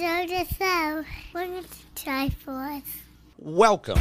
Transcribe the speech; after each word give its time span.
the 0.00 0.46
show. 0.58 1.04
Welcome 1.34 1.64
to 1.94 2.04
Triforce. 2.06 2.82
Welcome 3.38 3.98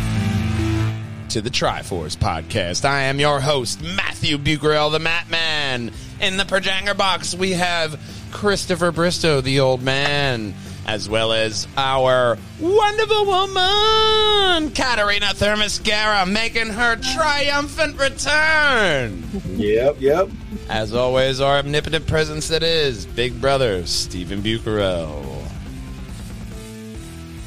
to 1.27 1.41
the 1.41 1.49
Triforce 1.49 2.15
podcast. 2.15 2.85
I 2.85 3.01
am 3.01 3.19
your 3.19 3.41
host, 3.41 3.81
Matthew 3.81 4.37
Bucarell, 4.37 4.93
the 4.93 4.99
Mat 4.99 5.29
Man. 5.29 5.91
In 6.21 6.37
the 6.37 6.45
Perjanger 6.45 6.95
box, 6.95 7.35
we 7.35 7.51
have 7.51 7.99
Christopher 8.31 8.93
Bristow, 8.93 9.41
the 9.41 9.59
old 9.59 9.81
man, 9.81 10.53
as 10.87 11.09
well 11.09 11.33
as 11.33 11.67
our 11.75 12.37
wonderful 12.61 13.25
woman, 13.25 14.71
Katarina 14.71 15.33
Thermoscara, 15.33 16.31
making 16.31 16.67
her 16.67 16.95
triumphant 16.95 17.99
return. 17.99 19.21
Yep, 19.57 19.97
yep. 19.99 20.29
As 20.69 20.93
always, 20.93 21.41
our 21.41 21.57
omnipotent 21.57 22.07
presence 22.07 22.47
that 22.47 22.63
is 22.63 23.05
Big 23.05 23.41
Brother 23.41 23.85
Stephen 23.85 24.41
Bucarell. 24.41 25.38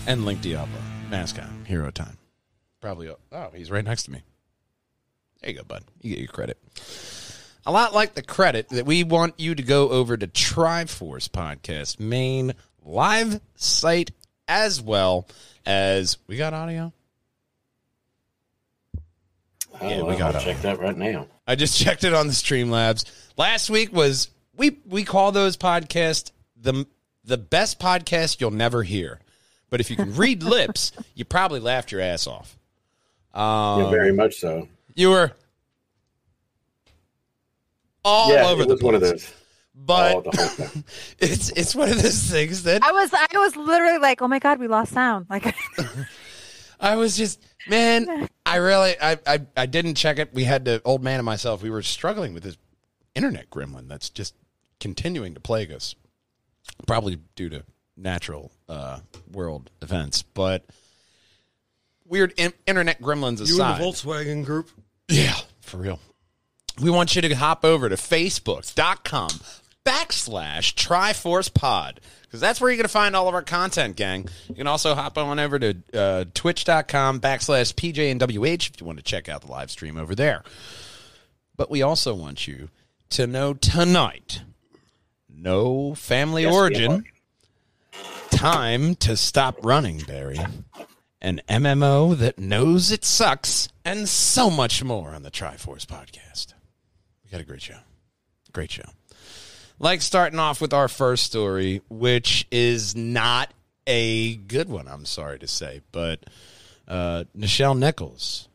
And 0.06 0.24
Link 0.24 0.40
Diablo, 0.40 0.78
mascot, 1.10 1.48
hero 1.64 1.90
time. 1.90 2.18
Probably, 2.80 3.08
oh, 3.10 3.50
he's 3.54 3.70
right 3.70 3.84
next 3.84 4.04
to 4.04 4.10
me. 4.10 4.22
There 5.40 5.50
you 5.50 5.56
go, 5.58 5.64
bud. 5.64 5.84
You 6.00 6.10
get 6.10 6.18
your 6.18 6.28
credit. 6.28 6.58
A 7.64 7.70
lot 7.70 7.94
like 7.94 8.14
the 8.14 8.22
credit 8.22 8.68
that 8.70 8.86
we 8.86 9.04
want 9.04 9.38
you 9.38 9.54
to 9.54 9.62
go 9.62 9.90
over 9.90 10.16
to 10.16 10.26
Triforce 10.26 11.28
Podcast 11.28 12.00
main 12.00 12.54
live 12.84 13.40
site 13.54 14.10
as 14.48 14.80
well 14.82 15.28
as 15.64 16.18
we 16.26 16.36
got 16.36 16.52
audio. 16.52 16.92
Oh, 19.80 19.88
Yeah, 19.88 20.02
we 20.02 20.16
got 20.16 20.34
I'll 20.34 20.42
check 20.42 20.60
that 20.62 20.80
right 20.80 20.96
now. 20.96 21.28
I 21.46 21.54
just 21.54 21.78
checked 21.82 22.02
it 22.02 22.14
on 22.14 22.26
the 22.26 22.32
Streamlabs. 22.32 23.04
Last 23.36 23.70
week 23.70 23.92
was 23.92 24.28
we 24.56 24.78
we 24.86 25.04
call 25.04 25.30
those 25.30 25.56
podcasts 25.56 26.32
the 26.56 26.86
the 27.24 27.38
best 27.38 27.78
podcast 27.78 28.40
you'll 28.40 28.50
never 28.50 28.82
hear. 28.82 29.20
But 29.72 29.80
if 29.80 29.88
you 29.88 29.96
can 29.96 30.14
read 30.14 30.42
lips, 30.42 30.92
you 31.14 31.24
probably 31.24 31.58
laughed 31.58 31.92
your 31.92 32.02
ass 32.02 32.26
off. 32.26 32.58
yeah, 33.34 33.86
um, 33.86 33.90
very 33.90 34.12
much 34.12 34.34
so. 34.34 34.68
You 34.94 35.08
were 35.08 35.32
all 38.04 38.30
yeah, 38.30 38.48
over 38.48 38.64
it 38.64 38.68
the 38.68 38.74
was 38.74 38.80
place. 38.80 38.84
one 38.84 38.94
of 38.94 39.00
those. 39.00 39.32
But 39.74 40.14
all 40.14 40.20
the 40.20 40.36
whole 40.36 40.66
thing. 40.66 40.84
it's 41.18 41.48
it's 41.52 41.74
one 41.74 41.88
of 41.88 42.02
those 42.02 42.22
things 42.30 42.64
that 42.64 42.84
I 42.84 42.92
was 42.92 43.14
I 43.14 43.26
was 43.38 43.56
literally 43.56 43.96
like, 43.96 44.20
oh 44.20 44.28
my 44.28 44.38
god, 44.38 44.60
we 44.60 44.68
lost 44.68 44.92
sound. 44.92 45.24
Like, 45.30 45.54
I 46.80 46.96
was 46.96 47.16
just 47.16 47.42
man, 47.66 48.28
I 48.44 48.56
really 48.56 48.94
I, 49.00 49.18
I 49.26 49.40
I 49.56 49.64
didn't 49.64 49.94
check 49.94 50.18
it. 50.18 50.34
We 50.34 50.44
had 50.44 50.66
to 50.66 50.82
old 50.84 51.02
man 51.02 51.18
and 51.18 51.24
myself, 51.24 51.62
we 51.62 51.70
were 51.70 51.80
struggling 51.80 52.34
with 52.34 52.42
this 52.42 52.58
internet 53.14 53.48
gremlin 53.48 53.88
that's 53.88 54.10
just 54.10 54.34
continuing 54.80 55.32
to 55.32 55.40
plague 55.40 55.72
us. 55.72 55.94
Probably 56.86 57.20
due 57.36 57.48
to 57.48 57.64
natural 57.96 58.52
uh 58.72 58.98
world 59.30 59.70
events, 59.82 60.22
but 60.22 60.64
weird 62.06 62.32
in- 62.36 62.52
internet 62.66 63.00
gremlins 63.00 63.38
You 63.38 63.44
aside. 63.56 63.80
and 63.80 63.82
the 63.82 63.84
Volkswagen 63.86 64.44
Group. 64.44 64.70
Yeah, 65.08 65.36
for 65.60 65.76
real. 65.78 65.98
We 66.80 66.90
want 66.90 67.14
you 67.14 67.22
to 67.22 67.34
hop 67.34 67.64
over 67.64 67.88
to 67.88 67.96
facebook.com 67.96 69.28
backslash 69.84 70.74
Triforce 70.74 71.52
Pod 71.52 72.00
because 72.22 72.40
that's 72.40 72.60
where 72.60 72.70
you're 72.70 72.76
going 72.78 72.84
to 72.84 72.88
find 72.88 73.14
all 73.14 73.28
of 73.28 73.34
our 73.34 73.42
content, 73.42 73.96
gang. 73.96 74.26
You 74.48 74.54
can 74.54 74.66
also 74.66 74.94
hop 74.94 75.18
on 75.18 75.38
over 75.38 75.58
to 75.58 75.74
uh, 75.92 76.24
twitch.com 76.32 77.20
backslash 77.20 77.74
PJ 77.74 78.10
and 78.10 78.20
WH 78.22 78.70
if 78.70 78.80
you 78.80 78.86
want 78.86 78.98
to 78.98 79.04
check 79.04 79.28
out 79.28 79.42
the 79.42 79.50
live 79.50 79.70
stream 79.70 79.98
over 79.98 80.14
there. 80.14 80.42
But 81.56 81.70
we 81.70 81.82
also 81.82 82.14
want 82.14 82.46
you 82.48 82.70
to 83.10 83.26
know 83.26 83.52
tonight 83.54 84.40
no 85.28 85.94
family 85.94 86.42
Yes, 86.44 86.52
we 86.52 86.56
origin. 86.56 87.04
Time 88.42 88.96
to 88.96 89.16
stop 89.16 89.64
running, 89.64 89.98
Barry. 89.98 90.36
An 91.20 91.40
MMO 91.48 92.18
that 92.18 92.40
knows 92.40 92.90
it 92.90 93.04
sucks, 93.04 93.68
and 93.84 94.08
so 94.08 94.50
much 94.50 94.82
more 94.82 95.10
on 95.10 95.22
the 95.22 95.30
Triforce 95.30 95.86
podcast. 95.86 96.52
We 97.22 97.30
got 97.30 97.40
a 97.40 97.44
great 97.44 97.62
show. 97.62 97.78
Great 98.52 98.72
show. 98.72 98.82
Like 99.78 100.02
starting 100.02 100.40
off 100.40 100.60
with 100.60 100.72
our 100.72 100.88
first 100.88 101.22
story, 101.22 101.82
which 101.88 102.48
is 102.50 102.96
not 102.96 103.54
a 103.86 104.34
good 104.34 104.68
one, 104.68 104.88
I'm 104.88 105.04
sorry 105.04 105.38
to 105.38 105.46
say, 105.46 105.82
but 105.92 106.24
uh, 106.88 107.22
Nichelle 107.38 107.78
Nichols, 107.78 108.48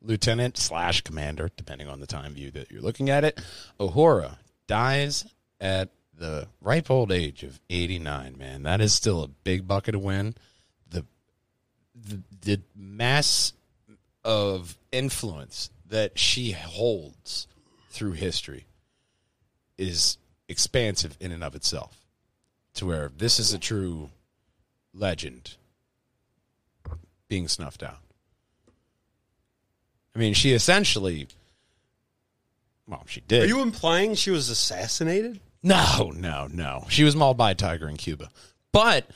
lieutenant 0.00 0.56
slash 0.56 1.02
commander, 1.02 1.50
depending 1.58 1.86
on 1.86 2.00
the 2.00 2.06
time 2.06 2.32
view 2.32 2.50
that 2.52 2.70
you're 2.70 2.80
looking 2.80 3.10
at 3.10 3.24
it, 3.24 3.38
Uhura 3.78 4.38
dies 4.66 5.26
at 5.60 5.90
the 6.22 6.46
ripe 6.60 6.88
old 6.88 7.10
age 7.10 7.42
of 7.42 7.60
89. 7.68 8.36
Man, 8.38 8.62
that 8.62 8.80
is 8.80 8.94
still 8.94 9.24
a 9.24 9.28
big 9.28 9.66
bucket 9.66 9.96
of 9.96 10.02
win. 10.02 10.36
The 10.88 11.04
the, 11.94 12.20
the 12.42 12.60
mass 12.76 13.52
of 14.24 14.78
influence 14.92 15.70
that 15.88 16.16
she 16.16 16.52
holds 16.52 17.48
through 17.90 18.12
history 18.12 18.66
is 19.76 20.16
expansive 20.48 21.16
in 21.18 21.32
and 21.32 21.42
of 21.42 21.56
itself. 21.56 21.98
To 22.74 22.86
where 22.86 23.10
this 23.14 23.40
is 23.40 23.52
a 23.52 23.58
true 23.58 24.10
legend 24.94 25.56
being 27.28 27.48
snuffed 27.48 27.82
out. 27.82 27.98
I 30.14 30.20
mean, 30.20 30.34
she 30.34 30.52
essentially. 30.52 31.26
Well, 32.86 33.02
she 33.06 33.22
did. 33.22 33.42
Are 33.42 33.46
you 33.46 33.60
implying 33.60 34.14
she 34.14 34.30
was 34.30 34.50
assassinated? 34.50 35.40
No, 35.62 36.12
no, 36.14 36.48
no. 36.52 36.86
She 36.88 37.04
was 37.04 37.14
mauled 37.14 37.36
by 37.36 37.52
a 37.52 37.54
tiger 37.54 37.88
in 37.88 37.96
Cuba. 37.96 38.30
But 38.72 39.06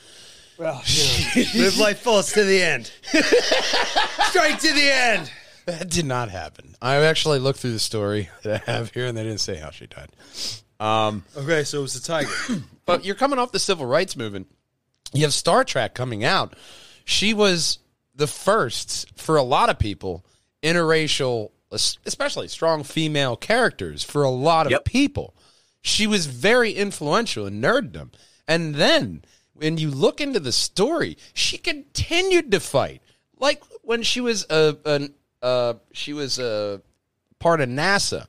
Well, 0.57 0.81
you 1.35 1.43
know, 1.43 1.65
live 1.65 1.77
life 1.77 1.99
fullest 1.99 2.33
to 2.35 2.43
the 2.43 2.61
end. 2.61 2.91
Straight 4.29 4.59
to 4.59 4.73
the 4.73 4.89
end. 4.91 5.31
that 5.65 5.89
did 5.89 6.05
not 6.05 6.29
happen. 6.29 6.75
I 6.81 6.95
actually 6.97 7.39
looked 7.39 7.59
through 7.59 7.73
the 7.73 7.79
story 7.79 8.29
that 8.43 8.63
I 8.67 8.71
have 8.71 8.91
here, 8.91 9.05
and 9.07 9.17
they 9.17 9.23
didn't 9.23 9.39
say 9.41 9.55
how 9.57 9.71
she 9.71 9.87
died. 9.87 10.09
Um, 10.79 11.23
Okay, 11.35 11.63
so 11.63 11.79
it 11.79 11.81
was 11.81 11.93
the 11.93 11.99
tiger. 12.07 12.31
but 12.85 13.03
you're 13.03 13.15
coming 13.15 13.39
off 13.39 13.51
the 13.51 13.59
civil 13.59 13.85
rights 13.85 14.15
movement. 14.15 14.47
You 15.13 15.23
have 15.23 15.33
Star 15.33 15.63
Trek 15.63 15.95
coming 15.95 16.23
out. 16.23 16.55
She 17.05 17.33
was 17.33 17.79
the 18.15 18.27
first 18.27 19.17
for 19.19 19.37
a 19.37 19.43
lot 19.43 19.69
of 19.69 19.79
people 19.79 20.25
interracial, 20.63 21.51
especially 21.71 22.47
strong 22.47 22.83
female 22.83 23.35
characters 23.35 24.03
for 24.03 24.23
a 24.23 24.29
lot 24.29 24.65
of 24.67 24.71
Yep. 24.71 24.85
people. 24.85 25.33
She 25.81 26.07
was 26.07 26.25
very 26.25 26.71
influential 26.71 27.45
in 27.45 27.61
nerddom. 27.61 28.11
And 28.47 28.75
then 28.75 29.23
when 29.53 29.77
you 29.77 29.89
look 29.89 30.21
into 30.21 30.39
the 30.39 30.51
story, 30.51 31.17
she 31.33 31.57
continued 31.57 32.51
to 32.51 32.59
fight. 32.59 33.01
Like 33.39 33.63
when 33.83 34.03
she 34.03 34.21
was 34.21 34.45
a 34.49 35.09
she 35.93 36.13
was 36.13 36.39
a 36.39 36.81
part 37.39 37.61
of 37.61 37.69
NASA 37.69 38.27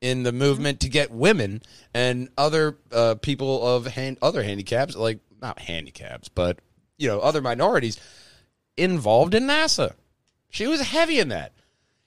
in 0.00 0.22
the 0.22 0.32
movement 0.32 0.80
to 0.80 0.88
get 0.88 1.10
women 1.10 1.62
and 1.92 2.28
other 2.36 2.78
uh, 2.92 3.16
people 3.16 3.66
of 3.66 3.86
hand, 3.86 4.18
other 4.22 4.42
handicaps, 4.42 4.94
like 4.96 5.20
not 5.40 5.58
handicaps, 5.60 6.28
but 6.28 6.58
you 6.96 7.08
know 7.08 7.20
other 7.20 7.40
minorities 7.40 7.98
involved 8.76 9.34
in 9.34 9.44
NASA. 9.44 9.94
She 10.50 10.66
was 10.66 10.80
heavy 10.80 11.18
in 11.18 11.28
that. 11.28 11.52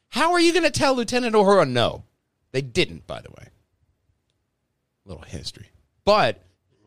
How 0.09 0.34
are 0.34 0.40
you 0.40 0.51
going 0.51 0.63
to 0.63 0.72
tell 0.72 0.96
Lieutenant 0.96 1.35
O'Hara 1.35 1.66
no? 1.66 2.03
They 2.51 2.62
didn't, 2.62 3.07
by 3.07 3.22
the 3.22 3.30
way. 3.30 3.47
Little 5.12 5.26
history, 5.28 5.68
but 6.06 6.42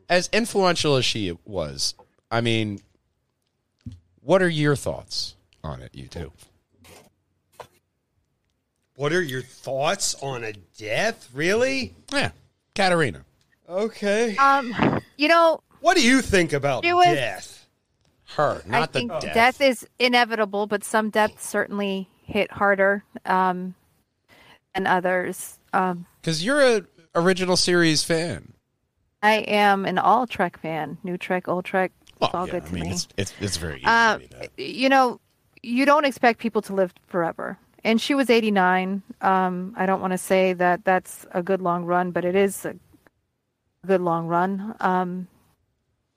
as 0.08 0.30
influential 0.32 0.96
as 0.96 1.04
she 1.04 1.36
was, 1.44 1.94
I 2.30 2.40
mean, 2.40 2.80
what 4.22 4.40
are 4.40 4.48
your 4.48 4.76
thoughts 4.76 5.34
on 5.62 5.82
it? 5.82 5.90
You 5.94 6.08
two. 6.08 6.32
What 8.96 9.12
are 9.12 9.20
your 9.20 9.42
thoughts 9.42 10.14
on 10.22 10.42
a 10.42 10.54
death? 10.78 11.28
Really? 11.34 11.92
Yeah, 12.10 12.30
Katarina. 12.74 13.26
Okay. 13.68 14.34
um, 14.38 15.02
you 15.18 15.28
know, 15.28 15.60
What 15.80 15.94
do 15.98 16.02
you 16.02 16.22
think 16.22 16.54
about 16.54 16.82
was- 16.82 17.04
death? 17.04 17.66
Her, 18.36 18.62
I 18.70 18.80
the 18.80 18.86
think 18.86 19.10
death. 19.20 19.34
death. 19.34 19.60
is 19.60 19.86
inevitable, 19.98 20.66
but 20.66 20.82
some 20.82 21.10
deaths 21.10 21.46
certainly 21.46 22.08
hit 22.24 22.50
harder 22.52 23.04
um, 23.26 23.74
than 24.74 24.86
others. 24.86 25.58
Um, 25.74 26.06
Because 26.22 26.42
you're 26.42 26.62
a 26.62 26.86
original 27.14 27.56
series 27.56 28.04
fan. 28.04 28.52
I 29.22 29.34
am 29.46 29.84
an 29.86 29.98
all 29.98 30.26
Trek 30.26 30.58
fan, 30.58 30.98
new 31.02 31.16
Trek, 31.16 31.48
old 31.48 31.64
Trek. 31.64 31.92
Well, 32.20 32.28
It's 32.28 32.34
all 32.34 32.46
yeah, 32.46 32.52
good 32.52 32.62
I 32.64 32.66
to 32.66 32.74
mean, 32.74 32.84
me. 32.84 32.90
It's, 32.90 33.08
it's, 33.16 33.34
it's 33.40 33.56
very 33.56 33.76
easy 33.78 33.86
Uh, 33.86 34.18
you 34.56 34.88
know, 34.88 35.20
you 35.62 35.84
don't 35.86 36.04
expect 36.04 36.40
people 36.40 36.60
to 36.62 36.74
live 36.74 36.92
forever. 37.06 37.58
And 37.84 38.00
she 38.00 38.14
was 38.14 38.30
89. 38.30 39.02
Um, 39.20 39.74
I 39.76 39.86
don't 39.86 40.00
want 40.00 40.12
to 40.12 40.18
say 40.18 40.52
that 40.54 40.84
that's 40.84 41.26
a 41.32 41.42
good 41.42 41.60
long 41.60 41.84
run, 41.84 42.10
but 42.12 42.24
it 42.24 42.34
is 42.34 42.64
a 42.64 42.74
good 43.86 44.00
long 44.00 44.26
run. 44.26 44.74
Um, 44.80 45.28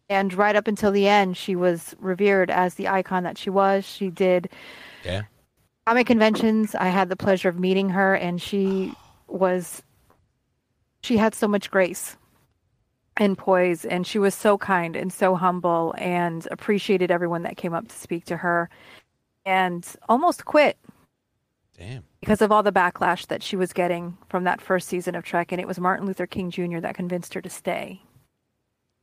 and 0.09 0.33
right 0.33 0.55
up 0.55 0.67
until 0.67 0.91
the 0.91 1.07
end, 1.07 1.35
she 1.35 1.55
was 1.55 1.95
revered 1.99 2.49
as 2.49 2.75
the 2.75 2.87
icon 2.87 3.23
that 3.23 3.37
she 3.37 3.49
was. 3.49 3.85
She 3.85 4.09
did 4.09 4.49
Yeah. 5.03 5.23
comic 5.85 6.07
conventions. 6.07 6.75
I 6.75 6.87
had 6.87 7.09
the 7.09 7.17
pleasure 7.17 7.49
of 7.49 7.59
meeting 7.59 7.89
her, 7.89 8.15
and 8.15 8.41
she 8.41 8.93
was, 9.27 9.83
she 11.07 11.17
had 11.17 11.33
so 11.35 11.47
much 11.47 11.71
grace. 11.71 12.17
and 13.17 13.37
poise. 13.37 13.85
And 13.85 14.05
she 14.05 14.19
was 14.19 14.35
so 14.35 14.57
kind 14.57 14.95
and 14.95 15.11
so 15.11 15.35
humble 15.35 15.95
and 15.97 16.47
appreciated 16.51 17.11
everyone 17.11 17.43
that 17.43 17.57
came 17.57 17.73
up 17.73 17.87
to 17.87 17.95
speak 17.95 18.25
to 18.25 18.37
her 18.37 18.69
and 19.45 19.87
almost 20.09 20.45
quit 20.45 20.77
Damn. 21.77 22.03
because 22.21 22.41
of 22.43 22.51
all 22.51 22.63
the 22.63 22.71
backlash 22.71 23.27
that 23.27 23.41
she 23.43 23.55
was 23.55 23.73
getting 23.73 24.17
from 24.29 24.43
that 24.43 24.61
first 24.61 24.87
season 24.87 25.15
of 25.15 25.23
Trek. 25.23 25.51
And 25.51 25.61
it 25.61 25.67
was 25.67 25.79
Martin 25.79 26.05
Luther 26.05 26.27
King 26.27 26.51
Jr. 26.51 26.79
that 26.79 26.95
convinced 26.95 27.33
her 27.33 27.41
to 27.41 27.49
stay 27.49 28.01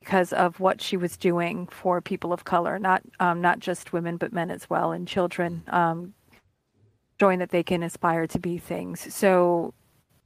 because 0.00 0.32
of 0.32 0.60
what 0.60 0.80
she 0.80 0.96
was 0.96 1.16
doing 1.16 1.66
for 1.68 2.00
people 2.00 2.32
of 2.32 2.44
color, 2.44 2.78
not 2.78 3.02
um, 3.20 3.40
not 3.40 3.58
just 3.60 3.92
women, 3.92 4.16
but 4.18 4.32
men 4.32 4.50
as 4.50 4.68
well, 4.70 4.92
and 4.92 5.08
children, 5.08 5.62
um, 5.68 6.14
showing 7.18 7.38
that 7.40 7.50
they 7.50 7.62
can 7.64 7.82
aspire 7.82 8.26
to 8.28 8.38
be 8.38 8.58
things. 8.58 9.12
So, 9.14 9.74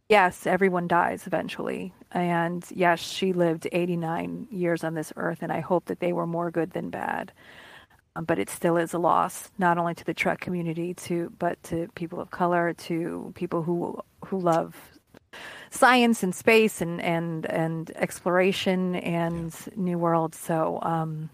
yes, 0.09 0.47
everyone 0.47 0.89
dies 0.89 1.27
eventually, 1.27 1.93
and 2.13 2.65
yes, 2.71 3.01
she 3.01 3.33
lived 3.33 3.69
89 3.71 4.49
years 4.51 4.85
on 4.85 4.95
this 4.95 5.13
earth, 5.17 5.39
and 5.43 5.53
I 5.53 5.61
hope 5.61 5.87
that 5.87 6.01
they 6.01 6.13
were 6.13 6.27
more 6.27 6.51
good 6.51 6.73
than 6.73 6.91
bad. 6.91 7.33
Um, 8.17 8.25
but 8.25 8.39
it 8.39 8.51
still 8.51 8.77
is 8.77 8.95
a 8.95 8.99
loss, 8.99 9.51
not 9.59 9.79
only 9.79 9.95
to 9.95 10.05
the 10.05 10.15
Trek 10.15 10.41
community, 10.41 10.95
to 10.95 11.33
but 11.39 11.63
to 11.65 11.89
people 11.95 12.21
of 12.21 12.31
color, 12.31 12.73
to 12.75 13.33
people 13.37 13.63
who 13.63 14.01
who 14.25 14.39
love 14.41 14.75
science 15.71 16.23
and 16.23 16.35
space 16.35 16.81
and 16.81 17.01
and 17.01 17.47
and 17.47 17.91
exploration 17.97 18.97
and 18.97 19.55
new 19.77 19.99
worlds. 19.99 20.39
So 20.39 20.81
um, 20.83 21.31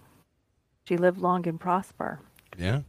she 0.86 0.96
lived 0.98 1.18
long 1.18 1.46
and 1.48 1.58
prosper, 1.58 2.20
Yeah. 2.58 2.80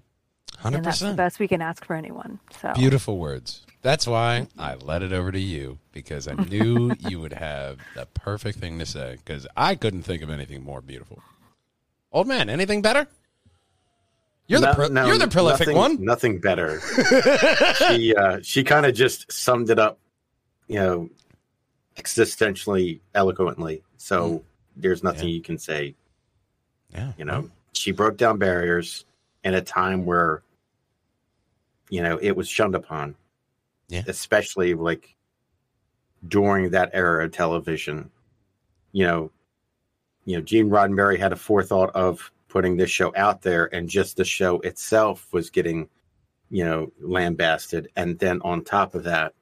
Hundred 0.59 0.77
and 0.77 0.85
that's 0.85 0.99
the 0.99 1.05
percent. 1.05 1.17
best 1.17 1.39
we 1.39 1.47
can 1.47 1.61
ask 1.61 1.85
for 1.85 1.95
anyone. 1.95 2.39
So 2.61 2.73
Beautiful 2.75 3.17
words. 3.17 3.61
That's 3.81 4.07
why 4.07 4.47
I 4.57 4.75
let 4.75 5.03
it 5.03 5.13
over 5.13 5.31
to 5.31 5.39
you 5.39 5.77
because 5.91 6.27
I 6.27 6.33
knew 6.33 6.93
you 7.07 7.19
would 7.19 7.33
have 7.33 7.77
the 7.95 8.07
perfect 8.07 8.57
thing 8.59 8.79
to 8.79 8.85
say 8.85 9.17
because 9.23 9.45
I 9.55 9.75
couldn't 9.75 10.03
think 10.03 10.23
of 10.23 10.29
anything 10.29 10.63
more 10.63 10.81
beautiful. 10.81 11.21
Old 12.11 12.27
man, 12.27 12.49
anything 12.49 12.81
better? 12.81 13.07
You're 14.47 14.59
the 14.61 14.73
pro- 14.73 14.87
no, 14.87 15.05
you're 15.07 15.17
the 15.17 15.27
prolific 15.27 15.67
nothing- 15.67 15.77
one. 15.77 16.03
Nothing 16.05 16.39
better. 16.39 16.79
she 17.89 18.15
uh, 18.15 18.39
she 18.43 18.63
kind 18.63 18.85
of 18.85 18.93
just 18.95 19.31
summed 19.31 19.69
it 19.69 19.79
up, 19.79 19.97
you 20.67 20.75
know, 20.79 21.09
existentially 21.97 22.99
eloquently. 23.13 23.83
So 23.97 24.43
there's 24.75 25.03
nothing 25.03 25.27
Mm. 25.27 25.29
Yeah. 25.29 25.35
you 25.35 25.41
can 25.41 25.57
say. 25.57 25.95
Yeah, 26.93 27.11
You 27.17 27.25
know, 27.25 27.49
she 27.73 27.91
broke 27.91 28.15
down 28.17 28.37
barriers 28.37 29.03
in 29.43 29.53
a 29.53 29.61
time 29.61 30.05
where, 30.05 30.43
you 31.89 32.01
know, 32.01 32.17
it 32.21 32.31
was 32.31 32.47
shunned 32.47 32.75
upon. 32.75 33.15
Yeah. 33.87 34.03
Especially 34.07 34.73
like 34.73 35.15
during 36.27 36.71
that 36.71 36.89
era 36.93 37.25
of 37.25 37.31
television. 37.31 38.09
You 38.91 39.05
know, 39.05 39.31
you 40.25 40.37
know, 40.37 40.43
Gene 40.43 40.69
Roddenberry 40.69 41.19
had 41.19 41.33
a 41.33 41.37
forethought 41.37 41.91
of 41.93 42.31
putting 42.47 42.77
this 42.77 42.89
show 42.89 43.13
out 43.15 43.41
there, 43.41 43.73
and 43.73 43.89
just 43.89 44.17
the 44.17 44.25
show 44.25 44.59
itself 44.61 45.27
was 45.33 45.49
getting, 45.49 45.89
you 46.49 46.63
know, 46.63 46.91
lambasted. 46.99 47.89
And 47.95 48.17
then 48.17 48.41
on 48.41 48.63
top 48.63 48.95
of 48.95 49.03
that, 49.03 49.33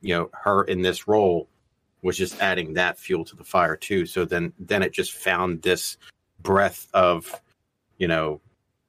you 0.00 0.14
know, 0.14 0.30
her 0.32 0.64
in 0.64 0.82
this 0.82 1.06
role 1.06 1.48
was 2.02 2.16
just 2.16 2.40
adding 2.42 2.74
that 2.74 2.98
fuel 2.98 3.24
to 3.26 3.36
the 3.36 3.44
fire 3.44 3.76
too. 3.76 4.04
So 4.06 4.24
then, 4.24 4.52
then 4.58 4.82
it 4.82 4.92
just 4.92 5.12
found 5.12 5.62
this 5.62 5.96
breath 6.42 6.88
of, 6.92 7.40
you 7.98 8.08
know, 8.08 8.40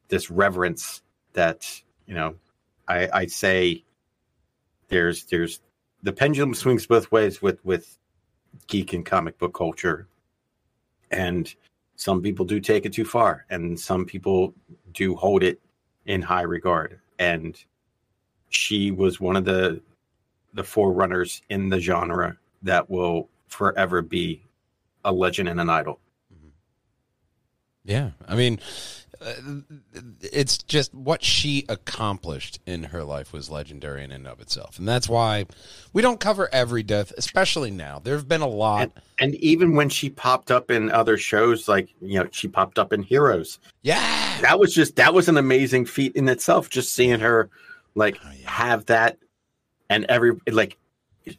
this 0.07 0.29
reverence 0.31 1.01
that 1.33 1.65
you 2.07 2.13
know, 2.13 2.35
I, 2.87 3.09
I 3.13 3.25
say 3.27 3.83
there's 4.89 5.25
there's 5.25 5.61
the 6.03 6.13
pendulum 6.13 6.53
swings 6.53 6.85
both 6.85 7.11
ways 7.11 7.41
with 7.41 7.63
with 7.65 7.97
geek 8.67 8.93
and 8.93 9.05
comic 9.05 9.37
book 9.37 9.53
culture, 9.53 10.07
and 11.11 11.53
some 11.95 12.21
people 12.21 12.45
do 12.45 12.59
take 12.59 12.85
it 12.85 12.93
too 12.93 13.05
far, 13.05 13.45
and 13.49 13.79
some 13.79 14.05
people 14.05 14.53
do 14.91 15.15
hold 15.15 15.43
it 15.43 15.61
in 16.05 16.21
high 16.21 16.41
regard. 16.43 16.99
And 17.19 17.57
she 18.49 18.91
was 18.91 19.19
one 19.19 19.35
of 19.35 19.45
the 19.45 19.81
the 20.53 20.63
forerunners 20.63 21.41
in 21.49 21.69
the 21.69 21.79
genre 21.79 22.37
that 22.63 22.89
will 22.89 23.29
forever 23.47 24.01
be 24.01 24.41
a 25.03 25.11
legend 25.11 25.49
and 25.49 25.59
an 25.59 25.69
idol. 25.69 25.99
Yeah, 27.85 28.11
I 28.27 28.35
mean, 28.35 28.59
uh, 29.21 29.33
it's 30.21 30.57
just 30.57 30.93
what 30.93 31.23
she 31.23 31.65
accomplished 31.69 32.59
in 32.65 32.83
her 32.85 33.03
life 33.03 33.31
was 33.31 33.49
legendary 33.49 34.03
in 34.03 34.11
and 34.11 34.27
of 34.27 34.39
itself, 34.41 34.79
and 34.79 34.87
that's 34.87 35.07
why 35.07 35.45
we 35.93 36.01
don't 36.01 36.19
cover 36.19 36.49
every 36.51 36.83
death, 36.83 37.11
especially 37.17 37.71
now. 37.71 37.99
There 38.03 38.15
have 38.15 38.27
been 38.27 38.41
a 38.41 38.47
lot. 38.47 38.81
And, 38.81 38.91
and 39.19 39.35
even 39.35 39.75
when 39.75 39.89
she 39.89 40.09
popped 40.09 40.51
up 40.51 40.71
in 40.71 40.91
other 40.91 41.17
shows, 41.17 41.67
like 41.67 41.89
you 42.01 42.19
know, 42.19 42.27
she 42.31 42.47
popped 42.47 42.79
up 42.79 42.91
in 42.91 43.03
Heroes. 43.03 43.59
yeah, 43.83 44.39
That 44.41 44.59
was 44.59 44.73
just 44.73 44.95
that 44.95 45.13
was 45.13 45.29
an 45.29 45.37
amazing 45.37 45.85
feat 45.85 46.15
in 46.15 46.27
itself. 46.27 46.69
Just 46.69 46.93
seeing 46.93 47.19
her 47.19 47.49
like 47.93 48.17
Oh, 48.25 48.31
yeah. 48.37 48.49
have 48.49 48.85
that, 48.87 49.17
and 49.89 50.05
every 50.05 50.33
like, 50.51 50.77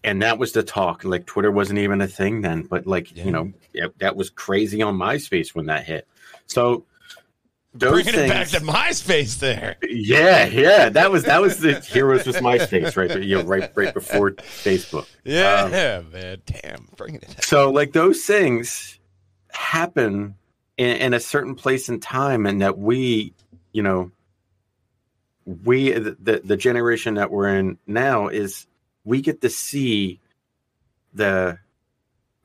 and 0.05 0.23
that 0.23 0.39
was 0.39 0.53
the 0.53 0.63
talk. 0.63 1.05
Like 1.05 1.27
Twitter 1.27 1.51
wasn't 1.51 1.81
even 1.81 2.01
a 2.01 2.07
thing 2.09 2.41
then, 2.41 2.63
but 2.63 2.87
like 2.87 3.15
Yeah. 3.17 3.25
you 3.25 3.31
know, 3.33 3.53
it, 3.75 3.99
that 3.99 4.17
was 4.17 4.31
crazy 4.31 4.81
on 4.81 4.97
MySpace 4.97 5.55
when 5.55 5.67
that 5.67 5.85
hit. 5.85 6.07
So 6.47 6.85
those 7.79 8.05
bringing 8.05 8.13
things, 8.13 8.31
it 8.31 8.35
back 8.35 8.49
to 8.49 8.61
MySpace 8.61 9.39
there. 9.39 9.77
yeah, 9.89 10.47
yeah, 10.47 10.89
that 10.89 11.11
was 11.11 11.25
that 11.25 11.41
was 11.41 11.59
the 11.59 11.81
Heroes 11.81 12.27
was 12.27 12.37
MySpace 12.37 12.97
right, 12.97 13.23
you 13.23 13.37
know, 13.37 13.45
right 13.45 13.71
right 13.75 13.93
before 13.93 14.33
Facebook. 14.33 15.07
Yeah, 15.25 15.65
um, 15.65 16.11
man, 16.11 16.43
damn, 16.47 16.89
bringing 16.97 17.23
it. 17.23 17.45
So 17.45 17.71
like 17.71 17.93
those 17.93 18.25
things 18.25 18.99
happen 19.51 20.37
in, 20.77 20.97
in 20.97 21.15
a 21.15 21.21
certain 21.21 21.55
place 21.55 21.89
and 21.89 22.03
time, 22.03 22.47
and 22.47 22.63
that 22.63 22.79
we, 22.79 23.35
you 23.73 23.83
know, 23.83 24.11
we 25.65 25.93
the 25.93 26.41
the 26.43 26.57
generation 26.57 27.15
that 27.15 27.31
we're 27.31 27.49
in 27.49 27.79
now 27.87 28.29
is 28.29 28.67
we 29.05 29.21
get 29.21 29.41
to 29.43 29.51
see 29.51 30.21
the 31.13 31.59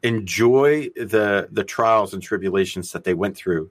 enjoy 0.04 0.90
the 0.96 1.48
the 1.52 1.64
trials 1.64 2.14
and 2.14 2.22
tribulations 2.22 2.92
that 2.92 3.04
they 3.04 3.14
went 3.14 3.38
through 3.38 3.70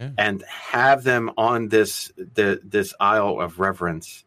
Yeah. 0.00 0.10
and 0.18 0.42
have 0.42 1.04
them 1.04 1.30
on 1.38 1.68
this 1.68 2.12
the 2.16 2.60
this 2.62 2.92
aisle 3.00 3.40
of 3.40 3.58
reverence 3.58 4.24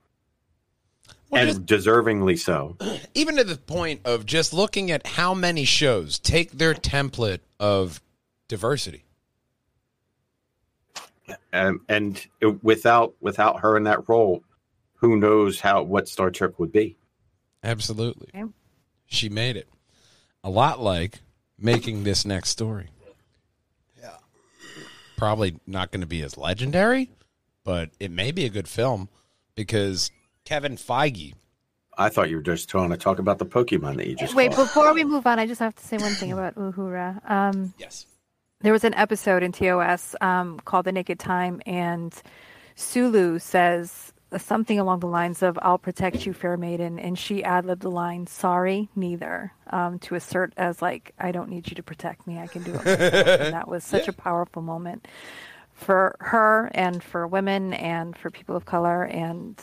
Well, 1.29 1.43
and 1.47 1.67
just- 1.67 1.85
deservingly 1.85 2.39
so 2.39 2.75
even 3.13 3.37
to 3.37 3.43
the 3.43 3.55
point 3.57 4.01
of 4.05 4.25
just 4.25 4.51
looking 4.53 4.89
at 4.89 5.05
how 5.05 5.33
many 5.35 5.65
shows 5.65 6.17
take 6.17 6.51
their 6.53 6.73
template 6.73 7.41
of 7.59 8.01
diversity. 8.47 9.03
um, 11.53 11.81
and 11.87 12.25
it- 12.41 12.63
without 12.63 13.13
without 13.21 13.59
her 13.61 13.77
in 13.77 13.83
that 13.83 14.07
role, 14.09 14.43
who 14.95 15.17
knows 15.17 15.59
how 15.59 15.83
what 15.83 16.07
Star 16.07 16.31
Trek 16.31 16.57
would 16.59 16.71
be? 16.71 16.97
Absolutely. 17.63 18.29
Okay. 18.33 18.49
She 19.05 19.29
made 19.29 19.55
it. 19.57 19.67
A 20.43 20.49
lot 20.49 20.79
like 20.79 21.19
making 21.57 22.03
this 22.03 22.25
next 22.25 22.49
story. 22.49 22.89
Yeah. 25.19 25.27
Probably 25.27 25.59
not 25.67 25.91
going 25.91 26.01
to 26.01 26.07
be 26.07 26.21
as 26.21 26.37
legendary, 26.37 27.09
but 27.63 27.89
it 27.99 28.09
may 28.11 28.31
be 28.31 28.45
a 28.45 28.49
good 28.49 28.67
film 28.67 29.09
because 29.55 30.11
Kevin 30.45 30.77
Feige. 30.77 31.33
I 31.97 32.07
thought 32.09 32.29
you 32.29 32.37
were 32.37 32.41
just 32.41 32.69
trying 32.69 32.91
to 32.91 32.97
talk 32.97 33.19
about 33.19 33.39
the 33.39 33.45
Pokemon 33.45 33.97
that 33.97 34.07
you 34.07 34.15
just 34.15 34.33
wait, 34.33 34.53
fought. 34.53 34.63
before 34.63 34.93
we 34.93 35.03
move 35.03 35.27
on, 35.27 35.37
I 35.37 35.45
just 35.45 35.59
have 35.59 35.75
to 35.75 35.85
say 35.85 35.97
one 35.97 36.13
thing 36.13 36.31
about 36.31 36.55
Uhura. 36.55 37.29
Um, 37.29 37.73
Yes. 37.77 38.05
there 38.61 38.71
was 38.71 38.85
an 38.85 38.93
episode 38.93 39.43
in 39.43 39.51
TOS 39.51 40.15
um, 40.21 40.59
called 40.61 40.85
The 40.85 40.93
Naked 40.93 41.19
Time, 41.19 41.61
and 41.65 42.13
Sulu 42.75 43.37
says 43.39 44.13
something 44.37 44.79
along 44.79 44.99
the 44.99 45.07
lines 45.07 45.41
of, 45.41 45.57
I'll 45.61 45.77
protect 45.77 46.25
you, 46.25 46.33
fair 46.33 46.57
maiden. 46.57 46.99
And 46.99 47.17
she 47.17 47.43
ad 47.43 47.65
libbed 47.65 47.81
the 47.81 47.91
line, 47.91 48.27
sorry, 48.27 48.89
neither, 48.95 49.53
um, 49.71 49.99
to 49.99 50.15
assert 50.15 50.53
as, 50.57 50.81
like, 50.81 51.13
I 51.19 51.31
don't 51.31 51.49
need 51.49 51.67
you 51.69 51.75
to 51.75 51.83
protect 51.83 52.27
me. 52.27 52.39
I 52.39 52.47
can 52.47 52.63
do 52.63 52.73
it 52.73 52.85
and 52.85 53.53
that 53.53 53.67
was 53.67 53.83
such 53.83 54.07
a 54.07 54.13
powerful 54.13 54.61
moment 54.61 55.07
for 55.73 56.15
her 56.19 56.69
and 56.73 57.01
for 57.03 57.25
women 57.27 57.73
and 57.73 58.17
for 58.17 58.29
people 58.29 58.55
of 58.55 58.65
color. 58.65 59.03
And 59.03 59.59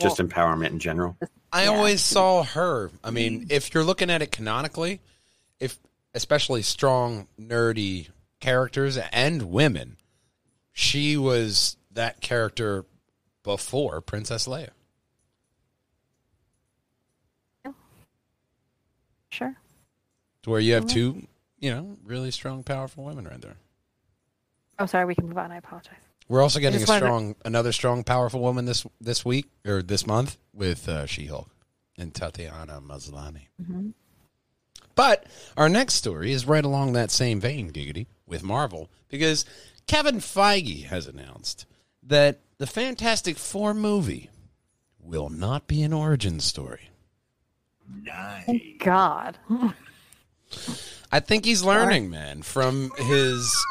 just 0.00 0.18
empowerment 0.18 0.68
in 0.70 0.78
general. 0.78 1.16
I 1.52 1.64
Yeah. 1.64 1.70
always 1.70 2.02
saw 2.02 2.42
her. 2.44 2.90
I 3.02 3.10
mean, 3.10 3.46
if 3.50 3.72
you're 3.72 3.84
looking 3.84 4.10
at 4.10 4.22
it 4.22 4.30
canonically, 4.30 5.00
if 5.58 5.78
especially 6.14 6.62
strong, 6.62 7.26
nerdy 7.40 8.08
characters 8.40 8.98
and 9.12 9.42
women, 9.50 9.96
she 10.72 11.16
was 11.16 11.76
that 11.90 12.20
character 12.20 12.84
before 13.48 14.02
Princess 14.02 14.46
Leia. 14.46 14.68
sure. 19.30 19.54
To 20.42 20.50
where 20.50 20.60
you 20.60 20.74
have 20.74 20.86
two, 20.86 21.26
you 21.58 21.70
know, 21.70 21.96
really 22.04 22.30
strong, 22.30 22.62
powerful 22.62 23.04
women 23.04 23.26
right 23.26 23.40
there. 23.40 23.56
I'm 24.78 24.86
sorry, 24.86 25.06
we 25.06 25.14
can 25.14 25.26
move 25.28 25.38
on. 25.38 25.50
I 25.50 25.56
apologize. 25.56 25.94
We're 26.28 26.42
also 26.42 26.60
getting 26.60 26.82
a 26.82 26.84
wanted 26.86 27.00
to- 27.00 27.06
strong, 27.06 27.34
another 27.46 27.72
strong, 27.72 28.04
powerful 28.04 28.40
woman 28.40 28.66
this 28.66 28.84
this 29.00 29.24
week 29.24 29.46
or 29.66 29.82
this 29.82 30.06
month 30.06 30.36
with 30.52 30.86
uh, 30.88 31.06
She 31.06 31.24
Hulk 31.26 31.48
and 31.96 32.14
Tatiana 32.14 32.80
Maslany. 32.82 33.46
Mhm. 33.62 33.94
But 34.94 35.26
our 35.56 35.68
next 35.70 35.94
story 35.94 36.32
is 36.32 36.44
right 36.46 36.64
along 36.64 36.92
that 36.92 37.10
same 37.10 37.40
vein, 37.40 37.70
Giggity, 37.72 38.06
with 38.26 38.42
Marvel, 38.42 38.90
because 39.08 39.44
Kevin 39.86 40.16
Feige 40.16 40.84
has 40.84 41.06
announced 41.06 41.64
that 42.02 42.40
the 42.58 42.66
Fantastic 42.66 43.38
Four 43.38 43.72
movie 43.72 44.30
will 45.00 45.30
not 45.30 45.66
be 45.66 45.82
an 45.82 45.92
origin 45.92 46.40
story. 46.40 46.90
Nice. 48.04 48.60
God. 48.78 49.38
I 51.10 51.20
think 51.20 51.44
he's 51.44 51.62
learning, 51.62 52.10
man, 52.10 52.42
from 52.42 52.90
his 52.98 53.64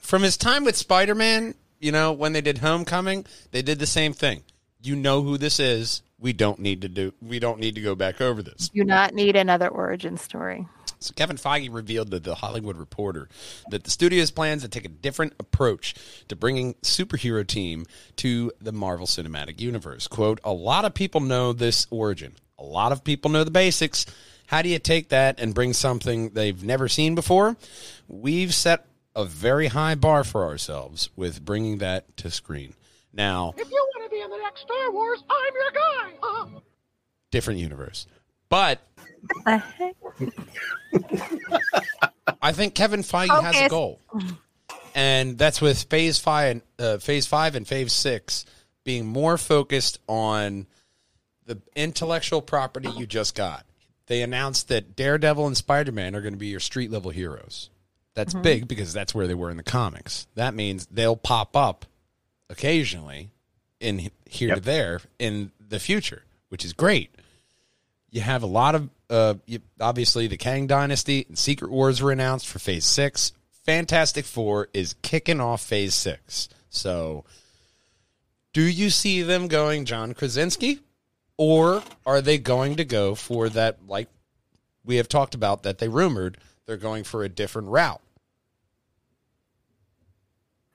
from 0.00 0.22
his 0.22 0.36
time 0.36 0.64
with 0.64 0.76
Spider-Man, 0.76 1.54
you 1.78 1.92
know, 1.92 2.12
when 2.12 2.32
they 2.32 2.40
did 2.40 2.58
Homecoming, 2.58 3.24
they 3.52 3.62
did 3.62 3.78
the 3.78 3.86
same 3.86 4.12
thing. 4.12 4.42
You 4.82 4.96
know 4.96 5.22
who 5.22 5.38
this 5.38 5.60
is. 5.60 6.02
We 6.18 6.32
don't 6.32 6.58
need 6.58 6.82
to 6.82 6.88
do 6.88 7.12
we 7.20 7.38
don't 7.38 7.60
need 7.60 7.74
to 7.76 7.80
go 7.80 7.94
back 7.94 8.20
over 8.20 8.42
this. 8.42 8.68
Do 8.68 8.84
not 8.84 9.14
need 9.14 9.36
another 9.36 9.68
origin 9.68 10.16
story. 10.16 10.66
So 11.02 11.12
Kevin 11.14 11.36
Feige 11.36 11.72
revealed 11.72 12.10
to 12.12 12.20
the 12.20 12.36
Hollywood 12.36 12.76
Reporter 12.76 13.28
that 13.70 13.84
the 13.84 13.90
studio's 13.90 14.30
plans 14.30 14.62
to 14.62 14.68
take 14.68 14.84
a 14.84 14.88
different 14.88 15.34
approach 15.38 15.94
to 16.28 16.36
bringing 16.36 16.74
superhero 16.82 17.46
team 17.46 17.86
to 18.16 18.52
the 18.60 18.72
Marvel 18.72 19.06
Cinematic 19.06 19.60
Universe. 19.60 20.06
"Quote: 20.08 20.40
A 20.44 20.52
lot 20.52 20.84
of 20.84 20.94
people 20.94 21.20
know 21.20 21.52
this 21.52 21.86
origin. 21.90 22.34
A 22.58 22.64
lot 22.64 22.92
of 22.92 23.02
people 23.02 23.30
know 23.30 23.44
the 23.44 23.50
basics. 23.50 24.06
How 24.46 24.62
do 24.62 24.68
you 24.68 24.78
take 24.78 25.08
that 25.08 25.40
and 25.40 25.54
bring 25.54 25.72
something 25.72 26.30
they've 26.30 26.62
never 26.62 26.88
seen 26.88 27.14
before? 27.14 27.56
We've 28.06 28.54
set 28.54 28.86
a 29.16 29.24
very 29.24 29.68
high 29.68 29.94
bar 29.94 30.24
for 30.24 30.44
ourselves 30.44 31.08
with 31.16 31.44
bringing 31.44 31.78
that 31.78 32.16
to 32.18 32.30
screen. 32.30 32.74
Now, 33.12 33.54
If 33.58 33.70
you 33.70 33.88
want 33.94 34.10
to 34.10 34.14
be 34.14 34.22
in 34.22 34.30
the 34.30 34.36
next 34.38 34.62
Star 34.62 34.90
Wars, 34.90 35.22
I'm 35.28 35.54
your 35.54 35.70
guy. 35.72 36.12
Uh, 36.22 36.60
different 37.30 37.60
universe, 37.60 38.06
but." 38.52 38.80
I 42.42 42.52
think 42.52 42.74
Kevin 42.74 43.00
Feige 43.00 43.42
has 43.42 43.56
a 43.56 43.68
goal, 43.68 43.98
and 44.94 45.38
that's 45.38 45.60
with 45.60 45.84
Phase 45.84 46.18
Five, 46.18 46.60
uh, 46.78 46.98
Phase 46.98 47.26
Five, 47.26 47.54
and 47.54 47.66
Phase 47.66 47.92
Six 47.94 48.44
being 48.84 49.06
more 49.06 49.38
focused 49.38 50.00
on 50.06 50.66
the 51.46 51.60
intellectual 51.74 52.42
property 52.42 52.90
you 52.90 53.06
just 53.06 53.34
got. 53.34 53.64
They 54.06 54.22
announced 54.22 54.68
that 54.68 54.96
Daredevil 54.96 55.46
and 55.46 55.56
Spider 55.56 55.92
Man 55.92 56.14
are 56.14 56.20
going 56.20 56.34
to 56.34 56.38
be 56.38 56.48
your 56.48 56.60
street 56.60 56.90
level 56.90 57.10
heroes. 57.10 57.70
That's 58.14 58.34
big 58.34 58.68
because 58.68 58.92
that's 58.92 59.14
where 59.14 59.26
they 59.26 59.34
were 59.34 59.50
in 59.50 59.56
the 59.56 59.62
comics. 59.62 60.26
That 60.34 60.52
means 60.52 60.86
they'll 60.90 61.16
pop 61.16 61.56
up 61.56 61.86
occasionally 62.50 63.30
in 63.80 64.10
here 64.28 64.54
to 64.54 64.60
there 64.60 65.00
in 65.18 65.52
the 65.66 65.78
future, 65.78 66.24
which 66.50 66.64
is 66.64 66.74
great. 66.74 67.14
You 68.12 68.20
have 68.20 68.42
a 68.42 68.46
lot 68.46 68.74
of 68.76 68.90
uh, 69.10 69.34
you, 69.46 69.60
obviously 69.80 70.26
the 70.26 70.36
Kang 70.36 70.66
Dynasty 70.66 71.24
and 71.28 71.36
Secret 71.36 71.70
Wars 71.70 72.00
were 72.00 72.12
announced 72.12 72.46
for 72.46 72.58
Phase 72.58 72.84
Six. 72.84 73.32
Fantastic 73.64 74.24
Four 74.24 74.68
is 74.72 74.94
kicking 75.02 75.40
off 75.40 75.62
Phase 75.62 75.94
Six. 75.94 76.48
So, 76.70 77.24
do 78.52 78.62
you 78.62 78.90
see 78.90 79.22
them 79.22 79.48
going 79.48 79.86
John 79.86 80.14
Krasinski, 80.14 80.80
or 81.36 81.82
are 82.06 82.20
they 82.20 82.38
going 82.38 82.76
to 82.76 82.84
go 82.84 83.14
for 83.14 83.48
that? 83.48 83.78
Like 83.88 84.08
we 84.84 84.96
have 84.96 85.08
talked 85.08 85.34
about, 85.34 85.62
that 85.64 85.78
they 85.78 85.88
rumored 85.88 86.38
they're 86.66 86.76
going 86.76 87.04
for 87.04 87.24
a 87.24 87.28
different 87.28 87.68
route. 87.68 88.00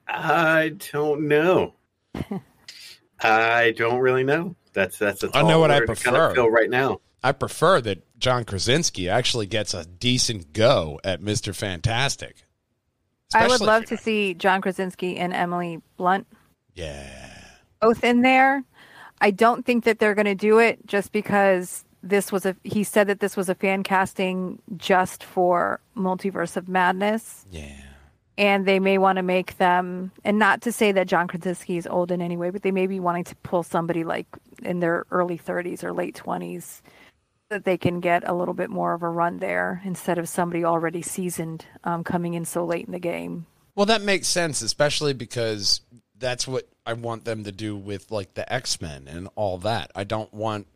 I 0.08 0.76
don't 0.92 1.28
know. 1.28 1.76
I 3.20 3.74
don't 3.76 4.00
really 4.00 4.24
know. 4.24 4.56
That's 4.74 4.98
that's. 4.98 5.24
a 5.24 5.30
I 5.34 5.42
know 5.42 5.50
tall 5.50 5.62
what 5.62 5.72
I 5.72 5.76
order 5.76 5.88
to 5.88 6.04
kind 6.04 6.16
prefer. 6.16 6.30
of 6.30 6.36
fill 6.36 6.50
right 6.50 6.70
now. 6.70 7.02
I 7.24 7.32
prefer 7.32 7.82
that 7.82 8.04
John 8.20 8.46
Krasinski 8.46 9.10
actually 9.10 9.48
gets 9.48 9.74
a 9.74 9.86
decent 9.86 10.54
go 10.54 11.00
at 11.04 11.22
Mister 11.22 11.54
Fantastic. 11.54 12.44
I 13.34 13.48
would 13.48 13.60
love 13.62 13.86
to 13.86 13.98
see 13.98 14.34
John 14.34 14.62
Krasinski 14.62 15.18
and 15.18 15.34
Emily 15.34 15.82
Blunt 15.98 16.28
Yeah. 16.76 17.10
both 17.82 18.04
in 18.04 18.22
there. 18.22 18.64
I 19.20 19.32
don't 19.32 19.66
think 19.66 19.84
that 19.84 20.00
they're 20.00 20.16
going 20.16 20.26
to 20.26 20.36
do 20.36 20.60
it 20.60 20.86
just 20.86 21.12
because 21.12 21.84
this 22.04 22.32
was 22.32 22.46
a. 22.46 22.56
He 22.64 22.84
said 22.84 23.08
that 23.08 23.20
this 23.20 23.36
was 23.36 23.50
a 23.50 23.56
fan 23.56 23.84
casting 23.84 24.62
just 24.78 25.24
for 25.24 25.82
Multiverse 25.98 26.56
of 26.56 26.70
Madness, 26.70 27.46
Yeah. 27.52 27.72
and 28.38 28.66
they 28.66 28.80
may 28.80 28.98
want 29.00 29.18
to 29.18 29.24
make 29.24 29.58
them. 29.58 30.12
And 30.24 30.38
not 30.40 30.62
to 30.62 30.72
say 30.72 30.92
that 30.94 31.08
John 31.08 31.28
Krasinski 31.28 31.78
is 31.78 31.88
old 31.88 32.12
in 32.12 32.22
any 32.22 32.38
way, 32.38 32.52
but 32.52 32.62
they 32.62 32.72
may 32.72 32.88
be 32.88 33.00
wanting 33.00 33.24
to 33.26 33.36
pull 33.38 33.64
somebody 33.64 34.04
like 34.04 34.28
in 34.64 34.80
their 34.80 35.06
early 35.12 35.38
30s 35.38 35.84
or 35.84 35.92
late 35.92 36.16
20s 36.16 36.82
that 37.50 37.64
they 37.64 37.78
can 37.78 38.00
get 38.00 38.28
a 38.28 38.34
little 38.34 38.54
bit 38.54 38.70
more 38.70 38.94
of 38.94 39.04
a 39.04 39.10
run 39.10 39.38
there 39.38 39.82
instead 39.86 40.18
of 40.18 40.28
somebody 40.28 40.66
already 40.66 41.02
seasoned 41.02 41.66
um, 41.84 42.04
coming 42.04 42.34
in 42.34 42.46
so 42.46 42.66
late 42.66 42.86
in 42.86 42.92
the 42.92 43.00
game. 43.00 43.46
Well, 43.76 43.86
that 43.86 44.02
makes 44.02 44.28
sense, 44.28 44.62
especially 44.62 45.14
because 45.14 45.82
that's 46.18 46.48
what 46.48 46.68
I 46.86 46.94
want 46.94 47.26
them 47.26 47.44
to 47.44 47.52
do 47.52 47.76
with 47.76 48.12
like 48.12 48.34
the 48.34 48.52
X 48.52 48.82
Men 48.82 49.08
and 49.08 49.30
all 49.36 49.60
that. 49.60 49.92
I 49.96 50.04
don't 50.04 50.34
want 50.34 50.68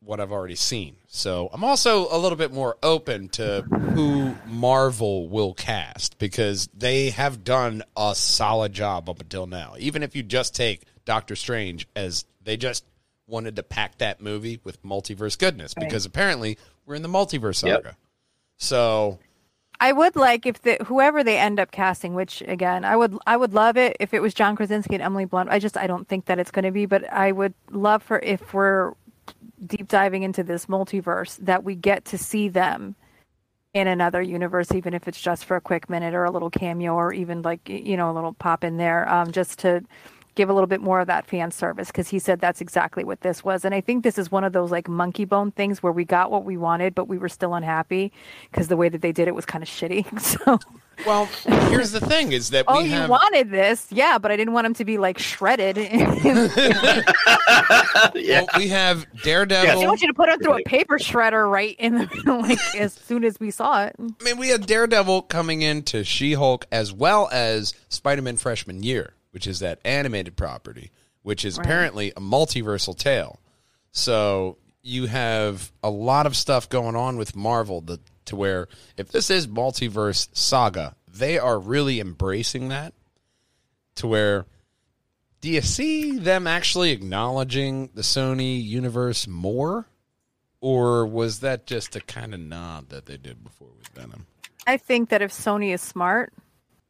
what 0.00 0.20
I've 0.20 0.32
already 0.32 0.54
seen. 0.54 0.96
So 1.08 1.50
I'm 1.52 1.64
also 1.64 2.06
a 2.10 2.18
little 2.18 2.36
bit 2.36 2.52
more 2.52 2.76
open 2.82 3.28
to 3.30 3.62
who 3.62 4.34
Marvel 4.46 5.28
will 5.28 5.52
cast 5.52 6.18
because 6.18 6.68
they 6.72 7.10
have 7.10 7.44
done 7.44 7.82
a 7.96 8.14
solid 8.14 8.72
job 8.72 9.10
up 9.10 9.20
until 9.20 9.46
now. 9.46 9.74
Even 9.78 10.02
if 10.02 10.14
you 10.14 10.22
just 10.22 10.54
take 10.54 10.82
Doctor 11.04 11.34
Strange 11.34 11.88
as 11.96 12.24
they 12.44 12.56
just 12.56 12.84
wanted 13.26 13.56
to 13.56 13.62
pack 13.62 13.98
that 13.98 14.20
movie 14.20 14.60
with 14.64 14.82
multiverse 14.82 15.38
goodness 15.38 15.74
because 15.74 16.04
apparently 16.04 16.58
we're 16.84 16.94
in 16.94 17.02
the 17.02 17.08
multiverse 17.08 17.64
Yep. 17.64 17.82
saga. 17.82 17.96
So 18.56 19.18
I 19.80 19.92
would 19.92 20.16
like 20.16 20.46
if 20.46 20.62
the 20.62 20.78
whoever 20.86 21.22
they 21.22 21.38
end 21.38 21.60
up 21.60 21.70
casting, 21.70 22.14
which 22.14 22.42
again, 22.46 22.84
I 22.84 22.96
would 22.96 23.18
I 23.26 23.36
would 23.36 23.52
love 23.52 23.76
it 23.76 23.96
if 24.00 24.14
it 24.14 24.20
was 24.20 24.32
John 24.32 24.56
Krasinski 24.56 24.94
and 24.94 25.02
Emily 25.02 25.24
Blunt. 25.24 25.50
I 25.50 25.58
just 25.58 25.76
I 25.76 25.86
don't 25.86 26.08
think 26.08 26.26
that 26.26 26.38
it's 26.38 26.50
going 26.50 26.64
to 26.64 26.70
be, 26.70 26.86
but 26.86 27.10
I 27.12 27.32
would 27.32 27.54
love 27.70 28.02
for 28.02 28.18
if 28.20 28.54
we're 28.54 28.94
deep 29.66 29.88
diving 29.88 30.22
into 30.22 30.42
this 30.42 30.66
multiverse 30.66 31.36
that 31.38 31.64
we 31.64 31.74
get 31.74 32.04
to 32.06 32.18
see 32.18 32.48
them 32.48 32.94
in 33.74 33.86
another 33.88 34.22
universe, 34.22 34.72
even 34.72 34.94
if 34.94 35.06
it's 35.08 35.20
just 35.20 35.44
for 35.44 35.56
a 35.56 35.60
quick 35.60 35.90
minute 35.90 36.14
or 36.14 36.24
a 36.24 36.30
little 36.30 36.50
cameo 36.50 36.94
or 36.94 37.12
even 37.12 37.42
like 37.42 37.68
you 37.68 37.96
know 37.96 38.10
a 38.10 38.14
little 38.14 38.32
pop 38.32 38.64
in 38.64 38.78
there, 38.78 39.06
um, 39.08 39.32
just 39.32 39.58
to 39.58 39.82
give 40.36 40.48
a 40.48 40.52
little 40.52 40.66
bit 40.66 40.80
more 40.80 41.00
of 41.00 41.08
that 41.08 41.26
fan 41.26 41.50
service 41.50 41.88
because 41.88 42.08
he 42.08 42.18
said 42.18 42.40
that's 42.40 42.60
exactly 42.60 43.02
what 43.02 43.22
this 43.22 43.42
was. 43.42 43.64
And 43.64 43.74
i 43.74 43.80
think 43.80 44.04
this 44.04 44.18
is 44.18 44.30
one 44.30 44.44
of 44.44 44.52
those 44.52 44.70
like 44.70 44.88
monkey 44.88 45.24
bone 45.24 45.50
things 45.50 45.82
where 45.82 45.92
we 45.92 46.04
got 46.04 46.30
what 46.30 46.44
we 46.44 46.56
wanted 46.56 46.94
but 46.94 47.08
we 47.08 47.18
were 47.18 47.28
still 47.28 47.54
unhappy 47.54 48.12
because 48.50 48.68
the 48.68 48.76
way 48.76 48.88
that 48.88 49.02
they 49.02 49.12
did 49.12 49.26
it 49.26 49.34
was 49.34 49.44
kind 49.44 49.62
of 49.62 49.68
shitty. 49.68 50.06
So 50.36 50.58
well, 51.04 51.26
here's 51.68 51.92
the 51.92 52.00
thing: 52.00 52.32
is 52.32 52.50
that 52.50 52.64
oh 52.68 52.82
we 52.82 52.92
you 52.92 53.06
wanted 53.06 53.50
this. 53.50 53.86
Yeah 53.90 54.18
but 54.18 54.30
i 54.30 54.36
didn't 54.36 54.54
want 54.54 54.66
him 54.66 54.74
to 54.74 54.84
be 54.84 54.98
like 54.98 55.18
shredded. 55.18 55.76
Yeah. 55.76 57.02
well, 58.14 58.46
we 58.56 58.68
have 58.68 59.06
Daredevil. 59.22 59.82
i 59.82 59.86
want 59.86 60.00
you 60.00 60.08
to 60.08 60.14
put 60.14 60.28
him 60.28 60.38
through 60.40 60.58
a 60.58 60.62
paper 60.62 60.98
shredder 60.98 61.50
right 61.50 61.76
in 61.78 61.98
the 61.98 62.08
like 62.26 62.58
as 62.74 62.92
soon 62.92 63.24
as 63.24 63.38
we 63.40 63.50
saw 63.50 63.84
it. 63.84 63.96
I 63.98 64.24
mean, 64.24 64.38
we 64.38 64.48
had 64.48 64.66
Daredevil 64.66 65.22
coming 65.22 65.62
into 65.62 66.04
She 66.04 66.34
Hulk 66.34 66.66
as 66.70 66.92
well 66.92 67.28
as 67.32 67.74
Spider 67.88 68.22
Man 68.22 68.36
Freshman 68.36 68.82
Year, 68.82 69.14
which 69.36 69.46
is 69.46 69.58
that 69.58 69.78
animated 69.84 70.34
property, 70.34 70.90
which 71.20 71.44
is 71.44 71.58
apparently 71.58 72.10
a 72.12 72.20
multiversal 72.22 72.96
tale. 72.96 73.38
So 73.92 74.56
you 74.80 75.04
have 75.08 75.70
a 75.82 75.90
lot 75.90 76.24
of 76.24 76.34
stuff 76.34 76.70
going 76.70 76.96
on 76.96 77.18
with 77.18 77.36
Marvel 77.36 77.82
that, 77.82 78.00
to 78.24 78.34
where 78.34 78.66
if 78.96 79.12
this 79.12 79.28
is 79.28 79.46
multiverse 79.46 80.28
saga, 80.32 80.96
they 81.06 81.38
are 81.38 81.58
really 81.58 82.00
embracing 82.00 82.68
that 82.70 82.94
to 83.96 84.06
where 84.06 84.46
do 85.42 85.50
you 85.50 85.60
see 85.60 86.16
them 86.18 86.46
actually 86.46 86.92
acknowledging 86.92 87.90
the 87.92 88.00
Sony 88.00 88.64
universe 88.64 89.28
more? 89.28 89.86
Or 90.62 91.04
was 91.04 91.40
that 91.40 91.66
just 91.66 91.94
a 91.94 92.00
kind 92.00 92.32
of 92.32 92.40
nod 92.40 92.88
that 92.88 93.04
they 93.04 93.18
did 93.18 93.44
before 93.44 93.68
with 93.76 93.88
Venom? 93.88 94.24
i 94.66 94.78
think 94.78 95.10
that 95.10 95.22
if 95.22 95.30
sony 95.30 95.72
is 95.72 95.80
smart 95.82 96.32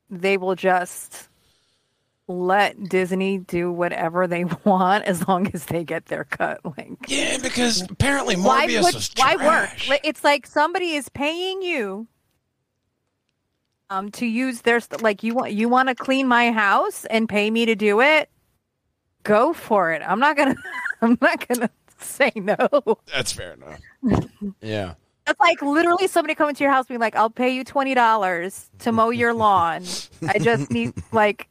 they 0.09 0.37
will 0.37 0.55
just 0.55 1.29
let 2.29 2.89
disney 2.89 3.39
do 3.39 3.71
whatever 3.71 4.27
they 4.27 4.45
want 4.65 5.05
as 5.05 5.27
long 5.29 5.47
as 5.55 5.67
they 5.67 5.85
get 5.85 6.07
their 6.07 6.25
cut 6.25 6.61
like 6.77 6.97
Yeah, 7.07 7.39
because 7.39 7.83
apparently 7.83 8.35
why 8.35 8.67
Morbius 8.67 8.83
would, 8.83 8.95
was 8.95 9.11
why 9.17 9.37
work? 9.37 10.01
It's 10.05 10.25
like 10.25 10.47
somebody 10.47 10.95
is 10.95 11.09
paying 11.09 11.63
you 11.63 12.09
um 13.91 14.11
to 14.11 14.27
use 14.27 14.63
their 14.63 14.81
st- 14.81 15.03
like 15.03 15.23
you 15.23 15.35
want 15.35 15.53
you 15.53 15.69
want 15.69 15.89
to 15.89 15.95
clean 15.95 16.27
my 16.27 16.51
house 16.51 17.05
and 17.07 17.29
pay 17.29 17.51
me 17.51 17.67
to 17.67 17.75
do 17.75 18.01
it. 18.01 18.29
Go 19.23 19.53
for 19.53 19.93
it. 19.93 20.03
I'm 20.07 20.21
not 20.21 20.37
gonna. 20.37 20.57
I'm 21.03 21.19
not 21.21 21.47
gonna 21.47 21.71
say 21.99 22.33
no. 22.37 22.57
That's 23.13 23.33
fair 23.33 23.55
enough. 23.55 23.81
yeah. 24.61 24.95
That's 25.27 25.41
like 25.41 25.61
literally 25.61 26.07
somebody 26.07 26.35
coming 26.37 26.55
to 26.55 26.63
your 26.63 26.73
house 26.73 26.87
being 26.87 27.01
like, 27.01 27.17
"I'll 27.17 27.31
pay 27.31 27.51
you 27.51 27.65
twenty 27.65 27.95
dollars 27.95 28.71
to 28.81 28.93
mow 28.93 29.11
your 29.11 29.35
lawn. 29.35 29.83
I 30.29 30.39
just 30.39 30.71
need 30.71 30.95
like, 31.13 31.49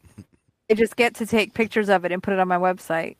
I 0.69 0.73
just 0.73 0.95
get 0.95 1.15
to 1.15 1.25
take 1.25 1.53
pictures 1.53 1.89
of 1.89 2.05
it 2.05 2.11
and 2.11 2.21
put 2.21 2.33
it 2.33 2.39
on 2.39 2.47
my 2.47 2.57
website." 2.57 3.17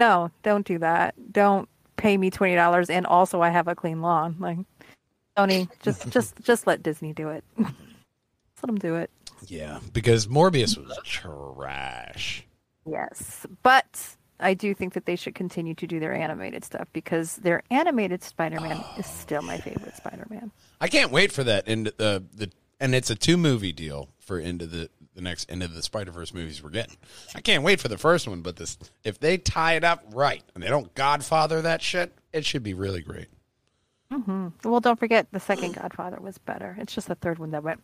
No, 0.00 0.30
don't 0.42 0.66
do 0.66 0.78
that. 0.78 1.14
Don't 1.32 1.68
pay 1.96 2.16
me 2.16 2.30
twenty 2.30 2.54
dollars 2.54 2.90
and 2.90 3.06
also 3.06 3.40
I 3.40 3.50
have 3.50 3.68
a 3.68 3.74
clean 3.74 4.02
lawn. 4.02 4.36
Like, 4.38 4.58
Sony, 5.36 5.68
just 5.82 6.08
just 6.10 6.40
just 6.42 6.66
let 6.66 6.82
Disney 6.82 7.12
do 7.12 7.28
it. 7.28 7.44
Let 8.62 8.68
them 8.68 8.78
do 8.78 8.94
it. 8.94 9.10
Yeah, 9.48 9.80
because 9.92 10.28
Morbius 10.28 10.78
was 10.78 10.96
trash. 11.02 12.46
Yes, 12.86 13.44
but 13.64 14.16
I 14.42 14.54
do 14.54 14.74
think 14.74 14.94
that 14.94 15.06
they 15.06 15.16
should 15.16 15.34
continue 15.34 15.74
to 15.74 15.86
do 15.86 16.00
their 16.00 16.12
animated 16.12 16.64
stuff 16.64 16.88
because 16.92 17.36
their 17.36 17.62
animated 17.70 18.22
Spider-Man 18.22 18.80
oh, 18.80 18.94
is 18.98 19.06
still 19.06 19.42
my 19.42 19.58
favorite 19.58 19.96
Spider-Man. 19.96 20.50
I 20.80 20.88
can't 20.88 21.10
wait 21.10 21.32
for 21.32 21.44
that 21.44 21.68
into 21.68 21.92
the 21.96 22.04
uh, 22.04 22.20
the 22.34 22.50
and 22.80 22.94
it's 22.94 23.10
a 23.10 23.14
two 23.14 23.36
movie 23.36 23.72
deal 23.72 24.08
for 24.18 24.38
into 24.38 24.66
the 24.66 24.90
the 25.14 25.20
next 25.20 25.50
end 25.50 25.62
of 25.62 25.74
the 25.74 25.82
Spider 25.82 26.10
Verse 26.10 26.32
movies 26.32 26.62
we're 26.62 26.70
getting. 26.70 26.96
I 27.34 27.40
can't 27.40 27.62
wait 27.62 27.80
for 27.80 27.88
the 27.88 27.98
first 27.98 28.26
one, 28.26 28.42
but 28.42 28.56
this 28.56 28.78
if 29.04 29.18
they 29.18 29.38
tie 29.38 29.74
it 29.74 29.84
up 29.84 30.04
right 30.12 30.42
and 30.54 30.62
they 30.62 30.68
don't 30.68 30.94
Godfather 30.94 31.62
that 31.62 31.82
shit, 31.82 32.12
it 32.32 32.44
should 32.44 32.62
be 32.62 32.74
really 32.74 33.02
great. 33.02 33.28
Mm-hmm. 34.10 34.48
Well, 34.68 34.80
don't 34.80 34.98
forget 34.98 35.26
the 35.32 35.40
second 35.40 35.74
Godfather 35.74 36.18
was 36.20 36.38
better. 36.38 36.76
It's 36.78 36.94
just 36.94 37.08
the 37.08 37.14
third 37.14 37.38
one 37.38 37.50
that 37.52 37.62
went. 37.62 37.80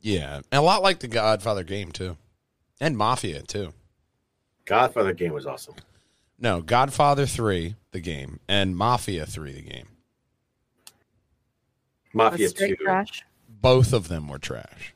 Yeah, 0.00 0.36
and 0.36 0.44
a 0.52 0.62
lot 0.62 0.82
like 0.82 1.00
the 1.00 1.08
Godfather 1.08 1.64
game 1.64 1.92
too, 1.92 2.16
and 2.80 2.96
Mafia 2.96 3.42
too. 3.42 3.72
Godfather 4.64 5.12
game 5.12 5.32
was 5.32 5.46
awesome. 5.46 5.74
No, 6.38 6.62
Godfather 6.62 7.26
three 7.26 7.76
the 7.92 8.00
game 8.00 8.40
and 8.48 8.76
Mafia 8.76 9.26
three 9.26 9.52
the 9.52 9.62
game. 9.62 9.88
Mafia 12.12 12.50
two. 12.50 12.76
trash. 12.76 13.24
Both 13.48 13.92
of 13.92 14.08
them 14.08 14.28
were 14.28 14.38
trash. 14.38 14.94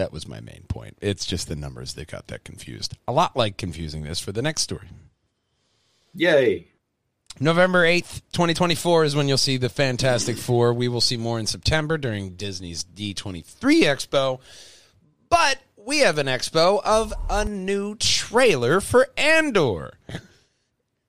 That 0.00 0.14
was 0.14 0.26
my 0.26 0.40
main 0.40 0.64
point. 0.66 0.96
It's 1.02 1.26
just 1.26 1.46
the 1.46 1.54
numbers 1.54 1.92
that 1.92 2.08
got 2.08 2.28
that 2.28 2.42
confused. 2.42 2.96
A 3.06 3.12
lot 3.12 3.36
like 3.36 3.58
confusing 3.58 4.02
this 4.02 4.18
for 4.18 4.32
the 4.32 4.40
next 4.40 4.62
story. 4.62 4.88
Yay! 6.14 6.68
November 7.38 7.84
8th, 7.84 8.22
2024 8.32 9.04
is 9.04 9.14
when 9.14 9.28
you'll 9.28 9.36
see 9.36 9.58
the 9.58 9.68
Fantastic 9.68 10.38
Four. 10.38 10.72
We 10.72 10.88
will 10.88 11.02
see 11.02 11.18
more 11.18 11.38
in 11.38 11.46
September 11.46 11.98
during 11.98 12.30
Disney's 12.30 12.82
D23 12.82 13.44
Expo. 13.82 14.40
But 15.28 15.58
we 15.76 15.98
have 15.98 16.16
an 16.16 16.28
expo 16.28 16.80
of 16.82 17.12
a 17.28 17.44
new 17.44 17.94
trailer 17.96 18.80
for 18.80 19.06
Andor, 19.18 19.98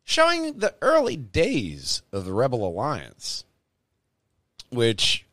showing 0.03 0.59
the 0.59 0.75
early 0.81 1.15
days 1.15 2.01
of 2.11 2.25
the 2.25 2.33
Rebel 2.33 2.67
Alliance, 2.67 3.45
which 4.69 5.25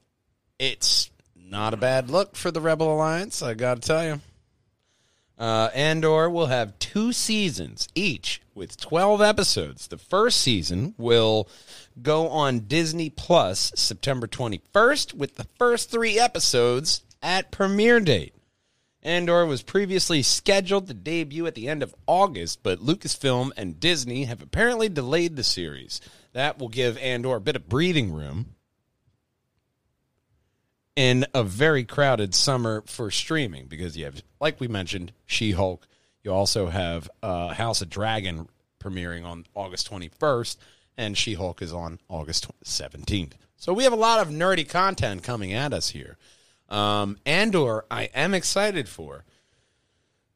it's 0.60 1.10
not 1.50 1.74
a 1.74 1.78
bad 1.78 2.10
look 2.10 2.36
for 2.36 2.50
the 2.50 2.60
Rebel 2.60 2.92
Alliance, 2.92 3.42
I 3.42 3.54
got 3.54 3.80
to 3.80 3.86
tell 3.86 4.04
you. 4.04 4.20
Uh, 5.38 5.70
Andor 5.72 6.28
will 6.28 6.46
have 6.46 6.78
two 6.80 7.12
seasons 7.12 7.88
each 7.94 8.42
with 8.54 8.76
12 8.76 9.22
episodes. 9.22 9.86
The 9.86 9.96
first 9.96 10.40
season 10.40 10.94
will 10.98 11.48
go 12.02 12.28
on 12.28 12.60
Disney 12.60 13.08
Plus 13.08 13.72
September 13.76 14.26
21st 14.26 15.14
with 15.14 15.36
the 15.36 15.46
first 15.56 15.90
three 15.90 16.18
episodes 16.18 17.02
at 17.22 17.52
premiere 17.52 18.00
date. 18.00 18.34
Andor 19.00 19.46
was 19.46 19.62
previously 19.62 20.22
scheduled 20.22 20.88
to 20.88 20.94
debut 20.94 21.46
at 21.46 21.54
the 21.54 21.68
end 21.68 21.84
of 21.84 21.94
August, 22.08 22.64
but 22.64 22.80
Lucasfilm 22.80 23.52
and 23.56 23.78
Disney 23.78 24.24
have 24.24 24.42
apparently 24.42 24.88
delayed 24.88 25.36
the 25.36 25.44
series. 25.44 26.00
That 26.32 26.58
will 26.58 26.68
give 26.68 26.98
Andor 26.98 27.36
a 27.36 27.40
bit 27.40 27.54
of 27.54 27.68
breathing 27.68 28.12
room 28.12 28.56
in 30.98 31.24
a 31.32 31.44
very 31.44 31.84
crowded 31.84 32.34
summer 32.34 32.82
for 32.84 33.08
streaming 33.08 33.66
because 33.66 33.96
you 33.96 34.04
have, 34.04 34.20
like 34.40 34.58
we 34.58 34.66
mentioned, 34.66 35.12
She 35.26 35.52
Hulk. 35.52 35.86
You 36.24 36.32
also 36.32 36.66
have 36.66 37.08
uh, 37.22 37.54
House 37.54 37.80
of 37.80 37.88
Dragon 37.88 38.48
premiering 38.82 39.24
on 39.24 39.46
August 39.54 39.88
21st, 39.88 40.56
and 40.96 41.16
She 41.16 41.34
Hulk 41.34 41.62
is 41.62 41.72
on 41.72 42.00
August 42.08 42.48
17th. 42.64 43.34
So 43.56 43.72
we 43.72 43.84
have 43.84 43.92
a 43.92 43.96
lot 43.96 44.18
of 44.18 44.34
nerdy 44.34 44.68
content 44.68 45.22
coming 45.22 45.52
at 45.52 45.72
us 45.72 45.90
here. 45.90 46.18
Um, 46.68 47.16
Andor, 47.24 47.84
I 47.88 48.06
am 48.12 48.34
excited 48.34 48.88
for, 48.88 49.24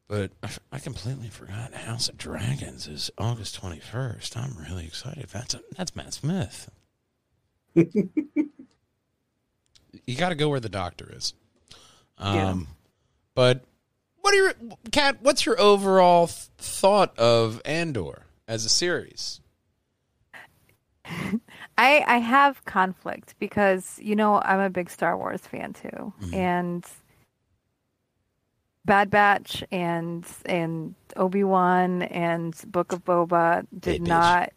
but 0.07 0.31
I, 0.41 0.49
I 0.71 0.79
completely 0.79 1.27
forgot 1.27 1.73
House 1.73 2.07
of 2.07 2.17
Dragons 2.17 2.87
is 2.87 3.11
August 3.17 3.61
21st. 3.61 4.37
I'm 4.37 4.55
really 4.69 4.85
excited. 4.85 5.27
That's 5.27 5.55
a, 5.55 5.61
that's 5.75 5.93
Matt 5.93 6.13
Smith. 6.13 6.69
you 10.05 10.15
got 10.15 10.29
to 10.29 10.35
go 10.35 10.49
where 10.49 10.59
the 10.59 10.69
doctor 10.69 11.11
is. 11.15 11.33
Um, 12.17 12.35
Yeah. 12.35 12.55
But 13.35 13.63
what 14.21 14.33
are 14.33 14.37
your 14.37 14.53
Kat? 14.91 15.17
What's 15.21 15.45
your 15.45 15.59
overall 15.59 16.27
th- 16.27 16.37
thought 16.57 17.17
of 17.17 17.61
Andor 17.65 18.23
as 18.47 18.63
a 18.65 18.69
series? 18.69 19.39
I 21.77 22.03
I 22.07 22.17
have 22.19 22.63
conflict 22.65 23.35
because 23.39 23.99
you 24.01 24.15
know 24.15 24.39
I'm 24.43 24.59
a 24.59 24.69
big 24.69 24.89
Star 24.89 25.17
Wars 25.17 25.41
fan 25.41 25.73
too, 25.73 26.13
Mhm. 26.21 26.33
and 26.33 26.85
Bad 28.85 29.09
Batch 29.09 29.63
and 29.71 30.25
and 30.45 30.95
Obi 31.17 31.43
Wan 31.43 32.03
and 32.03 32.53
Book 32.67 32.91
of 32.91 33.03
Boba 33.03 33.65
did 33.77 34.01
bitch. 34.01 34.07
not 34.07 34.51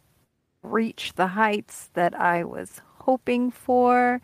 reach 0.63 1.13
the 1.17 1.29
heights 1.29 1.91
that 1.95 2.19
I 2.19 2.45
was 2.45 2.81
hoping 2.99 3.51
for. 3.51 4.21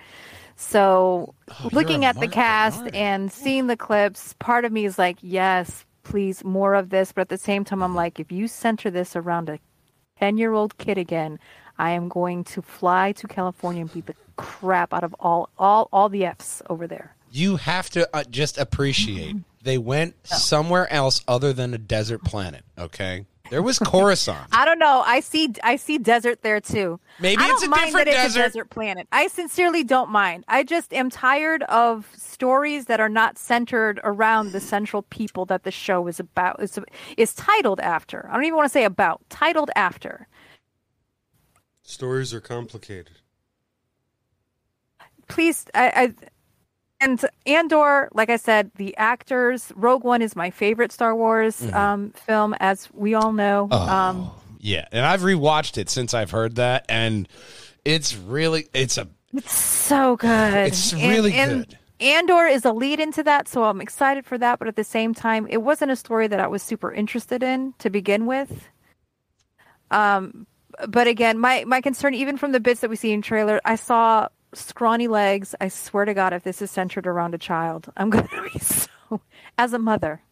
So 0.57 1.35
Oh, 1.51 1.69
looking 1.73 2.05
at 2.05 2.19
the 2.19 2.29
cast 2.29 2.83
and 2.95 3.31
seeing 3.31 3.67
the 3.67 3.77
clips, 3.77 4.35
part 4.38 4.65
of 4.65 4.73
me 4.73 4.85
is 4.85 4.99
like, 4.99 5.19
yes, 5.21 5.85
please 6.03 6.45
more 6.45 6.75
of 6.75 6.91
this. 6.91 7.12
But 7.12 7.23
at 7.23 7.29
the 7.29 7.38
same 7.38 7.65
time, 7.65 7.83
I'm 7.83 7.95
like, 7.95 8.19
if 8.19 8.33
you 8.33 8.49
center 8.49 8.91
this 8.91 9.15
around 9.15 9.49
a 9.49 9.59
10 10.19 10.38
year 10.38 10.53
old 10.53 10.79
kid 10.79 10.99
again, 10.99 11.38
I 11.79 11.91
am 11.91 12.09
going 12.09 12.45
to 12.45 12.62
fly 12.62 13.12
to 13.12 13.27
California 13.27 13.83
and 13.83 13.93
beat 13.93 14.07
the 14.07 14.15
crap 14.37 14.95
out 14.95 15.05
of 15.05 15.15
all 15.21 15.51
all 15.59 15.88
all 15.93 16.09
the 16.09 16.25
F's 16.25 16.62
over 16.71 16.87
there. 16.87 17.15
you 17.31 17.57
have 17.57 17.88
to 17.91 18.09
uh, 18.15 18.25
just 18.31 18.59
appreciate 18.59 19.37
they 19.62 19.79
went 19.79 20.15
somewhere 20.27 20.91
else 20.93 21.23
other 21.29 21.53
than 21.53 21.73
a 21.75 21.79
desert 21.79 22.23
planet. 22.25 22.65
Okay, 22.79 23.27
there 23.53 23.61
was 23.61 23.79
Coruscant. 23.79 24.49
I 24.53 24.65
don't 24.65 24.79
know. 24.79 25.03
I 25.05 25.21
see 25.21 25.53
I 25.62 25.77
see 25.77 25.99
desert 25.99 26.41
there 26.41 26.59
too. 26.59 26.99
Maybe 27.21 27.38
I 27.38 27.51
it's 27.51 27.61
don't 27.61 27.65
a 27.65 27.69
mind 27.69 27.85
different 27.88 28.07
that 28.07 28.15
it's 28.15 28.35
desert. 28.35 28.41
a 28.41 28.43
desert 28.45 28.71
planet. 28.71 29.09
I 29.12 29.27
sincerely 29.27 29.85
don't 29.85 30.09
mind. 30.09 30.45
I 30.49 30.62
just 30.62 30.95
am 30.95 31.11
tired 31.11 31.62
of 31.65 32.11
stories 32.17 32.87
that 32.87 32.99
are 32.99 33.11
not 33.11 33.37
centered 33.37 34.01
around 34.05 34.53
the 34.53 34.61
central 34.61 35.03
people 35.03 35.45
that 35.47 35.65
the 35.65 35.71
show 35.71 36.07
is 36.07 36.19
about. 36.19 36.62
Is 36.62 36.79
is 37.19 37.35
titled 37.35 37.79
after. 37.81 38.27
I 38.31 38.37
don't 38.37 38.45
even 38.45 38.57
want 38.57 38.71
to 38.71 38.73
say 38.73 38.85
about. 38.85 39.21
Titled 39.29 39.71
after. 39.77 40.29
Stories 41.83 42.33
are 42.33 42.41
complicated. 42.41 43.19
please 45.29 45.67
I, 45.75 45.93
I 45.95 46.15
and 47.03 47.25
Andor, 47.47 48.09
like 48.12 48.31
I 48.31 48.37
said, 48.37 48.71
the 48.77 48.97
actors. 48.97 49.73
Rogue 49.77 50.05
One 50.05 50.23
is 50.23 50.35
my 50.37 50.51
favorite 50.51 50.93
Star 50.93 51.15
Wars 51.15 51.61
um, 51.73 52.11
film, 52.12 52.55
as 52.61 52.88
we 52.93 53.15
all 53.15 53.33
know. 53.33 53.69
Um, 53.71 54.31
Oh, 54.31 54.35
yeah, 54.61 54.87
and 54.93 55.05
I've 55.05 55.21
rewatched 55.23 55.77
it 55.77 55.91
since 55.91 56.15
I've 56.15 56.31
heard 56.31 56.55
that, 56.57 56.87
and 56.88 57.29
it's 57.85 58.17
really 58.17 58.69
it's 58.73 58.97
a 58.97 59.09
it's 59.35 59.53
so 59.53 60.17
good. 60.17 60.55
It's 60.69 60.93
And- 60.93 61.03
really 61.03 61.33
and 61.35 61.67
good. 61.69 61.79
Andor 62.01 62.47
is 62.47 62.65
a 62.65 62.73
lead 62.73 62.99
into 62.99 63.23
that, 63.23 63.47
so 63.47 63.62
I'm 63.65 63.81
excited 63.81 64.25
for 64.27 64.37
that. 64.38 64.59
But 64.59 64.67
at 64.69 64.75
the 64.77 64.83
same 64.85 65.15
time, 65.15 65.47
it 65.49 65.59
wasn't 65.62 65.91
a 65.93 65.97
story 65.97 66.27
that 66.27 66.41
I 66.41 66.47
was 66.49 66.62
super 66.62 66.93
interested 66.93 67.43
in 67.43 67.75
to 67.79 67.91
begin 67.91 68.27
with. 68.27 68.69
Um, 69.91 70.47
but 70.88 71.07
again, 71.07 71.38
my 71.38 71.65
my 71.67 71.81
concern, 71.81 72.15
even 72.15 72.37
from 72.37 72.53
the 72.53 72.61
bits 72.61 72.81
that 72.81 72.91
we 72.91 72.97
see 72.97 73.12
in 73.12 73.23
trailer, 73.23 73.61
I 73.65 73.77
saw 73.77 74.29
scrawny 74.55 75.09
legs. 75.09 75.55
I 75.61 75.69
swear 75.69 76.05
to 76.05 76.15
God, 76.15 76.33
if 76.33 76.43
this 76.43 76.61
is 76.62 76.71
centered 76.71 77.07
around 77.07 77.35
a 77.35 77.38
child, 77.38 77.93
I'm 77.97 78.11
gonna 78.15 78.29
be 78.53 78.59
so. 78.59 79.21
As 79.59 79.73
a 79.73 79.79
mother, 79.79 80.23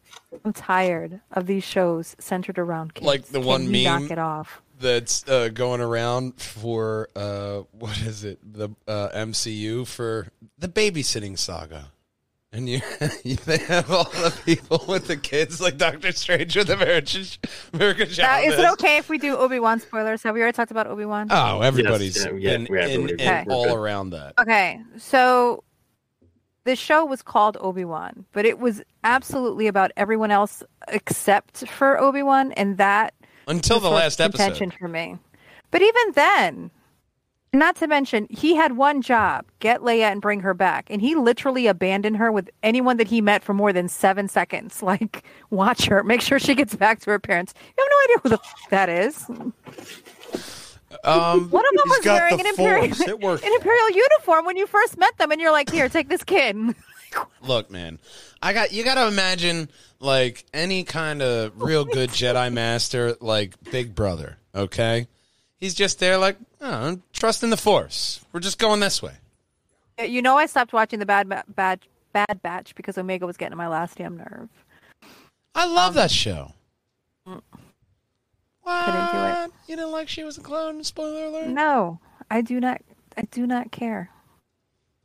I'm 0.43 0.53
tired 0.53 1.21
of 1.31 1.45
these 1.47 1.63
shows 1.63 2.15
centered 2.19 2.57
around 2.57 2.93
kids. 2.95 3.05
Like 3.05 3.25
the 3.25 3.39
one 3.39 3.71
meme- 3.71 3.83
knock 3.83 4.11
it 4.11 4.17
off. 4.19 4.61
that's 4.79 5.27
uh, 5.29 5.49
going 5.49 5.81
around 5.81 6.41
for 6.41 7.07
uh, 7.15 7.59
what 7.71 7.99
is 8.01 8.23
it 8.23 8.39
the 8.41 8.69
uh, 8.87 9.09
MCU 9.09 9.85
for 9.85 10.27
the 10.57 10.67
babysitting 10.67 11.37
saga. 11.37 11.91
And 12.53 12.67
you, 12.67 12.81
they 13.45 13.57
have 13.59 13.89
all 13.89 14.03
the 14.03 14.33
people 14.45 14.83
with 14.87 15.07
the 15.07 15.15
kids, 15.15 15.61
like 15.61 15.77
Doctor 15.77 16.11
Strange 16.11 16.55
with 16.57 16.69
American 16.69 17.23
American 17.73 18.09
Uh, 18.09 18.13
Child. 18.13 18.51
is 18.53 18.59
it 18.59 18.69
okay 18.73 18.97
if 18.97 19.07
we 19.07 19.17
do 19.17 19.37
Obi 19.37 19.59
Wan 19.59 19.79
spoilers? 19.79 20.21
Have 20.23 20.35
we 20.35 20.41
already 20.41 20.55
talked 20.55 20.71
about 20.71 20.87
Obi 20.87 21.05
Wan? 21.05 21.27
Oh, 21.29 21.61
everybody's 21.61 22.17
Yes, 22.17 22.27
yeah, 22.37 22.51
in, 22.51 22.65
yeah, 22.69 22.75
yeah, 22.75 22.87
in, 22.87 23.19
in 23.21 23.45
we're 23.45 23.53
all 23.53 23.73
around 23.73 24.09
that. 24.09 24.33
Okay, 24.37 24.81
so 24.97 25.63
the 26.65 26.75
show 26.75 27.05
was 27.05 27.21
called 27.21 27.55
Obi 27.61 27.85
Wan, 27.85 28.25
but 28.33 28.45
it 28.45 28.59
was 28.59 28.81
absolutely 29.05 29.67
about 29.67 29.91
everyone 29.95 30.29
else 30.31 30.61
except 30.89 31.65
for 31.69 31.97
Obi 32.01 32.21
Wan, 32.21 32.51
and 32.53 32.77
that 32.77 33.13
Until 33.47 33.77
was 33.77 33.83
the 33.83 33.89
last 33.89 34.19
of 34.19 34.31
contention 34.31 34.67
episode. 34.67 34.77
for 34.79 34.87
me. 34.89 35.17
But 35.71 35.81
even 35.81 36.11
then, 36.15 36.71
not 37.53 37.75
to 37.77 37.87
mention, 37.87 38.27
he 38.29 38.55
had 38.55 38.77
one 38.77 39.01
job: 39.01 39.45
get 39.59 39.81
Leia 39.81 40.11
and 40.11 40.21
bring 40.21 40.39
her 40.41 40.53
back, 40.53 40.87
and 40.89 41.01
he 41.01 41.15
literally 41.15 41.67
abandoned 41.67 42.17
her 42.17 42.31
with 42.31 42.49
anyone 42.63 42.97
that 42.97 43.07
he 43.07 43.21
met 43.21 43.43
for 43.43 43.53
more 43.53 43.73
than 43.73 43.87
seven 43.87 44.27
seconds. 44.27 44.81
Like, 44.91 45.23
watch 45.49 45.85
her, 45.85 46.03
make 46.03 46.21
sure 46.21 46.37
she 46.39 46.53
gets 46.55 46.75
back 46.75 46.99
to 47.01 47.09
her 47.11 47.19
parents. 47.19 47.53
You 47.77 47.83
have 47.83 47.89
no 47.89 48.03
idea 48.03 48.17
who 48.23 48.29
the 48.29 48.39
f- 48.43 48.69
that 48.69 48.89
is. 48.89 49.29
Um, 51.05 51.49
One 51.49 51.65
of 51.65 51.75
them 51.77 51.83
was 51.87 52.05
wearing 52.05 52.35
the 52.37 52.41
an 52.43 52.47
imperial, 52.47 52.87
force. 52.87 53.07
It 53.07 53.19
worked. 53.21 53.43
an 53.45 53.53
imperial 53.53 53.89
uniform 53.89 54.45
when 54.45 54.57
you 54.57 54.67
first 54.67 54.97
met 54.97 55.17
them, 55.17 55.31
and 55.31 55.39
you're 55.39 55.51
like, 55.51 55.69
"Here, 55.69 55.87
take 55.89 56.09
this 56.09 56.23
kid." 56.23 56.57
look, 57.41 57.69
man, 57.71 57.99
I 58.41 58.53
got 58.53 58.71
you. 58.73 58.83
Got 58.83 58.95
to 58.95 59.07
imagine 59.07 59.69
like 59.99 60.45
any 60.53 60.83
kind 60.83 61.21
of 61.21 61.61
real 61.61 61.85
good 61.85 62.09
Jedi 62.09 62.51
master, 62.51 63.15
like 63.21 63.55
Big 63.71 63.95
Brother. 63.95 64.37
Okay, 64.53 65.07
he's 65.61 65.73
just 65.73 65.99
there, 65.99 66.17
like, 66.17 66.35
oh, 66.59 66.99
trust 67.13 67.43
in 67.43 67.49
the 67.51 67.57
Force. 67.57 68.25
We're 68.33 68.41
just 68.41 68.59
going 68.59 68.81
this 68.81 69.01
way. 69.01 69.13
You 70.03 70.21
know, 70.21 70.37
I 70.37 70.47
stopped 70.47 70.73
watching 70.73 70.99
the 70.99 71.05
Bad 71.05 71.29
Ba- 71.29 71.45
Bad 71.47 71.79
Bad 72.11 72.41
Batch 72.41 72.75
because 72.75 72.97
Omega 72.97 73.25
was 73.25 73.37
getting 73.37 73.53
on 73.53 73.57
my 73.57 73.67
last 73.69 73.97
damn 73.97 74.17
nerve. 74.17 74.49
I 75.55 75.65
love 75.65 75.93
that 75.93 76.11
show. 76.11 76.53
Um, 77.25 77.41
Couldn't 78.65 79.11
do 79.11 79.43
it. 79.43 79.51
You 79.67 79.75
didn't 79.75 79.91
like 79.91 80.09
she 80.09 80.23
was 80.23 80.37
a 80.37 80.41
clone? 80.41 80.83
Spoiler 80.83 81.25
alert. 81.25 81.47
No, 81.47 81.99
I 82.29 82.41
do 82.41 82.59
not. 82.59 82.81
I 83.17 83.23
do 83.31 83.45
not 83.45 83.71
care. 83.71 84.09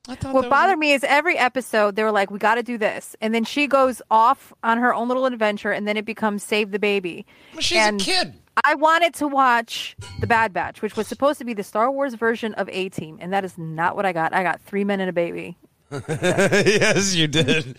What 0.07 0.21
that 0.21 0.33
was 0.33 0.47
bothered 0.47 0.79
me 0.79 0.92
is 0.92 1.03
every 1.03 1.37
episode 1.37 1.97
they 1.97 2.05
were 2.05 2.12
like, 2.12 2.31
"We 2.31 2.38
got 2.38 2.55
to 2.55 2.62
do 2.62 2.79
this," 2.79 3.16
and 3.21 3.35
then 3.35 3.45
she 3.45 3.66
goes 3.66 4.01
off 4.11 4.53
on 4.62 4.79
her 4.79 4.95
own 4.95 5.09
little 5.09 5.27
adventure, 5.27 5.73
and 5.73 5.87
then 5.87 5.97
it 5.97 6.05
becomes 6.05 6.42
save 6.45 6.71
the 6.71 6.79
baby. 6.79 7.27
Well, 7.53 7.61
she's 7.61 7.79
and- 7.79 8.01
a 8.01 8.05
kid. 8.05 8.35
I 8.64 8.75
wanted 8.75 9.14
to 9.14 9.29
watch 9.29 9.97
the 10.21 10.27
Bad 10.27 10.53
Batch, 10.53 10.83
which 10.83 10.97
was 10.97 11.07
supposed 11.07 11.38
to 11.38 11.45
be 11.45 11.55
the 11.55 11.62
Star 11.62 11.90
Wars 11.90 12.14
version 12.14 12.55
of 12.55 12.69
A 12.71 12.88
Team, 12.88 13.19
and 13.21 13.33
that 13.33 13.45
is 13.45 13.57
not 13.59 13.97
what 13.97 14.07
I 14.07 14.12
got. 14.12 14.35
I 14.35 14.42
got 14.42 14.61
three 14.62 14.85
men 14.85 15.01
and 15.01 15.11
a 15.11 15.12
baby. 15.12 15.57
yes, 16.09 17.14
you 17.14 17.29
did. 17.29 17.77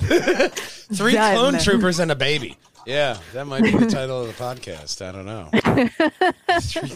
Three 0.00 1.12
Done. 1.12 1.34
clone 1.34 1.58
troopers 1.58 2.00
and 2.00 2.10
a 2.10 2.16
baby. 2.16 2.56
Yeah, 2.86 3.18
that 3.32 3.46
might 3.46 3.62
be 3.62 3.70
the 3.70 3.86
title 3.86 4.22
of 4.22 4.26
the 4.26 4.42
podcast. 4.42 5.06
I 5.06 5.12
don't 5.12 5.26
know. 5.26 5.48
Three 6.60 6.90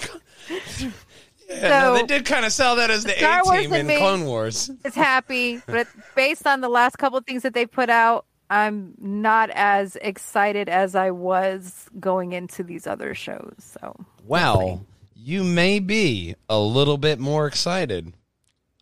yeah, 1.49 1.69
no, 1.69 1.95
So, 1.95 1.95
they 1.95 2.07
did 2.07 2.25
kind 2.25 2.45
of 2.45 2.53
sell 2.53 2.77
that 2.77 2.91
as 2.91 3.05
the 3.05 3.13
Star 3.13 3.43
A 3.53 3.63
team 3.63 3.73
in 3.75 3.87
Clone 3.99 4.25
Wars. 4.25 4.71
It's 4.85 4.97
happy, 4.97 5.61
but 5.67 5.87
based 6.17 6.47
on 6.47 6.61
the 6.61 6.69
last 6.69 6.97
couple 6.97 7.19
of 7.19 7.27
things 7.27 7.43
that 7.43 7.55
they 7.55 7.67
put 7.67 7.91
out, 7.91 8.25
I'm 8.51 8.95
not 8.99 9.51
as 9.51 9.97
excited 9.97 10.69
as 10.69 10.95
I 10.95 11.11
was 11.11 11.89
going 11.99 12.33
into 12.33 12.63
these 12.63 12.87
other 12.87 13.15
shows. 13.15 13.55
So 13.59 13.97
Well, 14.25 14.87
you 15.15 15.43
may 15.45 15.79
be 15.81 16.35
a 16.49 16.59
little 16.59 16.99
bit 16.99 17.19
more 17.19 17.47
excited 17.47 18.13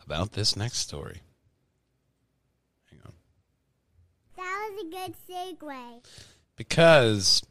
about 0.05 0.33
this 0.33 0.57
next 0.57 0.79
story. 0.79 1.21
Hang 2.91 3.01
on. 3.07 3.13
That 4.37 4.71
was 4.73 4.85
a 4.85 4.91
good 4.91 5.15
segue. 5.29 6.07
because 6.57 7.43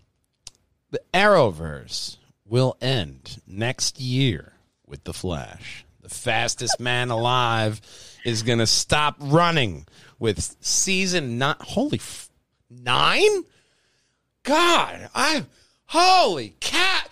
the 0.92 1.02
Arrowverse 1.14 2.18
will 2.46 2.76
end 2.82 3.42
next 3.48 4.00
year 4.00 4.54
with 4.86 5.06
the 5.06 5.14
Flash. 5.14 5.86
The 6.02 6.10
fastest 6.10 6.80
man 6.80 7.10
alive 7.12 7.82
is 8.26 8.44
going 8.44 8.60
to 8.60 8.68
stop 8.68 9.16
running 9.20 9.88
with 10.20 10.56
season 10.62 11.38
nine. 11.38 11.56
Holy 11.60 12.00
f- 12.00 12.30
nine! 12.70 13.44
God, 14.44 15.10
I 15.14 15.46
holy 15.86 16.56
cat! 16.60 17.10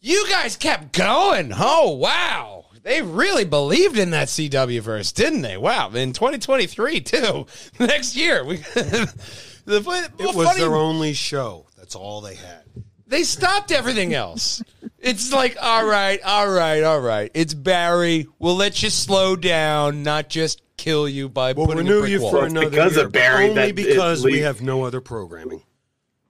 You 0.00 0.26
guys 0.28 0.56
kept 0.56 0.92
going. 0.92 1.52
Oh 1.56 1.92
wow! 1.92 2.66
They 2.82 3.00
really 3.02 3.44
believed 3.44 3.96
in 3.98 4.10
that 4.10 4.28
CW 4.28 4.80
verse, 4.80 5.12
didn't 5.12 5.42
they? 5.42 5.56
Wow! 5.56 5.90
In 5.90 6.12
2023 6.12 7.00
too. 7.00 7.46
Next 7.78 8.16
year 8.16 8.44
we. 8.44 8.56
the, 8.74 9.82
well, 9.86 10.04
It 10.18 10.34
was 10.36 10.48
funny- 10.48 10.60
their 10.60 10.74
only 10.74 11.12
show. 11.14 11.66
That's 11.76 11.94
all 11.94 12.20
they 12.20 12.34
had. 12.34 12.62
They 13.06 13.22
stopped 13.22 13.70
everything 13.72 14.14
else. 14.14 14.62
It's 14.98 15.32
like, 15.32 15.56
all 15.60 15.86
right, 15.86 16.20
all 16.24 16.48
right, 16.50 16.82
all 16.82 17.00
right. 17.00 17.30
It's 17.34 17.52
Barry. 17.54 18.26
We'll 18.38 18.56
let 18.56 18.82
you 18.82 18.88
slow 18.90 19.36
down, 19.36 20.02
not 20.02 20.28
just 20.30 20.62
kill 20.76 21.08
you 21.08 21.28
by 21.28 21.52
We'll 21.52 21.66
putting 21.66 21.80
a 21.86 21.90
renew 21.90 22.00
brick 22.00 22.10
you 22.12 22.22
wall. 22.22 22.30
for 22.30 22.46
another 22.46 22.70
because 22.70 22.96
year, 22.96 23.04
of 23.06 23.12
Barry 23.12 23.44
but 23.46 23.50
only 23.50 23.54
that 23.62 23.68
it 23.70 23.74
because 23.76 24.24
we 24.24 24.32
leave- 24.32 24.42
have 24.44 24.62
no 24.62 24.84
other 24.84 25.00
programming. 25.00 25.62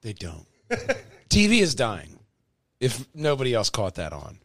They 0.03 0.13
don't. 0.13 0.47
TV 1.29 1.61
is 1.61 1.75
dying. 1.75 2.19
If 2.81 3.07
nobody 3.15 3.55
else 3.55 3.71
caught 3.71 3.95
that 3.95 4.13
on, 4.13 4.39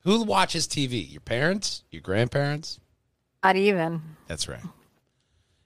who 0.00 0.24
watches 0.24 0.66
TV? 0.66 1.10
Your 1.10 1.20
parents? 1.22 1.82
Your 1.90 2.02
grandparents? 2.02 2.78
not 3.42 3.56
even. 3.56 4.02
That's 4.26 4.48
right. 4.48 4.60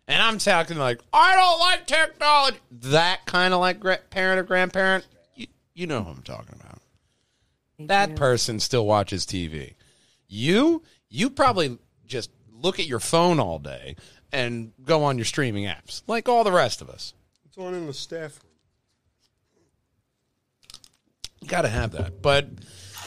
And 0.07 0.23
I'm 0.23 0.39
talking 0.39 0.79
like 0.79 1.01
I 1.13 1.35
don't 1.37 1.61
like 1.61 1.87
technology. 1.87 2.59
That 2.71 3.25
kind 3.27 3.53
of 3.55 3.61
like 3.61 3.81
gra- 3.81 4.01
parent 4.11 4.39
or 4.41 4.43
grandparent. 4.43 5.07
You, 5.79 5.83
you 5.83 5.87
know 5.87 6.03
who 6.03 6.11
I'm 6.11 6.23
talking 6.23 6.59
about. 6.61 6.81
That 7.79 8.17
person 8.17 8.59
still 8.59 8.85
watches 8.85 9.25
TV. 9.25 9.75
You, 10.27 10.83
you 11.09 11.31
probably 11.31 11.79
just 12.05 12.31
look 12.53 12.81
at 12.81 12.87
your 12.87 12.99
phone 12.99 13.38
all 13.38 13.61
day 13.61 13.95
and 14.33 14.73
go 14.85 15.05
on 15.05 15.17
your 15.17 15.25
streaming 15.25 15.67
apps, 15.67 16.03
like 16.09 16.29
all 16.29 16.43
the 16.43 16.51
rest 16.51 16.83
of 16.83 16.91
us. 16.91 17.14
It's 17.47 17.57
on 17.57 17.75
in 17.75 17.87
the 17.87 17.95
staff 17.95 18.41
room. 18.43 18.53
You 21.41 21.49
got 21.49 21.62
to 21.62 21.69
have 21.69 21.93
that. 21.93 22.21
But 22.21 22.49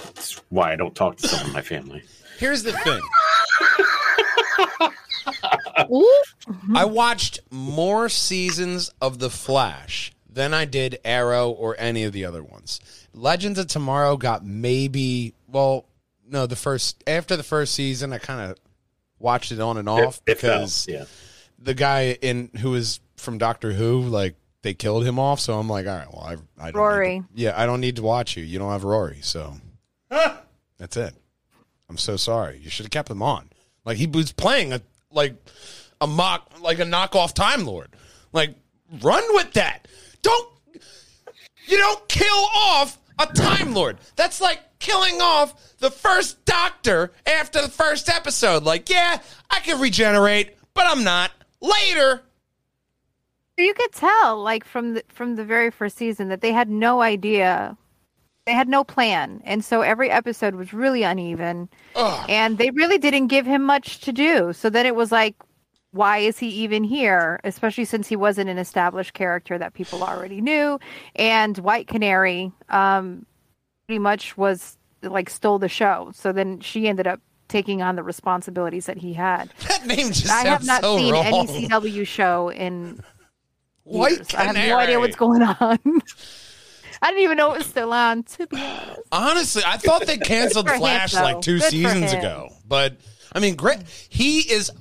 That's 0.05 0.36
why 0.47 0.71
I 0.71 0.77
don't 0.77 0.95
talk 0.95 1.17
to 1.17 1.27
some 1.27 1.47
of 1.47 1.53
my 1.53 1.62
family. 1.62 2.03
here's 2.38 2.63
the 2.63 2.71
thing. 2.71 3.01
I 6.73 6.86
watched 6.86 7.41
more 7.51 8.07
seasons 8.07 8.89
of 9.01 9.19
The 9.19 9.29
Flash 9.29 10.13
than 10.31 10.53
I 10.53 10.65
did 10.65 10.99
Arrow 11.03 11.49
or 11.51 11.75
any 11.77 12.03
of 12.03 12.13
the 12.13 12.25
other 12.25 12.41
ones. 12.43 12.79
Legends 13.13 13.59
of 13.59 13.67
Tomorrow 13.67 14.17
got 14.17 14.45
maybe, 14.45 15.33
well, 15.47 15.85
no, 16.27 16.45
the 16.47 16.55
first, 16.55 17.03
after 17.05 17.35
the 17.35 17.43
first 17.43 17.73
season, 17.75 18.13
I 18.13 18.17
kind 18.17 18.49
of 18.51 18.57
watched 19.19 19.51
it 19.51 19.59
on 19.59 19.77
and 19.77 19.89
off 19.89 20.21
It- 20.25 20.31
it 20.33 20.39
fell, 20.39 20.59
because 20.59 20.87
yeah. 20.87 21.05
the 21.59 21.73
guy 21.73 22.13
in 22.21 22.49
who 22.61 22.71
was 22.71 22.99
from 23.17 23.37
Doctor 23.37 23.73
Who, 23.73 24.01
like, 24.03 24.35
they 24.63 24.73
killed 24.73 25.03
him 25.05 25.19
off. 25.19 25.39
So 25.39 25.57
I'm 25.59 25.67
like, 25.67 25.87
all 25.87 25.95
right, 25.97 26.07
well, 26.13 26.23
I, 26.23 26.67
I 26.67 26.71
don't 26.71 26.81
Rory. 26.81 27.19
Need 27.19 27.21
to- 27.35 27.41
yeah, 27.41 27.53
I 27.61 27.65
don't 27.65 27.81
need 27.81 27.97
to 27.97 28.03
watch 28.03 28.37
you. 28.37 28.43
You 28.43 28.59
don't 28.59 28.71
have 28.71 28.83
Rory. 28.83 29.17
So 29.21 29.55
that's 30.77 30.97
it. 30.97 31.13
I'm 31.89 31.97
so 31.97 32.15
sorry. 32.15 32.59
You 32.63 32.69
should 32.69 32.85
have 32.85 32.91
kept 32.91 33.09
him 33.09 33.21
on. 33.21 33.49
Like 33.85 33.97
he 33.97 34.07
was 34.07 34.31
playing 34.31 34.71
a 34.71 34.81
like 35.11 35.35
a 35.99 36.07
mock 36.07 36.49
like 36.61 36.79
a 36.79 36.83
knockoff 36.83 37.33
Time 37.33 37.65
Lord. 37.65 37.89
Like 38.31 38.55
run 39.01 39.23
with 39.35 39.51
that. 39.53 39.87
Don't 40.21 40.49
you 41.67 41.77
don't 41.77 42.07
kill 42.07 42.47
off 42.55 42.97
a 43.19 43.27
Time 43.27 43.73
Lord. 43.73 43.97
That's 44.15 44.41
like 44.41 44.60
killing 44.79 45.21
off 45.21 45.77
the 45.77 45.91
first 45.91 46.43
Doctor 46.45 47.12
after 47.25 47.62
the 47.62 47.69
first 47.69 48.10
episode. 48.10 48.63
Like 48.63 48.89
yeah, 48.89 49.19
I 49.49 49.60
can 49.60 49.79
regenerate, 49.79 50.55
but 50.73 50.86
I'm 50.88 51.03
not. 51.03 51.31
Later. 51.62 52.23
You 53.57 53.73
could 53.75 53.91
tell, 53.91 54.41
like 54.41 54.65
from 54.65 54.95
the 54.95 55.03
from 55.10 55.36
the 55.36 55.45
very 55.45 55.69
first 55.69 55.97
season, 55.97 56.29
that 56.29 56.41
they 56.41 56.51
had 56.51 56.69
no 56.69 57.01
idea, 57.01 57.77
they 58.45 58.53
had 58.53 58.67
no 58.67 58.84
plan, 58.84 59.41
and 59.43 59.63
so 59.63 59.81
every 59.81 60.10
episode 60.10 60.55
was 60.55 60.73
really 60.73 61.03
uneven, 61.03 61.69
Ugh. 61.95 62.25
and 62.27 62.57
they 62.57 62.71
really 62.71 62.97
didn't 62.97 63.27
give 63.27 63.45
him 63.45 63.62
much 63.62 63.99
to 64.01 64.12
do. 64.12 64.51
So 64.53 64.71
then 64.71 64.88
it 64.88 64.95
was 64.95 65.12
like, 65.12 65.36
why 65.91 66.19
is 66.19 66.39
he 66.39 66.47
even 66.47 66.84
here? 66.84 67.39
Especially 67.43 67.86
since 67.86 68.08
he 68.08 68.15
wasn't 68.15 68.49
an 68.49 68.58
established 68.58 69.13
character 69.13 69.58
that 69.58 69.73
people 69.73 70.04
already 70.04 70.41
knew, 70.41 70.80
and 71.15 71.58
White 71.58 71.88
Canary, 71.88 72.51
um, 72.69 73.25
pretty 73.88 73.99
much 73.99 74.38
was 74.38 74.77
like 75.04 75.30
stole 75.30 75.60
the 75.60 75.69
show. 75.69 76.12
So 76.13 76.32
then 76.32 76.60
she 76.62 76.88
ended 76.88 77.08
up 77.08 77.19
taking 77.49 77.82
on 77.82 77.97
the 77.97 78.04
responsibilities 78.04 78.86
that 78.86 78.97
he 78.97 79.13
had. 79.13 79.51
That 79.67 79.86
name 79.86 80.08
just 80.08 80.30
I 80.30 80.47
have 80.47 80.65
not 80.65 80.82
so 80.82 80.97
seen 80.97 81.13
wrong. 81.13 81.25
any 81.25 81.67
CW 81.67 82.08
show 82.08 82.49
in 82.49 83.01
White 83.84 84.12
years. 84.12 84.34
I 84.36 84.43
have 84.43 84.56
no 84.56 84.77
idea 84.77 84.99
what's 84.99 85.15
going 85.15 85.41
on. 85.41 85.58
I 87.04 87.08
didn't 87.10 87.23
even 87.23 87.38
know 87.38 87.54
it 87.54 87.58
was 87.58 87.67
still 87.67 87.91
on. 87.93 88.23
To 88.23 88.47
be 88.47 88.58
honest, 88.58 89.01
Honestly, 89.12 89.63
I 89.65 89.77
thought 89.77 90.06
they 90.06 90.17
canceled 90.19 90.67
for 90.67 90.73
him, 90.73 90.80
Flash 90.82 91.15
like 91.15 91.41
two 91.41 91.58
Good 91.58 91.71
seasons 91.71 92.13
ago. 92.13 92.49
But 92.67 92.97
I 93.34 93.39
mean, 93.39 93.56
great. 93.56 93.80
He 94.08 94.41
is 94.41 94.71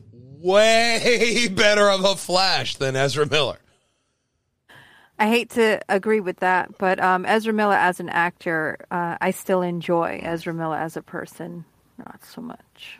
way 0.41 1.49
better 1.53 1.89
of 1.91 2.05
a 2.05 2.17
Flash 2.17 2.77
than 2.77 2.97
Ezra 2.97 3.27
Miller. 3.27 3.59
I 5.19 5.29
hate 5.29 5.51
to 5.51 5.81
agree 5.89 6.21
with 6.21 6.39
that, 6.39 6.79
but 6.79 6.99
um, 6.99 7.27
Ezra 7.27 7.53
Miller 7.53 7.75
as 7.75 8.01
an 8.01 8.09
actor, 8.09 8.79
uh, 8.91 9.19
I 9.21 9.33
still 9.33 9.61
enjoy 9.61 10.21
Ezra 10.23 10.55
Miller 10.55 10.79
as 10.79 10.97
a 10.97 11.03
person, 11.03 11.67
not 11.99 12.25
so 12.25 12.41
much. 12.41 12.99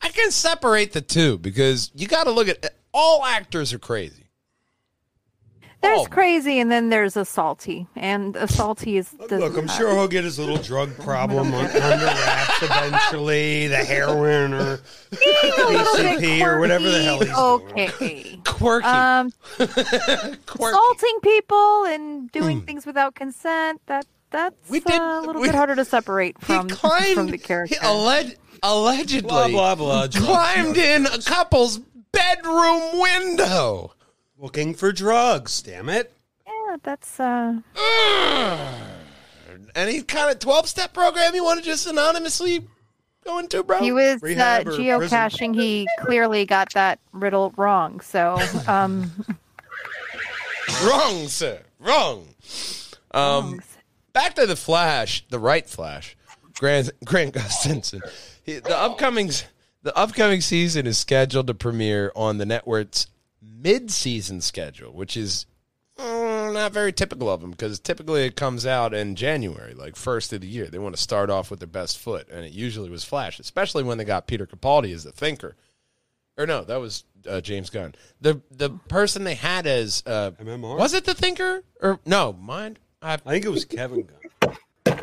I 0.00 0.10
can 0.10 0.30
separate 0.30 0.92
the 0.92 1.00
two 1.00 1.38
because 1.38 1.90
you 1.94 2.06
got 2.06 2.24
to 2.24 2.30
look 2.30 2.48
at 2.48 2.74
all 2.94 3.24
actors 3.24 3.72
are 3.72 3.80
crazy. 3.80 4.21
There's 5.82 6.00
Oh. 6.02 6.04
crazy, 6.06 6.60
and 6.60 6.70
then 6.70 6.90
there's 6.90 7.16
a 7.16 7.24
salty, 7.24 7.88
and 7.96 8.36
a 8.36 8.46
salty 8.46 8.96
is. 8.98 9.10
doesn't 9.10 9.40
Look, 9.40 9.58
I'm 9.58 9.66
matter. 9.66 9.78
sure 9.82 9.92
he'll 9.94 10.06
get 10.08 10.22
his 10.24 10.38
little 10.38 10.56
drug 10.58 10.96
problem 11.02 11.52
under 11.52 11.78
wraps 12.06 12.62
eventually. 12.62 13.66
The 13.66 13.76
heroin 13.78 14.54
or 14.54 14.80
Being 15.10 15.34
a 15.42 15.66
little 15.66 15.96
bit 15.96 16.20
PCP 16.20 16.46
or 16.46 16.60
whatever 16.60 16.88
the 16.88 17.02
hell 17.02 17.18
he's 17.18 17.28
doing. 17.34 17.90
Okay. 17.90 18.38
Quirky. 18.44 18.86
Um, 18.86 19.32
Quirky. 19.58 20.76
assaulting 20.76 21.18
people 21.22 21.84
and 21.86 22.30
doing 22.30 22.62
things 22.62 22.86
without 22.86 23.14
consent. 23.16 23.80
That 23.86 24.06
that's 24.30 24.54
We 24.70 24.80
did- 24.80 25.00
uh, 25.00 25.20
a 25.24 25.26
little 25.26 25.42
we- 25.42 25.48
bit 25.48 25.54
harder 25.56 25.74
to 25.76 25.84
separate 25.84 26.40
from 26.40 26.68
climbed 26.68 27.14
from 27.14 27.26
the 27.26 27.38
character. 27.38 27.74
He 27.74 27.80
alleg- 27.84 28.36
allegedly 28.62 29.28
Blah, 29.28 29.48
blah, 29.48 29.74
blah. 29.74 30.06
climbed 30.08 30.76
in 30.78 31.06
a 31.06 31.18
couple's 31.20 31.80
bedroom 32.12 33.00
window. 33.00 33.92
Looking 34.42 34.74
for 34.74 34.90
drugs, 34.90 35.62
damn 35.62 35.88
it. 35.88 36.12
yeah, 36.44 36.76
that's 36.82 37.20
uh, 37.20 37.60
Any 39.76 40.02
kind 40.02 40.32
of 40.32 40.40
twelve 40.40 40.68
step 40.68 40.92
program 40.92 41.36
you 41.36 41.44
want 41.44 41.60
to 41.60 41.64
just 41.64 41.86
anonymously 41.86 42.66
go 43.24 43.38
into, 43.38 43.62
bro? 43.62 43.78
he 43.80 43.92
was 43.92 44.16
uh, 44.16 44.26
Rehab 44.26 44.66
or 44.66 44.72
geocaching. 44.72 45.54
He 45.54 45.86
clearly 46.00 46.44
got 46.44 46.72
that 46.74 46.98
riddle 47.12 47.54
wrong. 47.56 48.00
So, 48.00 48.36
um, 48.66 49.12
Wrong, 50.84 51.28
sir. 51.28 51.60
Wrong. 51.78 52.26
Um, 53.12 53.60
back 54.12 54.34
to 54.34 54.46
the 54.46 54.56
Flash, 54.56 55.24
the 55.28 55.38
right 55.38 55.68
Flash, 55.68 56.16
Grant 56.58 56.90
Grant 57.04 57.32
Gustinson. 57.36 58.00
He, 58.42 58.58
the 58.58 58.76
upcoming 58.76 59.30
the 59.84 59.96
upcoming 59.96 60.40
season 60.40 60.88
is 60.88 60.98
scheduled 60.98 61.46
to 61.46 61.54
premiere 61.54 62.10
on 62.16 62.38
the 62.38 62.46
network's 62.46 63.06
mid-season 63.42 64.40
schedule, 64.40 64.92
which 64.92 65.16
is 65.16 65.46
mm, 65.98 66.52
not 66.52 66.72
very 66.72 66.92
typical 66.92 67.28
of 67.30 67.40
them 67.40 67.50
because 67.50 67.78
typically 67.80 68.24
it 68.24 68.36
comes 68.36 68.66
out 68.66 68.94
in 68.94 69.16
January, 69.16 69.74
like 69.74 69.96
first 69.96 70.32
of 70.32 70.40
the 70.40 70.46
year. 70.46 70.66
They 70.66 70.78
want 70.78 70.96
to 70.96 71.02
start 71.02 71.30
off 71.30 71.50
with 71.50 71.60
their 71.60 71.66
best 71.66 71.98
foot, 71.98 72.28
and 72.30 72.44
it 72.44 72.52
usually 72.52 72.90
was 72.90 73.04
Flash, 73.04 73.38
especially 73.38 73.82
when 73.82 73.98
they 73.98 74.04
got 74.04 74.26
Peter 74.26 74.46
Capaldi 74.46 74.94
as 74.94 75.04
the 75.04 75.12
thinker. 75.12 75.56
Or 76.38 76.46
no, 76.46 76.64
that 76.64 76.80
was 76.80 77.04
uh, 77.28 77.40
James 77.40 77.68
Gunn. 77.70 77.94
The 78.20 78.40
the 78.50 78.70
person 78.88 79.24
they 79.24 79.34
had 79.34 79.66
as 79.66 80.02
uh, 80.06 80.30
MMR? 80.32 80.78
was 80.78 80.94
it 80.94 81.04
the 81.04 81.14
thinker 81.14 81.62
or 81.80 82.00
no? 82.06 82.32
Mind 82.32 82.78
I 83.02 83.14
I 83.14 83.16
think 83.16 83.44
it 83.44 83.50
was 83.50 83.64
Kevin 83.64 84.06
Gunn. 84.06 84.98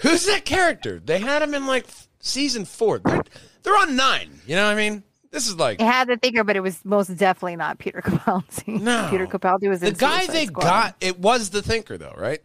Who's 0.00 0.26
that 0.26 0.44
character? 0.44 1.00
They 1.04 1.18
had 1.20 1.42
him 1.42 1.54
in 1.54 1.66
like 1.66 1.86
season 2.20 2.64
four. 2.64 2.98
They're, 2.98 3.22
they're 3.62 3.76
on 3.76 3.96
nine. 3.96 4.40
You 4.46 4.56
know 4.56 4.64
what 4.64 4.72
I 4.72 4.74
mean? 4.74 5.02
This 5.30 5.48
is 5.48 5.56
like 5.56 5.80
it 5.80 5.84
had 5.84 6.08
the 6.08 6.16
thinker, 6.16 6.44
but 6.44 6.56
it 6.56 6.60
was 6.60 6.84
most 6.84 7.08
definitely 7.16 7.56
not 7.56 7.78
Peter 7.78 8.00
Capaldi. 8.02 8.80
No. 8.80 9.06
Peter 9.10 9.26
Capaldi 9.26 9.68
was 9.68 9.80
the 9.80 9.92
guy 9.92 10.26
they 10.26 10.46
Squad. 10.46 10.62
got. 10.62 10.96
It 11.00 11.18
was 11.18 11.50
the 11.50 11.62
thinker 11.62 11.98
though, 11.98 12.14
right? 12.16 12.40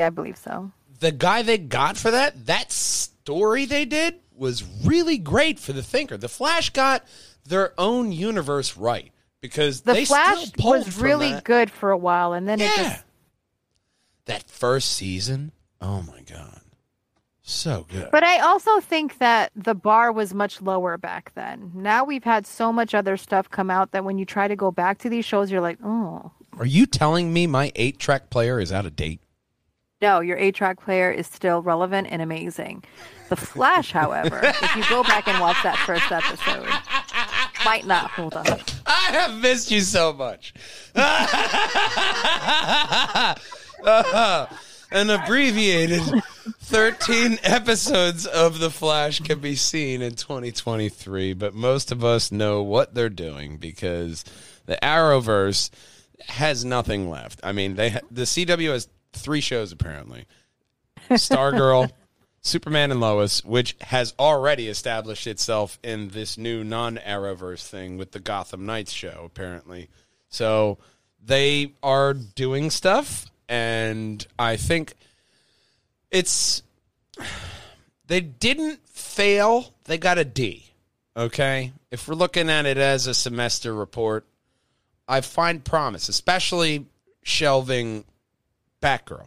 Yeah, 0.00 0.06
I 0.06 0.10
believe 0.10 0.36
so. 0.36 0.72
The 1.00 1.12
guy 1.12 1.42
they 1.42 1.58
got 1.58 1.96
for 1.96 2.10
that 2.10 2.46
that 2.46 2.72
story 2.72 3.64
they 3.66 3.84
did 3.84 4.16
was 4.34 4.64
really 4.84 5.18
great 5.18 5.58
for 5.58 5.72
the 5.72 5.82
thinker. 5.82 6.16
The 6.16 6.28
Flash 6.28 6.70
got 6.70 7.04
their 7.44 7.72
own 7.78 8.12
universe 8.12 8.76
right 8.76 9.12
because 9.40 9.80
The 9.82 10.04
Flash 10.06 10.50
was 10.58 10.98
really 11.00 11.32
that. 11.32 11.44
good 11.44 11.70
for 11.70 11.90
a 11.90 11.96
while, 11.96 12.32
and 12.32 12.48
then 12.48 12.60
it 12.60 12.64
Yeah. 12.76 12.76
just. 12.90 13.04
That 14.26 14.42
first 14.44 14.92
season, 14.92 15.52
oh 15.80 16.02
my 16.02 16.20
god, 16.20 16.60
so 17.48 17.86
good. 17.88 18.08
But 18.12 18.24
I 18.24 18.40
also 18.40 18.80
think 18.80 19.18
that 19.18 19.50
the 19.56 19.74
bar 19.74 20.12
was 20.12 20.34
much 20.34 20.60
lower 20.60 20.98
back 20.98 21.32
then. 21.34 21.70
Now 21.74 22.04
we've 22.04 22.24
had 22.24 22.46
so 22.46 22.72
much 22.72 22.94
other 22.94 23.16
stuff 23.16 23.50
come 23.50 23.70
out 23.70 23.92
that 23.92 24.04
when 24.04 24.18
you 24.18 24.24
try 24.24 24.48
to 24.48 24.56
go 24.56 24.70
back 24.70 24.98
to 24.98 25.08
these 25.08 25.24
shows, 25.24 25.50
you're 25.50 25.60
like, 25.60 25.78
oh. 25.82 26.30
Are 26.58 26.66
you 26.66 26.86
telling 26.86 27.32
me 27.32 27.46
my 27.46 27.72
eight 27.76 27.98
track 27.98 28.30
player 28.30 28.60
is 28.60 28.72
out 28.72 28.86
of 28.86 28.96
date? 28.96 29.20
No, 30.00 30.20
your 30.20 30.36
eight 30.36 30.54
track 30.54 30.80
player 30.80 31.10
is 31.10 31.26
still 31.26 31.60
relevant 31.60 32.08
and 32.10 32.22
amazing. 32.22 32.84
The 33.30 33.36
Flash, 33.36 33.92
however, 33.92 34.40
if 34.44 34.76
you 34.76 34.84
go 34.88 35.02
back 35.02 35.26
and 35.26 35.40
watch 35.40 35.56
that 35.64 35.76
first 35.78 36.10
episode, 36.12 36.68
might 37.64 37.86
not 37.86 38.10
hold 38.10 38.34
up. 38.34 38.60
I 38.86 39.10
have 39.12 39.40
missed 39.40 39.70
you 39.70 39.80
so 39.80 40.12
much. 40.12 40.54
Uh-huh. 43.80 44.46
An 44.90 45.10
abbreviated 45.10 46.02
13 46.60 47.38
episodes 47.42 48.26
of 48.26 48.58
The 48.58 48.70
Flash 48.70 49.20
can 49.20 49.38
be 49.38 49.54
seen 49.54 50.00
in 50.00 50.14
2023, 50.14 51.34
but 51.34 51.54
most 51.54 51.92
of 51.92 52.04
us 52.04 52.32
know 52.32 52.62
what 52.62 52.94
they're 52.94 53.10
doing 53.10 53.58
because 53.58 54.24
the 54.64 54.78
Arrowverse 54.82 55.70
has 56.28 56.64
nothing 56.64 57.10
left. 57.10 57.40
I 57.42 57.52
mean, 57.52 57.76
they 57.76 57.90
ha- 57.90 58.00
the 58.10 58.22
CW 58.22 58.72
has 58.72 58.88
three 59.12 59.40
shows 59.40 59.72
apparently. 59.72 60.26
Stargirl, 61.10 61.90
Superman 62.40 62.90
and 62.90 63.00
Lois, 63.00 63.44
which 63.44 63.76
has 63.82 64.14
already 64.18 64.68
established 64.68 65.26
itself 65.26 65.78
in 65.82 66.08
this 66.08 66.38
new 66.38 66.64
non-Arrowverse 66.64 67.66
thing 67.66 67.98
with 67.98 68.12
the 68.12 68.20
Gotham 68.20 68.64
Knights 68.64 68.92
show, 68.92 69.22
apparently. 69.26 69.90
So 70.28 70.78
they 71.22 71.74
are 71.82 72.14
doing 72.14 72.70
stuff, 72.70 73.26
and 73.48 74.26
I 74.38 74.56
think 74.56 74.94
it's 76.10 76.62
they 78.06 78.20
didn't 78.20 78.86
fail. 78.88 79.74
They 79.84 79.98
got 79.98 80.18
a 80.18 80.24
D. 80.24 80.66
Okay, 81.16 81.72
if 81.90 82.06
we're 82.06 82.14
looking 82.14 82.48
at 82.48 82.66
it 82.66 82.78
as 82.78 83.06
a 83.06 83.14
semester 83.14 83.74
report, 83.74 84.24
I 85.08 85.20
find 85.20 85.64
promise, 85.64 86.08
especially 86.08 86.86
shelving 87.22 88.04
Batgirl. 88.80 89.26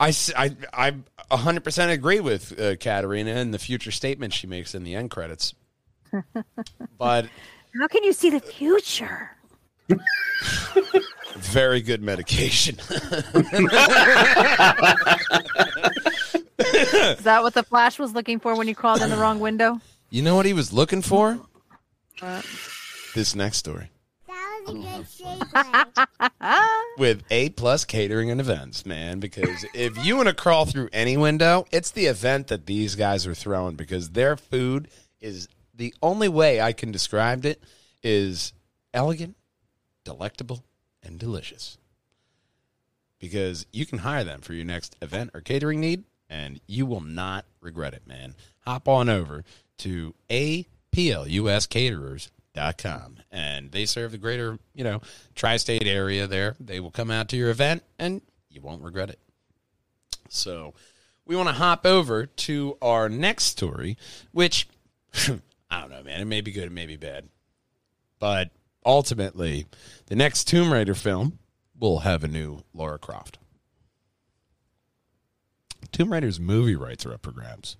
I, 0.00 0.12
I, 0.36 0.56
I 0.72 0.90
100% 1.30 1.90
agree 1.92 2.18
with 2.18 2.58
uh, 2.58 2.74
Katarina 2.74 3.30
and 3.30 3.54
the 3.54 3.58
future 3.60 3.92
statement 3.92 4.32
she 4.32 4.48
makes 4.48 4.74
in 4.74 4.82
the 4.82 4.96
end 4.96 5.12
credits. 5.12 5.54
but 6.98 7.26
How 7.78 7.86
can 7.86 8.02
you 8.02 8.12
see 8.12 8.30
the 8.30 8.40
future? 8.40 9.30
Very 11.36 11.80
good 11.82 12.02
medication. 12.02 12.76
Is 16.58 17.24
that 17.24 17.40
what 17.42 17.54
the 17.54 17.62
Flash 17.62 17.98
was 17.98 18.12
looking 18.14 18.38
for 18.38 18.54
when 18.56 18.68
you 18.68 18.74
crawled 18.74 19.02
in 19.02 19.10
the 19.10 19.16
wrong 19.16 19.40
window? 19.40 19.80
you 20.10 20.20
know 20.22 20.36
what 20.36 20.44
he 20.46 20.52
was 20.52 20.72
looking 20.74 21.00
for? 21.02 21.40
This 23.14 23.34
next 23.34 23.56
story 23.58 23.90
That 24.28 24.60
was 24.66 24.76
a 24.76 24.78
good 24.78 25.06
segue. 26.40 26.66
with 26.98 27.22
A 27.30 27.48
plus 27.50 27.84
catering 27.84 28.30
and 28.30 28.40
events, 28.40 28.84
man. 28.86 29.18
Because 29.20 29.64
if 29.74 30.04
you 30.04 30.16
want 30.16 30.28
to 30.28 30.34
crawl 30.34 30.66
through 30.66 30.88
any 30.92 31.16
window, 31.16 31.64
it's 31.72 31.90
the 31.90 32.06
event 32.06 32.48
that 32.48 32.66
these 32.66 32.94
guys 32.94 33.26
are 33.26 33.34
throwing 33.34 33.74
because 33.74 34.10
their 34.10 34.36
food 34.36 34.88
is 35.20 35.48
the 35.74 35.94
only 36.02 36.28
way 36.28 36.60
I 36.60 36.72
can 36.72 36.92
describe 36.92 37.44
it 37.46 37.62
is 38.02 38.52
elegant, 38.94 39.34
delectable, 40.04 40.64
and 41.02 41.18
delicious. 41.18 41.78
Because 43.18 43.66
you 43.72 43.84
can 43.86 43.98
hire 43.98 44.22
them 44.24 44.40
for 44.40 44.52
your 44.52 44.64
next 44.64 44.96
event 45.00 45.30
or 45.34 45.40
catering 45.40 45.80
need, 45.80 46.04
and 46.28 46.60
you 46.66 46.84
will 46.86 47.00
not 47.00 47.44
regret 47.60 47.94
it, 47.94 48.06
man. 48.06 48.34
Hop 48.60 48.86
on 48.88 49.08
over 49.08 49.44
to 49.78 50.14
apluscaterers.com, 50.30 53.16
and 53.30 53.72
they 53.72 53.86
serve 53.86 54.12
the 54.12 54.18
greater, 54.18 54.58
you 54.74 54.84
know, 54.84 55.00
tri-state 55.34 55.86
area 55.86 56.26
there. 56.26 56.56
They 56.58 56.80
will 56.80 56.90
come 56.90 57.10
out 57.10 57.28
to 57.28 57.36
your 57.36 57.50
event, 57.50 57.82
and 57.98 58.22
you 58.48 58.60
won't 58.60 58.82
regret 58.82 59.10
it. 59.10 59.18
So 60.28 60.74
we 61.24 61.36
want 61.36 61.48
to 61.48 61.54
hop 61.54 61.86
over 61.86 62.26
to 62.26 62.76
our 62.82 63.08
next 63.08 63.44
story, 63.44 63.96
which 64.32 64.68
I 65.70 65.80
don't 65.80 65.90
know, 65.90 66.02
man. 66.02 66.20
It 66.20 66.26
may 66.26 66.40
be 66.40 66.52
good, 66.52 66.64
it 66.64 66.72
may 66.72 66.86
be 66.86 66.96
bad. 66.96 67.28
But 68.18 68.50
ultimately, 68.84 69.66
the 70.06 70.16
next 70.16 70.44
Tomb 70.44 70.72
Raider 70.72 70.94
film 70.94 71.38
will 71.78 72.00
have 72.00 72.24
a 72.24 72.28
new 72.28 72.62
Lara 72.74 72.98
Croft. 72.98 73.38
Tomb 75.90 76.12
Raider's 76.12 76.40
movie 76.40 76.76
rights 76.76 77.04
are 77.04 77.12
up 77.12 77.22
for 77.22 77.32
grabs. 77.32 77.76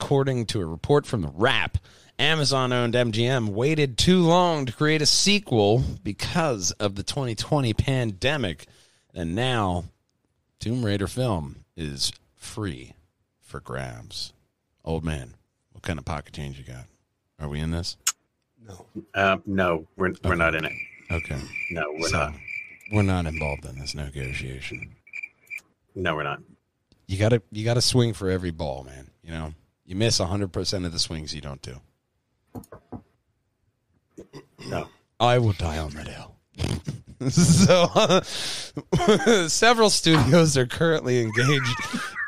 According 0.00 0.46
to 0.46 0.60
a 0.60 0.66
report 0.66 1.06
from 1.06 1.22
The 1.22 1.32
Wrap, 1.34 1.78
Amazon 2.18 2.72
owned 2.72 2.94
MGM 2.94 3.48
waited 3.48 3.96
too 3.96 4.20
long 4.20 4.66
to 4.66 4.72
create 4.72 5.02
a 5.02 5.06
sequel 5.06 5.82
because 6.02 6.70
of 6.72 6.94
the 6.94 7.02
2020 7.02 7.72
pandemic. 7.74 8.66
And 9.14 9.34
now, 9.34 9.84
Tomb 10.60 10.84
Raider 10.84 11.06
film 11.06 11.64
is 11.76 12.12
free 12.36 12.94
for 13.40 13.60
grabs. 13.60 14.32
Old 14.84 15.04
man, 15.04 15.34
what 15.72 15.82
kind 15.82 15.98
of 15.98 16.04
pocket 16.04 16.32
change 16.34 16.58
you 16.58 16.64
got? 16.64 16.84
Are 17.40 17.48
we 17.48 17.60
in 17.60 17.70
this? 17.70 17.96
No. 18.66 18.86
Uh, 19.14 19.36
no, 19.46 19.86
we're, 19.96 20.12
we're 20.24 20.34
not 20.34 20.54
in 20.54 20.64
it. 20.64 20.72
Okay. 21.10 21.38
No, 21.70 21.84
we're 21.98 22.08
So, 22.08 22.18
not. 22.18 22.34
We're 22.92 23.02
not 23.02 23.26
involved 23.26 23.64
in 23.64 23.78
this 23.78 23.94
negotiation. 23.94 24.94
No, 25.94 26.14
we're 26.14 26.22
not. 26.22 26.40
You 27.06 27.18
gotta 27.18 27.42
you 27.50 27.64
gotta 27.64 27.82
swing 27.82 28.12
for 28.14 28.30
every 28.30 28.50
ball, 28.50 28.84
man. 28.84 29.10
You 29.22 29.32
know, 29.32 29.54
you 29.84 29.96
miss 29.96 30.18
hundred 30.18 30.52
percent 30.52 30.84
of 30.86 30.92
the 30.92 30.98
swings 30.98 31.34
you 31.34 31.40
don't 31.40 31.60
do. 31.62 31.80
No. 34.68 34.88
I 35.20 35.38
will 35.38 35.52
die 35.52 35.78
on 35.78 35.90
that 35.92 36.08
hill. 36.08 36.36
so, 37.30 37.88
uh, 37.94 38.20
several 39.48 39.90
studios 39.90 40.56
are 40.56 40.66
currently 40.66 41.20
engaged 41.22 41.76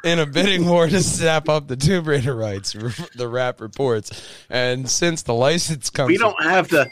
in 0.05 0.19
a 0.19 0.27
bidding 0.27 0.67
war 0.69 0.87
to 0.87 1.03
snap 1.03 1.49
up 1.49 1.67
the 1.69 1.77
Tomb 1.77 2.05
Raider 2.05 2.35
rights. 2.35 2.73
The 3.17 3.29
Wrap 3.29 3.61
reports, 3.61 4.11
and 4.51 4.89
since 4.89 5.23
the 5.23 5.35
license 5.35 5.91
comes, 5.91 6.09
We 6.09 6.19
don't 6.19 6.41
have 6.43 6.69
the. 6.69 6.91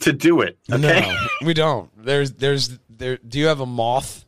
to 0.00 0.12
do 0.12 0.40
it. 0.42 0.58
Okay. 0.70 1.00
No, 1.00 1.16
we 1.46 1.54
don't. 1.54 1.90
There's 2.04 2.32
there's 2.32 2.78
there. 2.88 3.16
Do 3.16 3.38
you 3.38 3.46
have 3.46 3.60
a 3.60 3.66
moth 3.66 4.24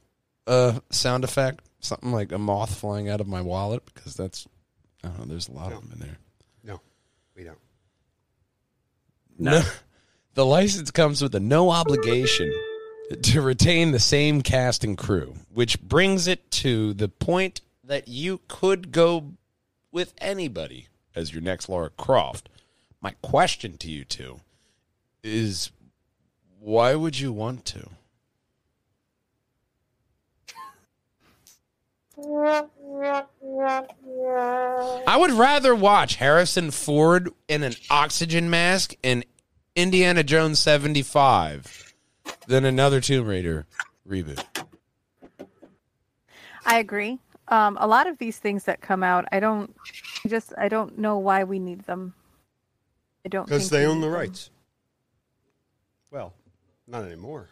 uh 0.46 0.80
sound 0.90 1.24
effect? 1.24 1.60
Something 1.80 2.12
like 2.12 2.32
a 2.32 2.38
moth 2.38 2.74
flying 2.74 3.08
out 3.08 3.20
of 3.20 3.26
my 3.28 3.40
wallet 3.40 3.84
because 3.94 4.14
that's. 4.16 4.46
I 5.02 5.08
don't 5.08 5.18
know. 5.20 5.24
There's 5.26 5.48
a 5.48 5.52
lot 5.52 5.72
of 5.72 5.80
them 5.82 5.90
in 5.92 5.98
there. 6.00 6.16
No, 6.64 6.80
we 7.36 7.44
don't. 7.44 7.58
No. 9.38 9.62
The 10.34 10.46
license 10.46 10.90
comes 10.90 11.22
with 11.22 11.34
a 11.34 11.40
no 11.40 11.70
obligation 11.70 12.52
to 13.22 13.40
retain 13.42 13.92
the 13.92 14.00
same 14.00 14.40
cast 14.42 14.82
and 14.82 14.96
crew, 14.98 15.34
which 15.52 15.80
brings 15.80 16.26
it 16.26 16.50
to 16.52 16.94
the 16.94 17.08
point 17.08 17.60
that 17.86 18.08
you 18.08 18.40
could 18.48 18.92
go 18.92 19.32
with 19.92 20.14
anybody 20.18 20.88
as 21.14 21.32
your 21.32 21.42
next 21.42 21.68
Lara 21.68 21.90
Croft. 21.90 22.48
My 23.00 23.14
question 23.22 23.76
to 23.78 23.90
you 23.90 24.04
two 24.04 24.40
is 25.22 25.70
why 26.60 26.94
would 26.94 27.18
you 27.18 27.32
want 27.32 27.64
to? 27.66 27.90
I 35.06 35.16
would 35.16 35.32
rather 35.32 35.74
watch 35.74 36.16
Harrison 36.16 36.70
Ford 36.70 37.30
in 37.48 37.62
an 37.62 37.74
oxygen 37.90 38.48
mask 38.48 38.94
in 39.02 39.24
Indiana 39.76 40.22
Jones 40.22 40.58
75 40.60 41.94
than 42.46 42.64
another 42.64 43.00
Tomb 43.00 43.26
Raider 43.26 43.66
reboot. 44.08 44.42
I 46.64 46.78
agree. 46.78 47.18
Um, 47.48 47.76
a 47.80 47.86
lot 47.86 48.06
of 48.06 48.18
these 48.18 48.38
things 48.38 48.64
that 48.64 48.80
come 48.80 49.02
out, 49.02 49.26
I 49.32 49.40
don't 49.40 49.74
just 50.26 50.52
I 50.56 50.68
don't 50.68 50.98
know 50.98 51.18
why 51.18 51.44
we 51.44 51.58
need 51.58 51.80
them. 51.82 52.14
I 53.24 53.28
don't 53.28 53.46
Because 53.46 53.70
they 53.70 53.86
own 53.86 54.00
the 54.00 54.06
them. 54.06 54.14
rights. 54.14 54.50
Well, 56.10 56.34
not 56.86 57.04
anymore. 57.04 57.50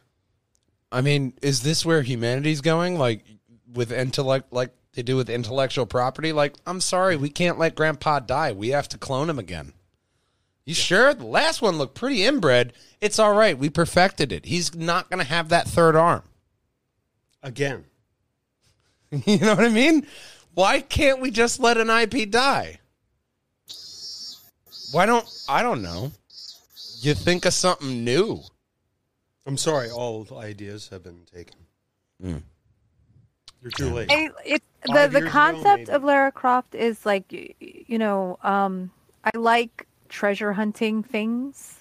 I 0.91 1.01
mean, 1.01 1.33
is 1.43 1.63
this 1.63 1.85
where 1.85 2.03
humanity's 2.03 2.61
going? 2.61 2.99
Like 2.99 3.25
with 3.73 3.93
intellect, 3.93 4.53
like 4.53 4.71
they 4.95 5.03
do 5.03 5.17
with 5.17 5.31
intellectual 5.31 5.87
property? 5.87 6.33
Like, 6.33 6.55
I'm 6.67 6.81
sorry, 6.81 7.17
we 7.17 7.31
can't 7.31 7.59
let 7.59 7.75
Grandpa 7.75 8.21
die. 8.21 8.53
We 8.53 8.69
have 8.69 8.89
to 8.91 8.99
clone 8.99 9.31
him 9.31 9.39
again. 9.39 9.73
You 10.65 10.75
sure? 10.75 11.13
The 11.15 11.27
last 11.27 11.61
one 11.61 11.77
looked 11.77 11.95
pretty 11.95 12.25
inbred. 12.25 12.73
It's 13.01 13.19
all 13.19 13.35
right. 13.35 13.59
We 13.59 13.69
perfected 13.69 14.31
it. 14.31 14.45
He's 14.47 14.75
not 14.75 15.11
going 15.11 15.19
to 15.19 15.29
have 15.29 15.49
that 15.49 15.67
third 15.67 15.97
arm. 15.97 16.23
Again. 17.43 17.87
You 19.27 19.38
know 19.38 19.55
what 19.55 19.64
I 19.64 19.68
mean? 19.68 20.07
Why 20.55 20.81
can't 20.81 21.20
we 21.20 21.31
just 21.31 21.61
let 21.61 21.77
an 21.77 21.90
IP 21.90 22.31
die? 22.31 22.81
Why 24.90 25.07
don't 25.07 25.27
I 25.48 25.62
don't 25.62 25.83
know. 25.83 26.12
You 27.01 27.14
think 27.14 27.44
of 27.44 27.53
something 27.53 28.05
new. 28.05 28.40
I'm 29.46 29.57
sorry, 29.57 29.90
all 29.90 30.27
ideas 30.37 30.88
have 30.88 31.03
been 31.03 31.22
taken. 31.35 31.57
Mm. 32.22 32.42
You're 33.61 33.70
too 33.72 33.90
late. 33.90 34.11
I, 34.11 34.31
it, 34.44 34.62
the 34.85 34.92
the 34.92 34.98
years 35.01 35.14
ago, 35.16 35.29
concept 35.31 35.88
of 35.88 36.05
Lara 36.05 36.33
Croft 36.33 36.75
is 36.75 37.05
like 37.05 37.25
y- 37.33 37.55
y- 37.61 37.85
you 37.87 37.98
know 37.98 38.38
um, 38.42 38.90
I 39.25 39.37
like 39.37 39.87
treasure 40.09 40.53
hunting 40.53 41.03
things. 41.03 41.81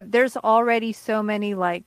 There's 0.00 0.36
already 0.36 0.92
so 0.92 1.22
many 1.22 1.54
like 1.54 1.84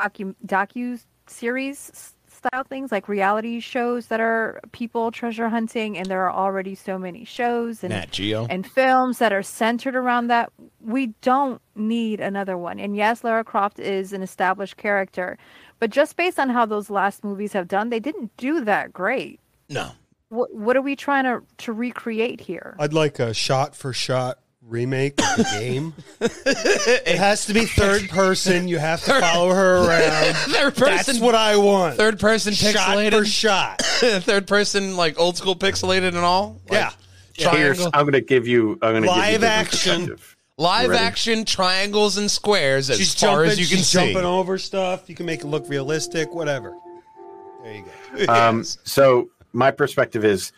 docu 0.00 0.34
docu 0.46 1.02
series 1.26 1.90
s- 1.92 2.14
style 2.38 2.64
things 2.64 2.90
like 2.90 3.08
reality 3.08 3.60
shows 3.60 4.06
that 4.06 4.20
are 4.20 4.60
people 4.72 5.10
treasure 5.10 5.48
hunting, 5.48 5.98
and 5.98 6.06
there 6.06 6.22
are 6.24 6.32
already 6.32 6.74
so 6.74 6.98
many 6.98 7.24
shows 7.24 7.84
and 7.84 7.92
Nat 7.92 8.10
Geo. 8.10 8.46
and 8.48 8.66
films 8.66 9.18
that 9.18 9.32
are 9.32 9.42
centered 9.42 9.94
around 9.96 10.28
that. 10.28 10.50
We 10.80 11.08
don't 11.20 11.60
need 11.74 12.20
another 12.20 12.56
one. 12.56 12.78
And 12.78 12.96
yes, 12.96 13.22
Lara 13.24 13.44
Croft 13.44 13.78
is 13.78 14.12
an 14.12 14.22
established 14.22 14.76
character, 14.76 15.36
but 15.78 15.90
just 15.90 16.16
based 16.16 16.38
on 16.38 16.48
how 16.48 16.64
those 16.66 16.88
last 16.90 17.24
movies 17.24 17.52
have 17.52 17.68
done, 17.68 17.90
they 17.90 18.00
didn't 18.00 18.36
do 18.36 18.64
that 18.64 18.92
great. 18.92 19.40
no. 19.68 19.90
What 20.30 20.54
what 20.54 20.76
are 20.76 20.82
we 20.82 20.94
trying 20.94 21.24
to 21.24 21.42
to 21.64 21.72
recreate 21.72 22.38
here? 22.40 22.76
I'd 22.78 22.92
like 22.92 23.18
a 23.18 23.32
shot 23.32 23.74
for 23.74 23.94
shot 23.94 24.38
remake 24.68 25.18
of 25.20 25.36
the 25.36 25.44
game. 25.58 25.94
it 26.20 27.16
has 27.18 27.46
to 27.46 27.54
be 27.54 27.64
third 27.64 28.08
person. 28.10 28.68
You 28.68 28.78
have 28.78 29.02
to 29.04 29.20
follow 29.20 29.50
her 29.50 29.78
around. 29.88 30.34
Third 30.36 30.74
That's 30.74 31.06
person 31.06 31.24
what 31.24 31.34
I 31.34 31.56
want. 31.56 31.96
third 31.96 32.18
person 32.20 32.52
shot 32.52 32.72
for 32.72 32.80
pixelated. 32.80 33.26
shot. 33.26 33.80
third 34.24 34.46
person 34.46 34.96
like 34.96 35.18
old 35.18 35.36
school 35.36 35.56
pixelated 35.56 36.08
and 36.08 36.18
all. 36.18 36.60
Like, 36.68 36.72
Yeah. 36.80 36.90
Here's, 37.34 37.76
Triangle. 37.78 37.90
I'm 37.94 38.02
going 38.04 38.12
to 38.14 38.20
give 38.20 38.48
you. 38.48 38.72
I'm 38.82 38.92
going 39.00 39.02
to 39.04 39.08
give 39.08 39.16
you 39.16 39.20
Live 39.22 39.40
different 39.40 39.44
action. 39.44 40.16
Live 40.60 40.88
Ready? 40.90 41.04
action 41.04 41.44
triangles 41.44 42.16
and 42.18 42.28
squares 42.28 42.90
as 42.90 42.98
She's 42.98 43.14
far 43.14 43.44
jumping. 43.44 43.50
as 43.52 43.60
you 43.60 43.66
can 43.66 43.76
she's 43.76 43.86
see. 43.86 43.98
jumping 43.98 44.24
over 44.24 44.58
stuff. 44.58 45.08
You 45.08 45.14
can 45.14 45.24
make 45.24 45.42
it 45.42 45.46
look 45.46 45.68
realistic. 45.68 46.34
Whatever. 46.34 46.74
There 47.62 47.74
you 47.76 47.84
go. 48.26 48.32
Um, 48.32 48.58
Yes. 48.58 48.78
so 48.82 49.28
my 49.52 49.70
perspective 49.70 50.24
is, 50.24 50.50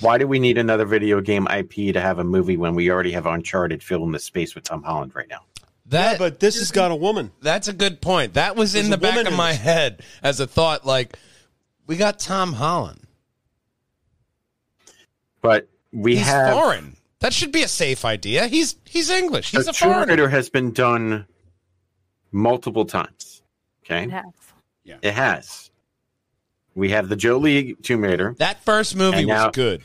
why 0.00 0.18
do 0.18 0.26
we 0.26 0.38
need 0.38 0.58
another 0.58 0.84
video 0.84 1.20
game 1.20 1.46
IP 1.48 1.92
to 1.94 2.00
have 2.00 2.18
a 2.18 2.24
movie 2.24 2.56
when 2.56 2.74
we 2.74 2.90
already 2.90 3.12
have 3.12 3.26
Uncharted 3.26 3.82
filling 3.82 4.12
the 4.12 4.18
space 4.18 4.54
with 4.54 4.64
Tom 4.64 4.82
Holland 4.82 5.14
right 5.14 5.28
now? 5.28 5.40
that 5.86 6.18
But 6.18 6.40
this 6.40 6.58
has 6.58 6.70
got 6.70 6.90
a 6.90 6.96
woman. 6.96 7.30
That's 7.40 7.68
a 7.68 7.72
good 7.72 8.00
point. 8.00 8.34
That 8.34 8.56
was 8.56 8.74
in 8.74 8.90
There's 8.90 8.90
the 8.90 8.98
back 8.98 9.26
of 9.26 9.32
my 9.34 9.52
this. 9.52 9.60
head 9.60 10.02
as 10.22 10.38
a 10.40 10.46
thought. 10.46 10.84
Like, 10.86 11.18
we 11.86 11.96
got 11.96 12.18
Tom 12.18 12.52
Holland. 12.52 13.00
But 15.40 15.68
we 15.92 16.16
He's 16.16 16.26
have 16.26 16.52
foreign. 16.54 16.96
That 17.20 17.32
should 17.32 17.52
be 17.52 17.62
a 17.62 17.68
safe 17.68 18.04
idea. 18.04 18.46
He's 18.46 18.76
he's 18.84 19.10
English. 19.10 19.50
He's 19.52 19.64
the 19.64 19.70
a 19.70 19.74
foreigner. 19.74 20.28
Has 20.28 20.50
been 20.50 20.72
done 20.72 21.26
multiple 22.32 22.84
times. 22.84 23.42
Okay, 23.84 24.04
It 24.04 24.10
has. 24.10 24.24
Yeah. 24.84 24.96
it 25.02 25.14
has. 25.14 25.67
We 26.78 26.90
have 26.90 27.08
the 27.08 27.16
Jolie 27.16 27.74
Tomb 27.82 28.02
Raider. 28.02 28.36
That 28.38 28.62
first 28.62 28.94
movie 28.94 29.26
now- 29.26 29.46
was 29.46 29.54
good. 29.54 29.82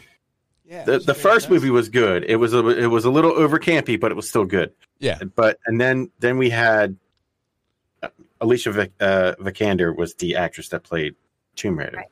Yeah. 0.65 0.83
The, 0.85 0.99
the 0.99 1.13
first 1.13 1.49
movie 1.49 1.69
was 1.69 1.89
good. 1.89 2.23
It 2.23 2.37
was 2.37 2.53
a 2.53 2.65
it 2.67 2.87
was 2.87 3.05
a 3.05 3.11
little 3.11 3.31
over 3.31 3.59
campy, 3.59 3.99
but 3.99 4.11
it 4.11 4.15
was 4.15 4.27
still 4.29 4.45
good. 4.45 4.71
Yeah. 4.99 5.19
But 5.35 5.59
and 5.65 5.79
then 5.79 6.09
then 6.19 6.37
we 6.37 6.49
had 6.49 6.97
uh, 8.01 8.07
Alicia 8.41 8.71
Vic, 8.71 8.91
uh, 8.99 9.33
Vikander 9.39 9.95
was 9.95 10.15
the 10.15 10.35
actress 10.35 10.69
that 10.69 10.83
played 10.83 11.15
Tomb 11.55 11.77
Raider. 11.77 11.97
Right. 11.97 12.07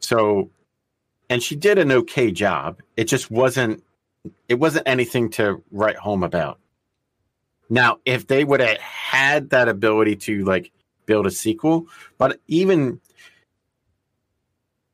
So, 0.00 0.50
and 1.30 1.42
she 1.42 1.56
did 1.56 1.78
an 1.78 1.92
okay 1.92 2.30
job. 2.30 2.80
It 2.96 3.04
just 3.04 3.30
wasn't 3.30 3.84
it 4.48 4.54
wasn't 4.54 4.88
anything 4.88 5.30
to 5.30 5.62
write 5.70 5.96
home 5.96 6.22
about. 6.22 6.58
Now, 7.70 7.98
if 8.04 8.26
they 8.26 8.42
would 8.42 8.60
have 8.60 8.78
had 8.78 9.50
that 9.50 9.68
ability 9.68 10.16
to 10.16 10.44
like 10.44 10.72
build 11.06 11.26
a 11.26 11.30
sequel, 11.30 11.86
but 12.18 12.40
even 12.48 13.00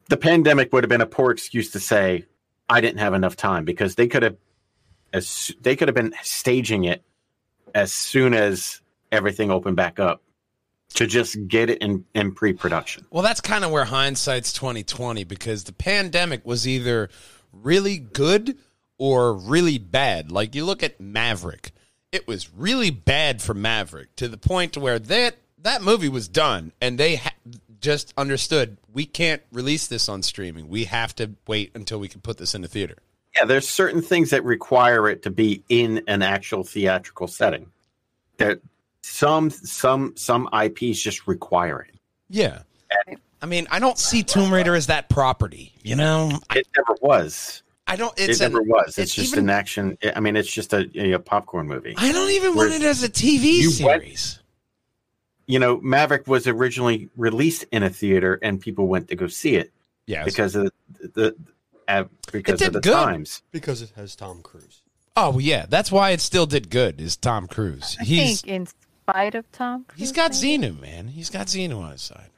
the 0.09 0.17
pandemic 0.17 0.73
would 0.73 0.85
have 0.85 0.89
been 0.89 1.01
a 1.01 1.07
poor 1.07 1.31
excuse 1.31 1.71
to 1.73 1.81
say 1.81 2.25
I 2.69 2.81
didn't 2.81 2.99
have 2.99 3.15
enough 3.15 3.37
time 3.37 3.65
because 3.65 3.95
they 3.95 4.09
could 4.09 4.23
have 4.23 4.37
as 5.13 5.55
they 5.61 5.77
could 5.77 5.89
have 5.89 5.95
been 5.95 6.15
staging 6.23 6.85
it 6.85 7.03
as 7.75 7.93
soon 7.93 8.35
as 8.35 8.81
everything 9.13 9.51
opened 9.51 9.77
back 9.77 9.99
up 9.99 10.23
to 10.95 11.07
just 11.07 11.37
get 11.49 11.69
it 11.69 11.79
in, 11.83 12.05
in 12.15 12.33
pre-production. 12.33 13.05
Well, 13.11 13.23
that's 13.23 13.41
kind 13.41 13.65
of 13.65 13.71
where 13.71 13.85
hindsight's 13.85 14.53
twenty 14.53 14.83
twenty 14.83 15.25
because 15.25 15.65
the 15.65 15.73
pandemic 15.73 16.47
was 16.47 16.67
either 16.67 17.09
really 17.53 17.99
good 17.99 18.57
or 18.99 19.35
really 19.35 19.79
bad. 19.79 20.31
Like 20.31 20.55
you 20.55 20.65
look 20.65 20.83
at 20.83 21.01
Maverick, 21.01 21.73
it 22.13 22.27
was 22.27 22.53
really 22.53 22.91
bad 22.91 23.43
for 23.43 23.55
Maverick 23.55 24.15
to 24.17 24.29
the 24.29 24.39
point 24.39 24.73
to 24.75 24.81
where 24.81 24.99
that 24.99 25.37
that 25.59 25.83
movie 25.83 26.09
was 26.09 26.29
done 26.29 26.73
and 26.81 26.99
they 26.99 27.17
ha- 27.17 27.35
just 27.87 28.13
understood 28.17 28.77
we 28.93 29.07
can't 29.07 29.43
release 29.53 29.87
this 29.87 30.09
on 30.09 30.21
streaming. 30.23 30.69
We 30.69 30.85
have 30.87 31.15
to 31.17 31.31
wait 31.47 31.71
until 31.77 32.01
we 32.01 32.09
can 32.09 32.21
put 32.21 32.37
this 32.37 32.53
in 32.53 32.63
the 32.63 32.69
theater. 32.69 32.97
Yeah, 33.37 33.45
there's 33.45 33.69
certain 33.69 34.03
things 34.03 34.31
that 34.31 34.43
require 34.45 35.09
it 35.09 35.23
to 35.23 35.31
be 35.31 35.63
in 35.69 36.03
an 36.09 36.21
actual 36.23 36.65
theatrical 36.65 37.29
setting. 37.29 37.71
That 38.39 38.59
some 39.03 39.51
some 39.51 40.15
some 40.17 40.49
IPs 40.53 41.01
just 41.01 41.29
require 41.29 41.81
it. 41.83 41.95
Yeah. 42.29 42.63
I 43.41 43.47
mean, 43.47 43.69
I 43.71 43.79
don't 43.79 43.99
see 43.99 44.25
Tomb 44.25 44.53
Raider 44.53 44.75
as 44.75 44.89
that 44.89 45.09
property. 45.09 45.73
You 45.85 45.95
know, 45.95 46.41
It 46.57 46.67
never 46.77 46.97
was. 47.01 47.63
I 47.87 47.95
don't. 47.95 48.13
It's 48.19 48.41
it 48.41 48.45
never 48.45 48.63
an- 48.63 48.69
was. 48.69 48.89
It's, 48.89 48.99
it's 48.99 49.15
just 49.15 49.35
even- 49.35 49.45
an 49.45 49.51
action. 49.51 49.97
I 50.17 50.19
mean, 50.19 50.35
it's 50.35 50.51
just 50.53 50.73
a, 50.73 50.89
a 51.15 51.19
popcorn 51.21 51.69
movie. 51.69 51.95
I 51.97 52.11
don't 52.11 52.31
even 52.33 52.57
want 52.57 52.73
it 52.73 52.83
as 52.83 53.05
a 53.05 53.09
TV 53.09 53.43
you 53.45 53.87
went- 53.87 54.03
series. 54.03 54.41
You 55.47 55.59
know, 55.59 55.81
Maverick 55.81 56.27
was 56.27 56.47
originally 56.47 57.09
released 57.17 57.65
in 57.73 57.83
a 57.83 57.91
theater, 57.91 58.39
and 58.43 58.61
people 58.61 58.87
went 58.89 59.09
to 59.09 59.17
go 59.17 59.27
see 59.27 59.57
it 59.57 59.73
Yeah. 60.07 60.25
because 60.25 60.55
of 60.57 60.71
the, 61.01 61.09
the 61.09 61.37
uh, 61.89 62.05
because 62.33 62.61
of 62.63 62.73
the 62.73 62.81
good. 62.81 62.93
times. 62.93 63.43
because 63.53 63.83
it 63.83 63.93
has 63.97 64.17
Tom 64.17 64.43
Cruise. 64.43 64.83
Oh 65.17 65.39
yeah, 65.39 65.67
that's 65.69 65.91
why 65.93 66.11
it 66.11 66.21
still 66.21 66.47
did 66.47 66.69
good. 66.69 67.01
Is 67.01 67.17
Tom 67.17 67.47
Cruise? 67.47 67.97
I 68.01 68.05
He's 68.05 68.41
think 68.43 68.53
in 68.53 68.67
spite 68.67 69.35
of 69.35 69.51
Tom, 69.53 69.85
Cruise, 69.85 69.99
he's 70.01 70.13
got 70.13 70.33
maybe? 70.43 70.67
Xenu, 70.67 70.81
man. 70.81 71.09
He's 71.09 71.31
got 71.31 71.47
Xenu 71.47 71.79
on 71.81 71.93
his 71.93 72.03
side. 72.03 72.31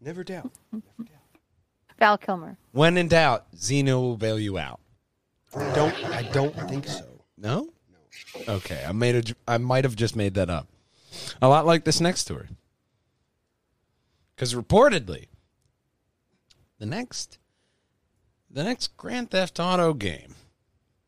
Never 0.00 0.22
doubt. 0.24 0.50
Never 0.72 0.84
doubt. 0.98 1.08
Val 1.98 2.18
Kilmer. 2.18 2.56
When 2.72 2.96
in 2.98 3.08
doubt, 3.08 3.46
Xenu 3.56 3.94
will 3.94 4.16
bail 4.16 4.38
you 4.38 4.58
out. 4.58 4.80
I 5.56 5.72
don't. 5.74 5.94
I 6.06 6.22
don't 6.32 6.54
think 6.68 6.86
so. 6.88 7.04
No. 7.38 7.68
No, 8.46 8.54
Okay, 8.54 8.84
I 8.86 8.90
made 8.92 9.30
a. 9.30 9.34
I 9.46 9.58
might 9.58 9.84
have 9.84 9.94
just 9.94 10.16
made 10.16 10.34
that 10.34 10.50
up. 10.50 10.66
A 11.42 11.48
lot 11.48 11.66
like 11.66 11.84
this 11.84 12.00
next 12.00 12.20
story, 12.20 12.48
because 14.34 14.54
reportedly, 14.54 15.26
the 16.78 16.86
next, 16.86 17.38
the 18.50 18.64
next 18.64 18.96
Grand 18.96 19.30
Theft 19.30 19.58
Auto 19.60 19.94
game 19.94 20.34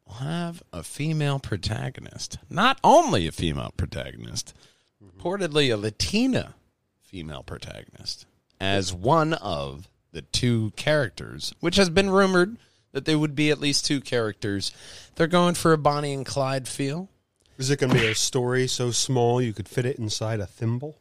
will 0.07 0.15
have 0.15 0.63
a 0.73 0.83
female 0.83 1.39
protagonist. 1.39 2.39
Not 2.49 2.79
only 2.85 3.27
a 3.27 3.33
female 3.33 3.73
protagonist, 3.77 4.55
reportedly 5.03 5.73
a 5.73 5.77
Latina 5.77 6.55
female 7.03 7.43
protagonist 7.43 8.27
as 8.61 8.93
one 8.93 9.35
of 9.35 9.89
the 10.13 10.23
two 10.23 10.73
characters, 10.77 11.55
which 11.61 11.77
has 11.77 11.91
been 11.91 12.11
rumored 12.11 12.57
that 12.93 13.05
there 13.05 13.19
would 13.19 13.35
be 13.35 13.51
at 13.51 13.61
least 13.61 13.85
two 13.85 14.01
characters. 14.01 14.73
They're 15.15 15.27
going 15.27 15.55
for 15.55 15.73
a 15.73 15.79
Bonnie 15.79 16.15
and 16.15 16.25
Clyde 16.25 16.67
feel. 16.67 17.11
Is 17.59 17.71
it 17.71 17.79
going 17.79 17.93
to 17.93 17.99
be 17.99 18.07
a 18.07 18.15
story 18.15 18.67
so 18.67 18.91
small 18.91 19.41
you 19.41 19.53
could 19.53 19.69
fit 19.69 19.87
it 19.87 19.99
inside 19.99 20.41
a 20.41 20.47
thimble? 20.47 20.99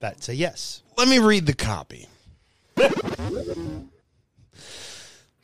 That's 0.00 0.28
a 0.28 0.34
yes. 0.34 0.82
Let 0.96 1.08
me 1.08 1.18
read 1.18 1.46
the 1.46 1.54
copy. 1.54 2.08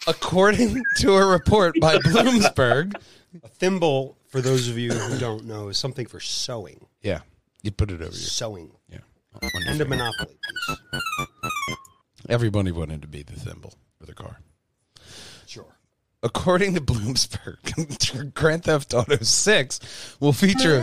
According 0.07 0.83
to 0.99 1.13
a 1.15 1.27
report 1.27 1.75
by 1.81 1.97
Bloomsburg, 1.99 2.95
A 3.43 3.49
thimble, 3.49 4.17
for 4.29 4.41
those 4.41 4.69
of 4.69 4.79
you 4.79 4.91
who 4.93 5.19
don't 5.19 5.45
know, 5.45 5.69
is 5.69 5.79
something 5.79 6.07
for 6.07 6.19
sewing. 6.21 6.87
yeah, 7.03 7.21
you 7.63 7.71
put 7.71 7.91
it 7.91 7.97
over 7.97 8.05
your 8.05 8.13
Sewing. 8.13 8.71
yeah. 8.89 8.99
And 9.67 9.81
a 9.81 9.85
Monopoly 9.85 10.35
piece. 10.67 10.77
Everybody 12.29 12.73
wanted 12.73 13.03
to 13.03 13.09
be 13.09 13.23
the 13.23 13.35
thimble 13.35 13.75
for 14.01 14.07
the 14.07 14.15
car. 14.15 14.41
According 16.23 16.75
to 16.75 16.81
Bloomsburg, 16.81 18.35
Grand 18.35 18.65
Theft 18.65 18.93
Auto 18.93 19.19
6 19.23 20.17
will 20.19 20.33
feature 20.33 20.79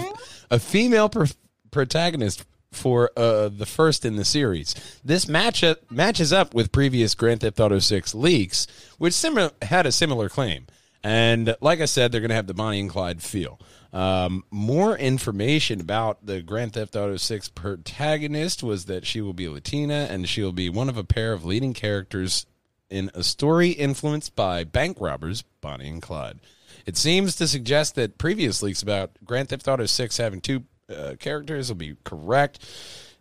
a, 0.49 0.55
a 0.55 0.59
female 0.59 1.09
pr- 1.09 1.25
protagonist 1.71 2.45
for 2.71 3.11
uh, 3.17 3.49
the 3.49 3.65
first 3.65 4.05
in 4.05 4.15
the 4.15 4.25
series. 4.25 4.75
This 5.03 5.27
match 5.27 5.63
matches 5.89 6.31
up 6.31 6.53
with 6.53 6.71
previous 6.71 7.15
Grand 7.15 7.41
Theft 7.41 7.59
Auto 7.59 7.79
6 7.79 8.15
leaks, 8.15 8.67
which 8.97 9.21
had 9.61 9.85
a 9.85 9.91
similar 9.91 10.29
claim. 10.29 10.67
And 11.03 11.55
like 11.61 11.81
I 11.81 11.85
said, 11.85 12.11
they're 12.11 12.21
going 12.21 12.29
to 12.29 12.35
have 12.35 12.47
the 12.47 12.53
Bonnie 12.53 12.79
and 12.79 12.89
Clyde 12.89 13.21
feel. 13.21 13.59
Um, 13.93 14.43
more 14.51 14.97
information 14.97 15.79
about 15.79 16.25
the 16.25 16.41
Grand 16.41 16.73
Theft 16.73 16.95
Auto 16.95 17.17
6 17.17 17.49
protagonist 17.49 18.63
was 18.63 18.85
that 18.85 19.05
she 19.05 19.21
will 19.21 19.33
be 19.33 19.47
Latina 19.47 20.07
and 20.09 20.27
she 20.27 20.41
will 20.41 20.51
be 20.51 20.69
one 20.69 20.89
of 20.89 20.97
a 20.97 21.03
pair 21.03 21.31
of 21.31 21.45
leading 21.45 21.73
characters 21.73 22.45
in 22.89 23.09
a 23.13 23.23
story 23.23 23.69
influenced 23.69 24.35
by 24.35 24.63
bank 24.63 24.97
robbers 24.99 25.43
Bonnie 25.61 25.87
and 25.89 26.01
Clyde. 26.01 26.39
It 26.85 26.97
seems 26.97 27.35
to 27.37 27.47
suggest 27.47 27.95
that 27.95 28.17
previous 28.17 28.61
leaks 28.61 28.81
about 28.83 29.11
Grand 29.23 29.49
Theft 29.49 29.67
Auto 29.67 29.85
6 29.85 30.17
having 30.17 30.39
two 30.41 30.63
uh, 30.89 31.15
characters 31.19 31.69
will 31.69 31.75
be 31.75 31.95
correct. 32.03 32.59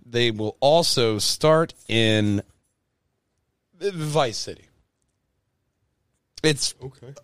They 0.04 0.30
will 0.30 0.56
also 0.60 1.18
start 1.18 1.72
in 1.88 2.42
Vice 3.80 4.36
City. 4.36 4.66
It's 6.42 6.74
Okay. 6.82 7.14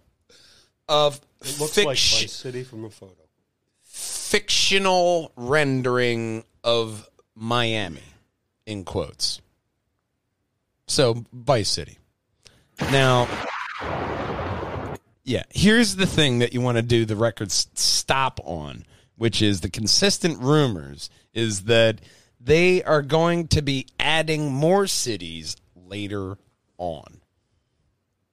of 0.89 1.21
It 1.43 1.61
looks 1.61 1.77
like 1.77 1.87
Vice 1.87 2.33
City 2.33 2.65
from 2.65 2.83
the 2.83 2.91
photo. 2.91 3.13
fictional 3.83 5.33
rendering 5.37 6.45
of 6.65 7.07
Miami, 7.35 8.01
in 8.65 8.85
quotes. 8.85 9.41
So, 10.87 11.25
Vice 11.33 11.69
City. 11.69 11.99
Now, 12.91 13.29
yeah, 15.25 15.45
here's 15.51 15.97
the 15.97 16.07
thing 16.07 16.41
that 16.41 16.53
you 16.53 16.61
want 16.61 16.77
to 16.77 16.83
do 16.83 17.05
the 17.05 17.17
record 17.17 17.49
s- 17.49 17.69
stop 17.75 18.41
on, 18.45 18.85
which 19.17 19.43
is 19.43 19.61
the 19.61 19.71
consistent 19.71 20.41
rumors 20.41 21.11
is 21.33 21.65
that 21.65 22.01
they 22.41 22.83
are 22.83 23.03
going 23.03 23.49
to 23.49 23.63
be 23.63 23.87
adding 23.99 24.53
more 24.53 24.87
cities 24.87 25.57
later 25.77 26.37
on. 26.79 27.21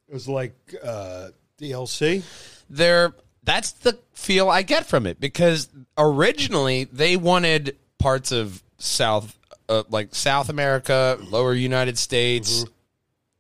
It 0.08 0.14
was 0.14 0.28
like 0.28 0.56
uh, 0.84 1.30
DLC. 1.60 2.24
they're 2.70 3.14
that's 3.44 3.72
the 3.74 3.98
feel 4.14 4.50
I 4.50 4.62
get 4.62 4.86
from 4.86 5.06
it 5.06 5.20
because 5.20 5.70
originally 5.98 6.86
they 6.86 7.16
wanted 7.16 7.78
parts 7.98 8.32
of 8.32 8.62
South, 8.78 9.38
uh, 9.70 9.84
like 9.90 10.14
South 10.16 10.50
America, 10.50 11.18
Lower 11.30 11.54
United 11.54 11.98
States, 11.98 12.66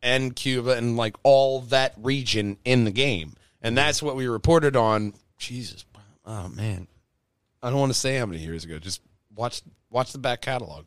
and 0.07 0.33
Cuba, 0.33 0.71
and 0.71 0.95
like 0.95 1.17
all 1.23 1.61
that 1.63 1.93
region 2.01 2.57
in 2.63 2.85
the 2.85 2.91
game, 2.91 3.33
and 3.61 3.77
that's 3.77 4.01
what 4.01 4.15
we 4.15 4.27
reported 4.27 4.77
on. 4.77 5.13
Jesus, 5.37 5.83
oh 6.25 6.47
man, 6.47 6.87
I 7.61 7.69
don't 7.69 7.79
want 7.79 7.91
to 7.91 7.99
say 7.99 8.17
how 8.17 8.25
many 8.25 8.41
years 8.41 8.63
ago. 8.63 8.79
Just 8.79 9.01
watch 9.35 9.61
watch 9.91 10.13
the 10.13 10.17
back 10.17 10.41
catalog. 10.41 10.85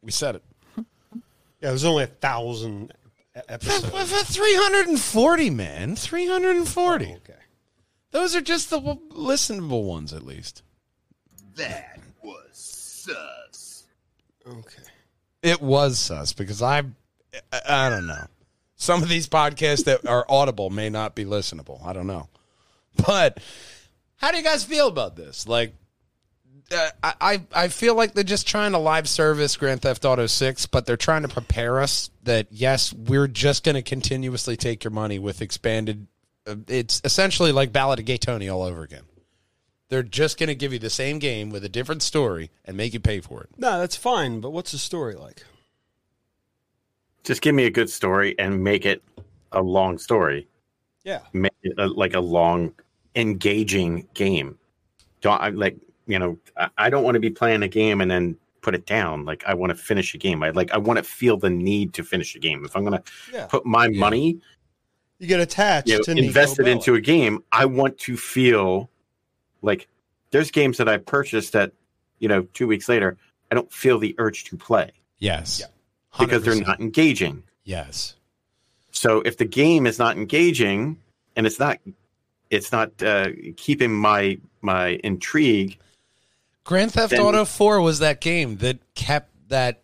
We 0.00 0.10
said 0.10 0.36
it. 0.36 0.44
Yeah, 1.60 1.68
it 1.68 1.72
was 1.72 1.84
only 1.84 2.04
a 2.04 2.08
thousand 2.08 2.94
episodes. 3.48 4.34
Three 4.34 4.56
hundred 4.56 4.88
and 4.88 4.98
forty, 4.98 5.50
man. 5.50 5.94
Three 5.94 6.26
hundred 6.26 6.56
and 6.56 6.66
forty. 6.66 7.12
Oh, 7.12 7.16
okay. 7.16 7.38
Those 8.10 8.34
are 8.34 8.40
just 8.40 8.70
the 8.70 8.80
listenable 8.80 9.84
ones, 9.84 10.12
at 10.12 10.24
least. 10.24 10.62
That 11.56 12.00
was 12.22 12.48
sus. 12.52 13.84
Okay. 14.46 14.82
It 15.42 15.60
was 15.60 15.98
sus 15.98 16.32
because 16.32 16.62
I, 16.62 16.82
I, 17.52 17.60
I 17.68 17.90
don't 17.90 18.06
know. 18.06 18.26
Some 18.82 19.00
of 19.00 19.08
these 19.08 19.28
podcasts 19.28 19.84
that 19.84 20.08
are 20.08 20.26
audible 20.28 20.68
may 20.68 20.90
not 20.90 21.14
be 21.14 21.24
listenable. 21.24 21.86
I 21.86 21.92
don't 21.92 22.08
know. 22.08 22.28
But 23.06 23.38
how 24.16 24.32
do 24.32 24.38
you 24.38 24.42
guys 24.42 24.64
feel 24.64 24.88
about 24.88 25.14
this? 25.14 25.46
Like, 25.46 25.72
uh, 26.72 26.90
I, 27.00 27.42
I 27.54 27.68
feel 27.68 27.94
like 27.94 28.12
they're 28.12 28.24
just 28.24 28.48
trying 28.48 28.72
to 28.72 28.78
live 28.78 29.08
service 29.08 29.56
Grand 29.56 29.82
Theft 29.82 30.04
Auto 30.04 30.26
6, 30.26 30.66
but 30.66 30.84
they're 30.84 30.96
trying 30.96 31.22
to 31.22 31.28
prepare 31.28 31.78
us 31.78 32.10
that, 32.24 32.48
yes, 32.50 32.92
we're 32.92 33.28
just 33.28 33.62
going 33.62 33.76
to 33.76 33.82
continuously 33.82 34.56
take 34.56 34.82
your 34.82 34.90
money 34.90 35.20
with 35.20 35.42
expanded. 35.42 36.08
Uh, 36.44 36.56
it's 36.66 37.00
essentially 37.04 37.52
like 37.52 37.72
Ballad 37.72 38.00
of 38.00 38.04
Gay 38.04 38.16
Tony 38.16 38.48
all 38.48 38.62
over 38.62 38.82
again. 38.82 39.04
They're 39.90 40.02
just 40.02 40.40
going 40.40 40.48
to 40.48 40.56
give 40.56 40.72
you 40.72 40.80
the 40.80 40.90
same 40.90 41.20
game 41.20 41.50
with 41.50 41.64
a 41.64 41.68
different 41.68 42.02
story 42.02 42.50
and 42.64 42.76
make 42.76 42.94
you 42.94 43.00
pay 43.00 43.20
for 43.20 43.42
it. 43.42 43.50
No, 43.56 43.78
that's 43.78 43.94
fine, 43.94 44.40
but 44.40 44.50
what's 44.50 44.72
the 44.72 44.78
story 44.78 45.14
like? 45.14 45.44
Just 47.24 47.40
give 47.42 47.54
me 47.54 47.64
a 47.66 47.70
good 47.70 47.88
story 47.90 48.36
and 48.38 48.62
make 48.62 48.84
it 48.84 49.02
a 49.52 49.62
long 49.62 49.98
story. 49.98 50.48
Yeah. 51.04 51.20
Make 51.32 51.52
it 51.62 51.74
a, 51.78 51.86
like 51.86 52.14
a 52.14 52.20
long, 52.20 52.74
engaging 53.14 54.08
game. 54.14 54.58
Don't 55.20 55.40
I 55.40 55.50
like 55.50 55.76
you 56.06 56.18
know? 56.18 56.38
I, 56.56 56.68
I 56.78 56.90
don't 56.90 57.04
want 57.04 57.14
to 57.14 57.20
be 57.20 57.30
playing 57.30 57.62
a 57.62 57.68
game 57.68 58.00
and 58.00 58.10
then 58.10 58.36
put 58.60 58.74
it 58.74 58.86
down. 58.86 59.24
Like 59.24 59.44
I 59.46 59.54
want 59.54 59.70
to 59.70 59.76
finish 59.76 60.14
a 60.14 60.18
game. 60.18 60.42
I 60.42 60.50
like 60.50 60.72
I 60.72 60.78
want 60.78 60.96
to 60.98 61.02
feel 61.02 61.36
the 61.36 61.50
need 61.50 61.94
to 61.94 62.04
finish 62.04 62.34
a 62.34 62.38
game. 62.38 62.64
If 62.64 62.76
I'm 62.76 62.84
gonna 62.84 63.02
Yeah. 63.32 63.46
put 63.46 63.64
my 63.66 63.86
Yeah. 63.86 64.00
money 64.00 64.40
You 65.18 65.26
get 65.28 65.40
attached 65.40 65.88
you 65.88 65.96
know, 65.98 66.02
to 66.02 66.12
invested 66.12 66.66
Bellic. 66.66 66.72
into 66.72 66.94
a 66.94 67.00
game, 67.00 67.44
I 67.52 67.66
want 67.66 67.98
to 67.98 68.16
feel 68.16 68.90
like 69.62 69.88
there's 70.30 70.50
games 70.50 70.78
that 70.78 70.88
I 70.88 70.96
purchased 70.96 71.52
that, 71.52 71.72
you 72.18 72.26
know, 72.28 72.42
two 72.54 72.66
weeks 72.66 72.88
later, 72.88 73.16
I 73.50 73.54
don't 73.54 73.72
feel 73.72 73.98
the 73.98 74.14
urge 74.18 74.44
to 74.44 74.56
play 74.56 74.90
Yes. 75.18 75.60
Yeah. 75.60 75.66
Because 76.18 76.42
they're 76.44 76.54
not 76.56 76.80
engaging. 76.80 77.42
Yes. 77.64 78.14
So 78.90 79.20
if 79.22 79.36
the 79.38 79.44
game 79.44 79.86
is 79.86 79.98
not 79.98 80.16
engaging 80.16 80.98
and 81.36 81.46
it's 81.46 81.58
not, 81.58 81.78
it's 82.50 82.72
not 82.72 82.90
uh, 83.02 83.30
keeping 83.56 83.92
my 83.94 84.38
my 84.60 85.00
intrigue. 85.02 85.78
Grand 86.64 86.92
Theft 86.92 87.14
Auto 87.14 87.44
4 87.44 87.80
was 87.80 87.98
that 88.00 88.20
game 88.20 88.58
that 88.58 88.78
kept 88.94 89.30
that. 89.48 89.82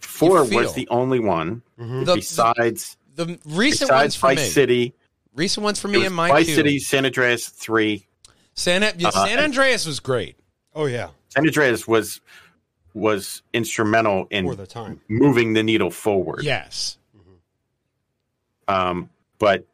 Four 0.00 0.44
feel. 0.44 0.60
was 0.62 0.74
the 0.74 0.88
only 0.88 1.20
one 1.20 1.62
Mhm. 1.78 2.04
The, 2.06 2.14
besides 2.16 2.96
the, 3.14 3.24
the 3.26 3.38
recent 3.46 3.90
ones 3.90 4.14
besides 4.14 4.16
for 4.16 4.26
Vice 4.28 4.38
me. 4.38 4.44
City. 4.48 4.94
Recent 5.34 5.62
ones 5.64 5.78
for 5.78 5.86
me 5.88 5.98
was 5.98 6.06
and 6.06 6.14
mine 6.16 6.30
Vice 6.30 6.46
too. 6.46 6.54
City, 6.54 6.78
San 6.80 7.04
Andreas 7.04 7.48
three. 7.48 8.06
San, 8.54 8.82
yeah, 8.82 9.08
Uh, 9.08 9.26
San 9.26 9.38
Andreas 9.38 9.86
was 9.86 10.00
great. 10.00 10.36
Oh 10.74 10.86
yeah, 10.86 11.10
San 11.28 11.46
Andreas 11.46 11.86
was 11.86 12.20
was 12.94 13.42
instrumental 13.52 14.26
in 14.30 14.46
the 14.56 14.66
time. 14.66 15.00
moving 15.08 15.52
the 15.52 15.62
needle 15.62 15.90
forward. 15.90 16.42
Yes. 16.42 16.98
Um, 18.66 19.08
but 19.38 19.66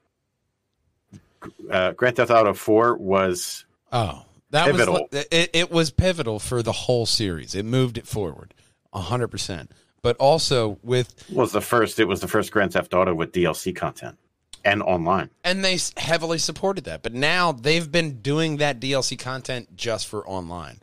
uh, 1.71 1.93
Grand 1.93 2.17
Theft 2.17 2.31
Auto 2.31 2.55
4 2.55 2.97
was 2.97 3.65
Oh, 3.93 4.25
that 4.51 4.67
Pivotal. 4.67 5.09
was 5.12 5.27
it. 5.31 5.51
It 5.53 5.71
was 5.71 5.91
pivotal 5.91 6.39
for 6.39 6.62
the 6.62 6.73
whole 6.73 7.07
series. 7.07 7.55
It 7.55 7.65
moved 7.65 7.99
it 7.99 8.07
forward, 8.07 8.55
hundred 8.93 9.29
percent. 9.29 9.71
But 10.03 10.17
also 10.19 10.79
with 10.83 11.15
was 11.33 11.53
the 11.53 11.61
first. 11.61 11.99
It 11.99 12.05
was 12.07 12.21
the 12.21 12.29
first 12.29 12.51
Grand 12.53 12.73
Theft 12.73 12.93
Auto 12.95 13.15
with 13.15 13.33
DLC 13.33 13.75
content 13.75 14.17
and 14.65 14.83
online. 14.83 15.31
and 15.45 15.65
they 15.65 15.79
heavily 15.97 16.39
supported 16.39 16.85
that. 16.85 17.03
But 17.03 17.15
now 17.15 17.53
they've 17.53 17.91
been 17.91 18.21
doing 18.21 18.57
that 18.59 18.81
DLC 18.81 19.19
content 19.19 19.77
just 19.77 20.07
for 20.09 20.27
online. 20.29 20.79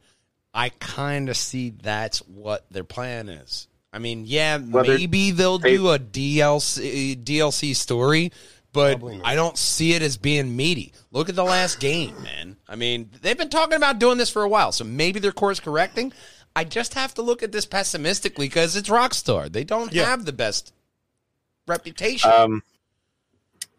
I 0.53 0.69
kind 0.69 1.29
of 1.29 1.37
see 1.37 1.69
that's 1.69 2.19
what 2.19 2.65
their 2.71 2.83
plan 2.83 3.29
is. 3.29 3.67
I 3.93 3.99
mean, 3.99 4.25
yeah, 4.25 4.57
Well, 4.57 4.83
they're- 4.83 4.97
maybe 4.97 5.31
they'll 5.31 5.57
they- 5.59 5.75
do 5.77 5.89
a 5.91 5.99
DLC 5.99 7.15
DLC 7.15 7.73
story, 7.75 8.31
but 8.73 9.01
I 9.23 9.35
don't 9.35 9.57
see 9.57 9.93
it 9.93 10.01
as 10.01 10.17
being 10.17 10.55
meaty. 10.55 10.93
Look 11.11 11.27
at 11.29 11.35
the 11.35 11.43
last 11.43 11.79
game, 11.79 12.21
man. 12.23 12.57
I 12.67 12.75
mean, 12.75 13.09
they've 13.21 13.37
been 13.37 13.49
talking 13.49 13.75
about 13.75 13.99
doing 13.99 14.17
this 14.17 14.29
for 14.29 14.43
a 14.43 14.49
while, 14.49 14.71
so 14.71 14.83
maybe 14.85 15.19
their 15.19 15.31
course 15.33 15.59
correcting. 15.59 16.13
I 16.55 16.63
just 16.65 16.93
have 16.95 17.13
to 17.15 17.21
look 17.21 17.43
at 17.43 17.51
this 17.53 17.65
pessimistically 17.65 18.47
because 18.47 18.75
it's 18.75 18.89
Rockstar. 18.89 19.51
They 19.51 19.63
don't 19.63 19.91
Yeah. 19.93 20.05
have 20.05 20.25
the 20.25 20.33
best 20.33 20.73
reputation, 21.67 22.29
Um, 22.31 22.63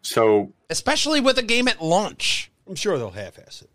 so 0.01 0.53
especially 0.69 1.19
with 1.21 1.37
a 1.37 1.43
game 1.43 1.67
at 1.67 1.81
launch. 1.83 2.49
I'm 2.67 2.75
sure 2.75 2.97
they'll 2.97 3.11
half-ass 3.11 3.61
it. 3.63 3.69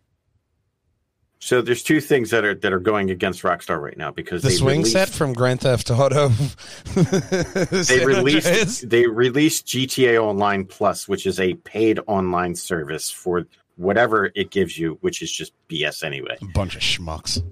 So 1.40 1.62
there's 1.62 1.82
two 1.82 2.00
things 2.00 2.30
that 2.30 2.44
are 2.44 2.54
that 2.54 2.72
are 2.72 2.80
going 2.80 3.10
against 3.10 3.42
Rockstar 3.42 3.80
right 3.80 3.96
now 3.96 4.10
because 4.10 4.42
The 4.42 4.48
they 4.48 4.54
swing 4.56 4.78
released, 4.78 4.92
set 4.92 5.08
from 5.08 5.32
Grand 5.32 5.60
Theft 5.60 5.90
Auto. 5.90 6.28
they 6.94 8.04
released 8.04 8.88
they 8.88 9.06
released 9.06 9.66
GTA 9.66 10.20
Online 10.22 10.64
Plus, 10.64 11.06
which 11.08 11.26
is 11.26 11.38
a 11.40 11.54
paid 11.54 12.00
online 12.06 12.54
service 12.54 13.10
for 13.10 13.46
whatever 13.76 14.30
it 14.34 14.50
gives 14.50 14.76
you, 14.78 14.98
which 15.02 15.22
is 15.22 15.30
just 15.30 15.52
BS 15.68 16.02
anyway. 16.02 16.36
a 16.42 16.46
bunch 16.46 16.74
of 16.74 16.82
schmucks. 16.82 17.42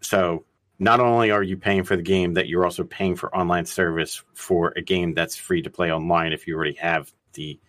So 0.00 0.44
not 0.78 0.98
only 0.98 1.30
are 1.30 1.42
you 1.42 1.56
paying 1.56 1.84
for 1.84 1.94
the 1.94 2.02
game, 2.02 2.34
that 2.34 2.48
you're 2.48 2.64
also 2.64 2.82
paying 2.84 3.14
for 3.14 3.34
online 3.36 3.66
service 3.66 4.24
for 4.34 4.72
a 4.76 4.82
game 4.82 5.14
that's 5.14 5.36
free 5.36 5.62
to 5.62 5.70
play 5.70 5.92
online 5.92 6.32
if 6.32 6.46
you 6.46 6.56
already 6.56 6.72
have 6.74 7.12
the, 7.34 7.60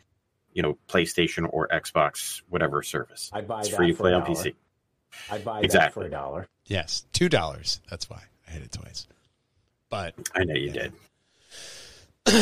you 0.54 0.64
know, 0.64 0.78
PlayStation 0.88 1.48
or 1.52 1.68
Xbox 1.68 2.42
whatever 2.50 2.82
service. 2.82 3.30
I'd 3.34 3.48
buy 3.48 3.60
It's 3.60 3.70
that 3.70 3.76
free 3.76 3.92
to 3.92 3.98
play 3.98 4.14
on 4.14 4.22
dollar. 4.24 4.34
PC. 4.34 4.56
I'd 5.30 5.44
buy 5.44 5.62
Exactly. 5.62 5.80
that 5.86 5.94
for 5.94 6.04
a 6.06 6.10
dollar. 6.10 6.48
Yes, 6.66 7.04
two 7.14 7.30
dollars. 7.30 7.80
That's 7.90 8.10
why 8.10 8.22
I 8.48 8.52
hit 8.52 8.64
it 8.64 8.72
twice. 8.72 9.08
But 9.90 10.14
I 10.36 10.44
know 10.44 10.56
you 10.56 10.72
did. 10.72 10.94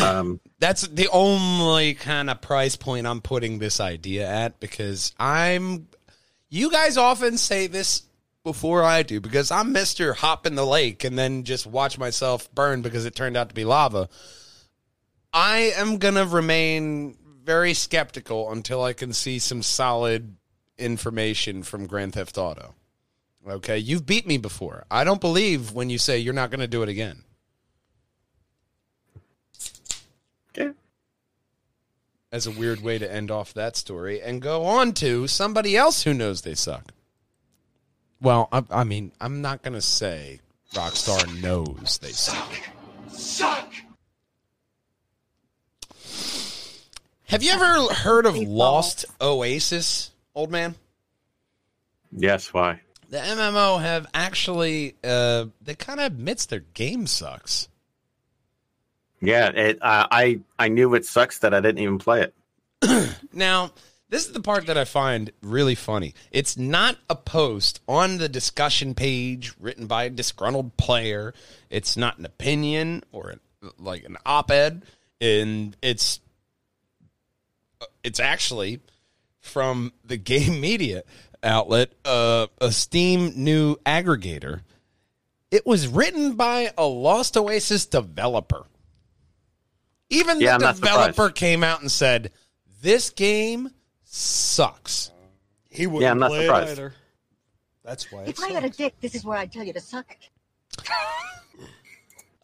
Um, 0.03 0.41
that's 0.59 0.81
the 0.87 1.07
only 1.07 1.93
kind 1.93 2.29
of 2.29 2.41
price 2.41 2.75
point 2.75 3.07
I'm 3.07 3.21
putting 3.21 3.59
this 3.59 3.79
idea 3.79 4.27
at 4.29 4.59
because 4.59 5.13
I'm. 5.17 5.87
You 6.49 6.69
guys 6.69 6.97
often 6.97 7.37
say 7.37 7.67
this 7.67 8.03
before 8.43 8.83
I 8.83 9.03
do 9.03 9.21
because 9.21 9.51
I'm 9.51 9.71
Mister 9.71 10.13
Hop 10.13 10.45
in 10.45 10.55
the 10.55 10.65
lake 10.65 11.05
and 11.05 11.17
then 11.17 11.43
just 11.45 11.65
watch 11.65 11.97
myself 11.97 12.53
burn 12.53 12.81
because 12.81 13.05
it 13.05 13.15
turned 13.15 13.37
out 13.37 13.49
to 13.49 13.55
be 13.55 13.63
lava. 13.63 14.09
I 15.31 15.71
am 15.77 15.97
gonna 15.97 16.25
remain 16.25 17.17
very 17.43 17.73
skeptical 17.73 18.51
until 18.51 18.83
I 18.83 18.91
can 18.93 19.13
see 19.13 19.39
some 19.39 19.63
solid 19.63 20.35
information 20.79 21.63
from 21.63 21.87
Grand 21.87 22.13
Theft 22.13 22.37
Auto. 22.37 22.75
Okay, 23.47 23.77
you've 23.77 24.05
beat 24.05 24.27
me 24.27 24.37
before. 24.37 24.85
I 24.91 25.03
don't 25.03 25.21
believe 25.21 25.71
when 25.71 25.89
you 25.89 25.97
say 25.97 26.17
you're 26.19 26.33
not 26.33 26.49
going 26.49 26.59
to 26.59 26.67
do 26.67 26.83
it 26.83 26.89
again. 26.89 27.23
okay. 30.57 30.71
as 32.31 32.45
a 32.45 32.51
weird 32.51 32.81
way 32.81 32.97
to 32.97 33.11
end 33.11 33.31
off 33.31 33.53
that 33.53 33.75
story 33.75 34.21
and 34.21 34.41
go 34.41 34.65
on 34.65 34.93
to 34.93 35.27
somebody 35.27 35.75
else 35.75 36.03
who 36.03 36.13
knows 36.13 36.41
they 36.41 36.55
suck. 36.55 36.91
Well, 38.21 38.49
I, 38.51 38.63
I 38.69 38.83
mean, 38.83 39.11
I'm 39.21 39.41
not 39.41 39.61
going 39.61 39.73
to 39.73 39.81
say 39.81 40.41
Rockstar 40.73 41.41
knows 41.41 41.99
they 41.99 42.11
suck. 42.11 42.51
Suck! 43.11 43.73
Have 47.25 47.43
you 47.43 47.51
ever 47.51 47.93
heard 47.93 48.25
of 48.25 48.35
Lost 48.37 49.05
Oasis, 49.21 50.08
old 50.35 50.51
man? 50.51 50.75
Yes, 52.11 52.53
why? 52.53 52.81
The 53.09 53.17
MMO 53.17 53.81
have 53.81 54.07
actually, 54.13 54.95
uh, 55.03 55.45
they 55.61 55.75
kind 55.75 55.99
of 55.99 56.05
admits 56.07 56.45
their 56.45 56.59
game 56.59 57.07
sucks. 57.07 57.67
Yeah, 59.21 59.49
it, 59.49 59.79
uh, 59.81 60.07
I 60.09 60.39
I 60.57 60.69
knew 60.69 60.93
it 60.95 61.05
sucks 61.05 61.39
that 61.39 61.53
I 61.53 61.59
didn't 61.59 61.79
even 61.79 61.97
play 61.97 62.21
it. 62.21 63.15
Now, 63.33 63.71
this 64.09 64.25
is 64.25 64.31
the 64.31 64.41
part 64.41 64.65
that 64.65 64.77
I 64.77 64.85
find 64.85 65.31
really 65.41 65.75
funny. 65.75 66.15
It's 66.31 66.57
not 66.57 66.97
a 67.09 67.15
post 67.15 67.79
on 67.87 68.17
the 68.17 68.27
discussion 68.27 68.95
page 68.95 69.53
written 69.59 69.85
by 69.85 70.05
a 70.05 70.09
disgruntled 70.09 70.77
player. 70.77 71.33
It's 71.69 71.95
not 71.95 72.17
an 72.17 72.25
opinion 72.25 73.03
or 73.11 73.29
an, 73.29 73.39
like 73.77 74.03
an 74.05 74.17
op-ed, 74.25 74.83
and 75.21 75.77
it's 75.81 76.21
it's 78.03 78.19
actually 78.19 78.79
from 79.39 79.93
the 80.03 80.17
game 80.17 80.59
media 80.61 81.03
outlet, 81.43 81.91
uh, 82.05 82.47
a 82.59 82.71
Steam 82.71 83.33
new 83.35 83.75
aggregator. 83.85 84.61
It 85.51 85.65
was 85.65 85.87
written 85.87 86.35
by 86.35 86.71
a 86.77 86.85
Lost 86.85 87.35
Oasis 87.37 87.85
developer. 87.85 88.65
Even 90.09 90.39
Yeah, 90.41 90.55
I'm 90.55 90.59
the 90.59 90.71
developer 90.73 91.29
came 91.29 91.63
out 91.63 91.81
and 91.81 91.91
said, 91.91 92.31
"This 92.81 93.09
game 93.09 93.69
sucks." 94.03 95.11
He 95.69 95.85
wouldn't 95.87 96.01
Yeah, 96.01 96.11
I'm 96.11 96.19
not 96.19 96.29
play 96.31 96.45
surprised. 96.45 96.69
it 96.69 96.71
either. 96.73 96.93
That's 97.83 98.11
why. 98.11 98.23
It 98.23 98.29
If 98.29 98.43
I 98.43 98.51
had 98.51 98.65
a 98.65 98.69
dick, 98.69 98.95
this 99.01 99.15
is 99.15 99.23
where 99.23 99.37
I'd 99.37 99.51
tell 99.51 99.63
you 99.63 99.73
to 99.73 99.79
suck 99.79 100.05
it. 100.11 100.87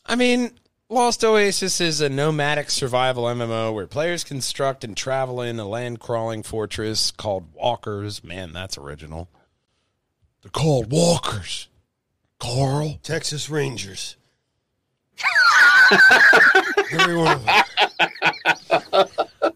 I 0.05 0.15
mean, 0.15 0.51
Lost 0.87 1.23
Oasis 1.23 1.81
is 1.81 1.99
a 1.99 2.09
nomadic 2.09 2.69
survival 2.69 3.23
MMO 3.23 3.73
where 3.73 3.87
players 3.87 4.23
construct 4.23 4.83
and 4.83 4.95
travel 4.95 5.41
in 5.41 5.59
a 5.59 5.67
land 5.67 5.99
crawling 5.99 6.43
fortress 6.43 7.09
called 7.09 7.51
Walkers. 7.53 8.23
Man, 8.23 8.53
that's 8.53 8.77
original. 8.77 9.27
They're 10.43 10.51
called 10.51 10.91
Walkers. 10.91 11.69
Carl. 12.39 12.99
Texas 13.01 13.49
Rangers. 13.49 14.15
Every 16.91 17.17
one 17.17 17.31
of 17.37 17.45
them. 17.45 17.63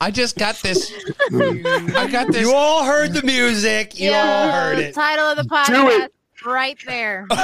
I 0.01 0.09
just 0.09 0.35
got 0.35 0.55
this. 0.63 0.91
I 1.31 2.07
got 2.11 2.31
this. 2.31 2.41
You 2.41 2.53
all 2.55 2.85
heard 2.85 3.13
the 3.13 3.21
music. 3.21 3.99
You 3.99 4.13
all 4.13 4.49
heard 4.51 4.77
the 4.79 4.87
it. 4.87 4.95
title 4.95 5.25
of 5.25 5.37
the 5.37 5.43
Do 5.43 5.49
podcast 5.49 6.05
it. 6.05 6.13
Right 6.45 6.77
there. 6.85 7.27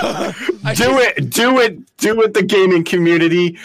Do 0.76 1.00
it, 1.00 1.30
do 1.30 1.60
it, 1.60 1.98
do 1.98 2.22
it. 2.24 2.34
The 2.34 2.44
gaming 2.44 2.84
community 2.84 3.58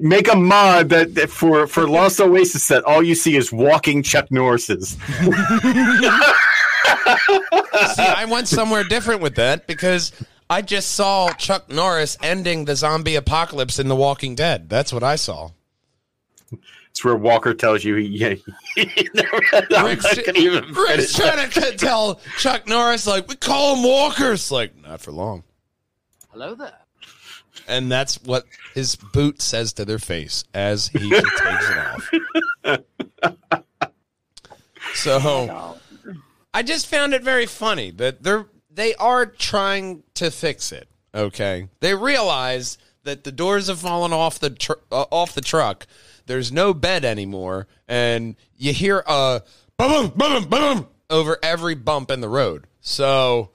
make 0.00 0.30
a 0.30 0.36
mod 0.36 0.90
that, 0.90 1.14
that 1.14 1.30
for 1.30 1.66
for 1.66 1.88
Lost 1.88 2.20
Oasis 2.20 2.68
that 2.68 2.84
all 2.84 3.02
you 3.02 3.14
see 3.14 3.36
is 3.36 3.50
walking 3.50 4.02
Chuck 4.02 4.28
Norrises. 4.28 4.96
See, 7.94 8.02
I 8.02 8.26
went 8.26 8.48
somewhere 8.48 8.84
different 8.84 9.22
with 9.22 9.36
that 9.36 9.66
because 9.66 10.12
I 10.50 10.60
just 10.62 10.92
saw 10.92 11.32
Chuck 11.32 11.70
Norris 11.70 12.18
ending 12.22 12.66
the 12.66 12.76
zombie 12.76 13.16
apocalypse 13.16 13.78
in 13.78 13.88
The 13.88 13.96
Walking 13.96 14.34
Dead. 14.34 14.68
That's 14.68 14.92
what 14.92 15.02
I 15.02 15.16
saw. 15.16 15.50
It's 16.94 17.04
where 17.04 17.16
Walker 17.16 17.54
tells 17.54 17.82
you, 17.82 17.96
he, 17.96 18.06
yeah, 18.06 18.34
he 18.76 19.08
never, 19.14 19.40
Rick's, 19.84 20.16
not 20.16 20.36
even 20.36 20.72
Rick's 20.72 21.12
trying 21.12 21.50
to 21.50 21.76
tell 21.76 22.20
Chuck 22.38 22.68
Norris, 22.68 23.04
like, 23.04 23.26
we 23.26 23.34
call 23.34 23.74
them 23.74 23.84
walkers. 23.84 24.52
Like, 24.52 24.80
not 24.80 25.00
for 25.00 25.10
long. 25.10 25.42
Hello 26.30 26.54
there. 26.54 26.78
And 27.66 27.90
that's 27.90 28.22
what 28.22 28.44
his 28.74 28.94
boot 28.94 29.42
says 29.42 29.72
to 29.72 29.84
their 29.84 29.98
face 29.98 30.44
as 30.54 30.86
he 30.86 31.10
takes 31.10 31.34
it 31.42 32.08
off. 32.64 32.80
So 34.94 35.76
I 36.52 36.62
just 36.62 36.86
found 36.86 37.12
it 37.12 37.22
very 37.22 37.46
funny 37.46 37.90
that 37.92 38.22
they're 38.22 38.46
they 38.70 38.94
are 38.96 39.26
trying 39.26 40.04
to 40.14 40.30
fix 40.30 40.70
it. 40.70 40.88
Okay, 41.12 41.68
they 41.80 41.94
realize 41.94 42.78
that 43.02 43.24
the 43.24 43.32
doors 43.32 43.66
have 43.68 43.80
fallen 43.80 44.12
off 44.12 44.38
the 44.38 44.50
tr- 44.50 44.72
uh, 44.92 45.06
off 45.10 45.34
the 45.34 45.40
truck. 45.40 45.86
There's 46.26 46.50
no 46.52 46.72
bed 46.74 47.04
anymore, 47.04 47.66
and 47.86 48.36
you 48.56 48.72
hear 48.72 49.02
a 49.06 49.42
boom, 49.76 50.08
boom, 50.08 50.44
boom, 50.44 50.48
boom 50.48 50.86
over 51.10 51.38
every 51.42 51.74
bump 51.74 52.10
in 52.10 52.20
the 52.20 52.28
road. 52.28 52.66
So 52.80 53.50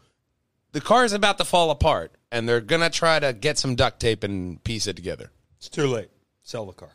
the 0.71 0.81
car 0.81 1.03
is 1.05 1.13
about 1.13 1.37
to 1.39 1.45
fall 1.45 1.71
apart, 1.71 2.11
and 2.31 2.47
they're 2.47 2.61
gonna 2.61 2.89
try 2.89 3.19
to 3.19 3.33
get 3.33 3.57
some 3.57 3.75
duct 3.75 3.99
tape 3.99 4.23
and 4.23 4.63
piece 4.63 4.87
it 4.87 4.95
together. 4.95 5.31
It's 5.57 5.69
too 5.69 5.87
late. 5.87 6.09
Sell 6.43 6.65
the 6.65 6.73
car. 6.73 6.91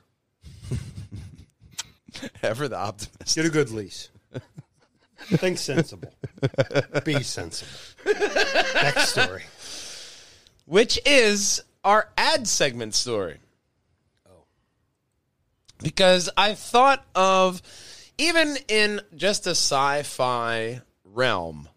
Ever 2.42 2.68
the 2.68 2.78
optimist. 2.78 3.34
Get 3.34 3.44
a 3.46 3.50
good 3.50 3.70
lease. 3.70 4.10
Think 5.26 5.58
sensible. 5.58 6.12
Be 7.04 7.22
sensible. 7.22 7.70
Next 8.74 9.08
story. 9.08 9.42
which 10.66 10.98
is 11.06 11.62
our 11.82 12.08
ad 12.16 12.46
segment 12.46 12.94
story. 12.94 13.38
Because 15.84 16.30
I 16.34 16.54
thought 16.54 17.04
of, 17.14 17.60
even 18.16 18.56
in 18.68 19.02
just 19.14 19.46
a 19.46 19.50
sci 19.50 20.02
fi 20.02 20.80
realm, 21.04 21.68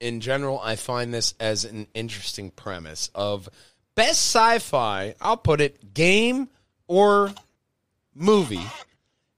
in 0.00 0.20
general, 0.20 0.58
I 0.58 0.76
find 0.76 1.12
this 1.12 1.34
as 1.38 1.64
an 1.66 1.86
interesting 1.92 2.50
premise 2.50 3.10
of 3.14 3.48
best 3.94 4.34
sci 4.34 4.58
fi, 4.60 5.14
I'll 5.20 5.36
put 5.36 5.60
it, 5.60 5.92
game 5.92 6.48
or 6.88 7.32
movie 8.14 8.66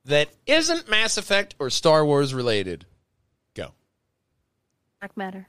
that 0.05 0.29
isn't 0.47 0.89
Mass 0.89 1.19
Effect 1.19 1.57
or 1.59 1.69
Star 1.69 2.07
Wars 2.07 2.33
related. 2.33 2.87
Go. 3.55 3.73
Dark 5.01 5.17
matter. 5.17 5.49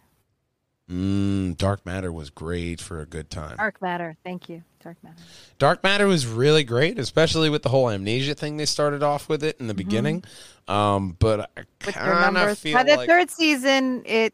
Mm, 0.90 1.56
Dark 1.58 1.86
Matter 1.86 2.12
was 2.12 2.30
great 2.32 2.82
for 2.82 3.00
a 3.00 3.06
good 3.06 3.30
time. 3.30 3.58
Dark 3.58 3.80
Matter. 3.82 4.18
Thank 4.24 4.50
you. 4.50 4.64
Dark 4.84 4.98
Matter. 5.04 5.18
Dark 5.60 5.84
Matter 5.84 6.08
was 6.08 6.26
really 6.26 6.64
great, 6.64 6.98
especially 6.98 7.50
with 7.50 7.62
the 7.62 7.70
whole 7.70 7.90
amnesia 7.90 8.34
thing 8.34 8.58
they 8.58 8.66
started 8.66 9.04
off 9.04 9.30
with 9.30 9.44
it 9.44 9.60
in 9.60 9.68
the 9.68 9.74
beginning. 9.76 10.24
Um, 10.68 11.16
but 11.20 11.52
I 11.56 11.92
kind 11.92 12.38
of 12.38 12.58
feel 12.58 12.74
By 12.74 12.84
the 12.84 12.96
like 12.98 13.08
third 13.08 13.30
season, 13.30 14.04
it. 14.06 14.34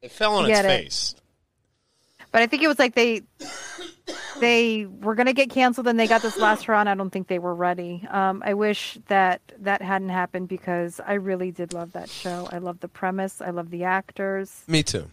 it 0.00 0.10
fell 0.10 0.36
on 0.36 0.48
its 0.48 0.58
it. 0.58 0.62
face. 0.62 1.14
But 2.32 2.42
I 2.42 2.46
think 2.46 2.62
it 2.62 2.68
was 2.68 2.78
like 2.78 2.94
they 2.94 3.22
they 4.40 4.86
were 4.86 5.14
gonna 5.14 5.32
get 5.32 5.50
canceled 5.50 5.86
and 5.88 5.98
they 5.98 6.06
got 6.06 6.22
this 6.22 6.36
last 6.38 6.68
run. 6.68 6.86
I 6.88 6.94
don't 6.94 7.10
think 7.10 7.28
they 7.28 7.38
were 7.38 7.54
ready. 7.54 8.06
Um, 8.10 8.42
I 8.44 8.54
wish 8.54 8.98
that 9.08 9.40
that 9.60 9.82
hadn't 9.82 10.10
happened 10.10 10.48
because 10.48 11.00
I 11.04 11.14
really 11.14 11.50
did 11.50 11.72
love 11.72 11.92
that 11.92 12.08
show. 12.08 12.48
I 12.50 12.58
love 12.58 12.80
the 12.80 12.88
premise. 12.88 13.40
I 13.40 13.50
love 13.50 13.70
the 13.70 13.84
actors. 13.84 14.62
Me 14.66 14.82
too. 14.82 15.10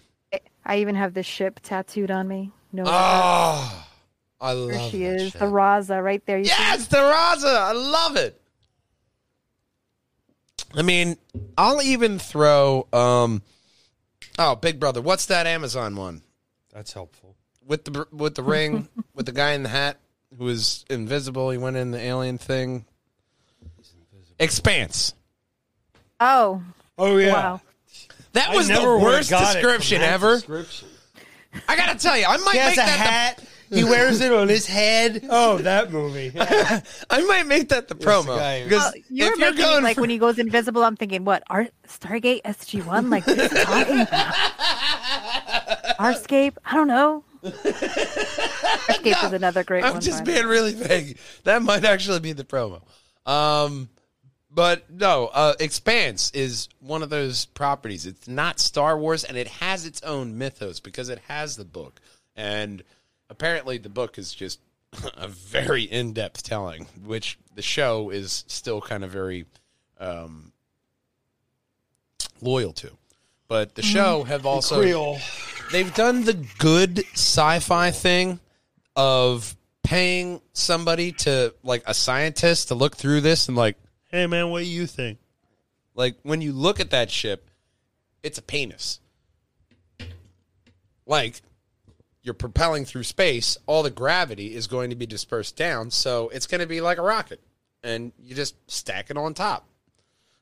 I- 0.65 0.75
I 0.75 0.77
even 0.79 0.95
have 0.95 1.13
this 1.13 1.25
ship 1.25 1.59
tattooed 1.61 2.11
on 2.11 2.27
me. 2.27 2.51
No, 2.71 2.83
Oh, 2.87 3.87
I 4.41 4.51
love 4.51 4.69
there 4.71 4.89
she 4.89 5.03
that 5.03 5.15
is, 5.15 5.31
shit. 5.31 5.39
the 5.39 5.45
Raza, 5.45 6.03
right 6.03 6.25
there. 6.25 6.37
You 6.37 6.45
see 6.45 6.49
Yes, 6.57 6.87
the 6.87 6.97
Raza. 6.97 7.55
I 7.55 7.71
love 7.71 8.15
it. 8.17 8.41
I 10.75 10.81
mean, 10.81 11.17
I'll 11.57 11.81
even 11.81 12.19
throw 12.19 12.87
um 12.91 13.41
Oh, 14.37 14.55
Big 14.55 14.79
Brother, 14.81 15.01
what's 15.01 15.27
that 15.27 15.47
Amazon 15.47 15.95
one? 15.95 16.21
That's 16.73 16.91
helpful. 16.91 17.35
With 17.65 17.85
the 17.85 18.05
with 18.11 18.35
the 18.35 18.43
ring, 18.43 18.89
with 19.13 19.25
the 19.25 19.31
guy 19.31 19.53
in 19.53 19.63
the 19.63 19.69
hat 19.69 19.97
who 20.37 20.43
was 20.45 20.83
invisible, 20.89 21.49
he 21.51 21.57
went 21.57 21.77
in 21.77 21.91
the 21.91 21.99
alien 21.99 22.37
thing. 22.37 22.85
Expanse. 24.37 25.13
Oh, 26.19 26.61
Oh 26.97 27.15
yeah. 27.17 27.31
wow. 27.33 27.61
That 28.35 28.53
was 28.55 28.67
the 28.67 28.81
worst 29.01 29.29
got 29.29 29.41
it 29.41 29.61
from 29.61 29.71
description 29.71 30.01
ever. 30.01 30.35
description. 30.35 30.87
I 31.67 31.75
gotta 31.75 31.97
tell 31.97 32.17
you, 32.17 32.25
I 32.27 32.37
might 32.37 32.51
He 32.53 32.57
has 32.59 32.69
make 32.77 32.85
a 32.85 32.89
that 32.89 32.99
hat. 33.37 33.43
He 33.71 33.83
wears 33.83 34.21
it 34.21 34.31
on 34.31 34.47
his 34.47 34.67
head. 34.67 35.25
Oh, 35.29 35.57
that 35.57 35.91
movie. 35.91 36.29
the, 36.29 36.83
I 37.09 37.21
might 37.25 37.47
make 37.47 37.69
that 37.69 37.87
the 37.87 37.95
promo 37.95 38.37
guy 38.37 38.63
because 38.63 38.83
Well, 38.83 38.93
you 39.09 39.25
were 39.25 39.31
if 39.33 39.39
you're 39.39 39.49
making 39.51 39.63
it 39.65 39.67
going 39.67 39.83
like 39.83 39.95
for- 39.95 40.01
when 40.01 40.09
he 40.11 40.17
goes 40.19 40.37
invisible. 40.37 40.83
I'm 40.83 40.95
thinking, 40.95 41.25
what? 41.25 41.43
Art 41.49 41.71
Stargate 41.87 42.43
SG 42.43 42.85
One? 42.85 43.09
Like 43.09 43.25
what 43.25 43.39
is 43.39 43.51
he 43.51 43.57
talking 43.63 44.01
about? 44.01 44.33
Farscape? 45.97 46.57
I 46.65 46.73
don't 46.75 46.87
know. 46.87 47.23
Farscape 47.43 49.25
is 49.25 49.33
another 49.33 49.63
great 49.63 49.83
I'm 49.83 49.93
one. 49.93 50.01
just 50.01 50.19
by 50.19 50.25
the 50.25 50.31
way. 50.31 50.35
being 50.37 50.47
really 50.47 50.73
vague. 50.73 51.17
That 51.43 51.61
might 51.63 51.85
actually 51.85 52.19
be 52.19 52.33
the 52.33 52.43
promo. 52.43 52.81
Um, 53.25 53.89
but 54.55 54.89
no, 54.89 55.27
uh, 55.27 55.53
Expanse 55.59 56.31
is 56.33 56.69
one 56.79 57.03
of 57.03 57.09
those 57.09 57.45
properties. 57.45 58.05
It's 58.05 58.27
not 58.27 58.61
Star 58.61 58.97
Wars, 58.97 59.25
and 59.25 59.35
it 59.35 59.47
has 59.49 59.85
its 59.85 60.01
own 60.01 60.37
mythos 60.37 60.79
because 60.79 61.09
it 61.09 61.19
has 61.27 61.57
the 61.57 61.65
book, 61.65 61.99
and 62.37 62.81
apparently 63.29 63.77
the 63.77 63.89
book 63.89 64.17
is 64.17 64.33
just 64.33 64.61
a 65.17 65.27
very 65.27 65.83
in-depth 65.83 66.43
telling, 66.43 66.87
which 67.03 67.37
the 67.53 67.61
show 67.61 68.09
is 68.09 68.45
still 68.47 68.79
kind 68.79 69.03
of 69.03 69.11
very 69.11 69.45
um, 69.99 70.53
loyal 72.41 72.71
to. 72.73 72.91
But 73.49 73.75
the 73.75 73.83
show 73.83 74.23
have 74.23 74.45
also 74.45 74.81
Creole. 74.81 75.19
they've 75.71 75.93
done 75.93 76.23
the 76.23 76.33
good 76.57 76.99
sci-fi 77.13 77.91
thing 77.91 78.39
of 78.95 79.55
paying 79.83 80.41
somebody 80.53 81.11
to 81.11 81.53
like 81.61 81.83
a 81.85 81.93
scientist 81.93 82.69
to 82.69 82.75
look 82.75 82.95
through 82.95 83.21
this 83.21 83.47
and 83.47 83.55
like 83.55 83.77
hey 84.15 84.27
man 84.27 84.49
what 84.49 84.59
do 84.59 84.65
you 84.65 84.85
think 84.87 85.17
like 85.93 86.15
when 86.23 86.41
you 86.41 86.51
look 86.51 86.79
at 86.79 86.91
that 86.91 87.09
ship 87.09 87.49
it's 88.23 88.37
a 88.37 88.41
penis 88.41 88.99
like 91.05 91.41
you're 92.21 92.33
propelling 92.33 92.85
through 92.85 93.03
space 93.03 93.57
all 93.65 93.83
the 93.83 93.91
gravity 93.91 94.55
is 94.55 94.67
going 94.67 94.89
to 94.89 94.95
be 94.95 95.05
dispersed 95.05 95.55
down 95.55 95.91
so 95.91 96.29
it's 96.29 96.47
going 96.47 96.61
to 96.61 96.67
be 96.67 96.81
like 96.81 96.97
a 96.97 97.01
rocket 97.01 97.39
and 97.83 98.11
you 98.21 98.35
just 98.35 98.55
stack 98.69 99.09
it 99.09 99.17
on 99.17 99.33
top 99.33 99.67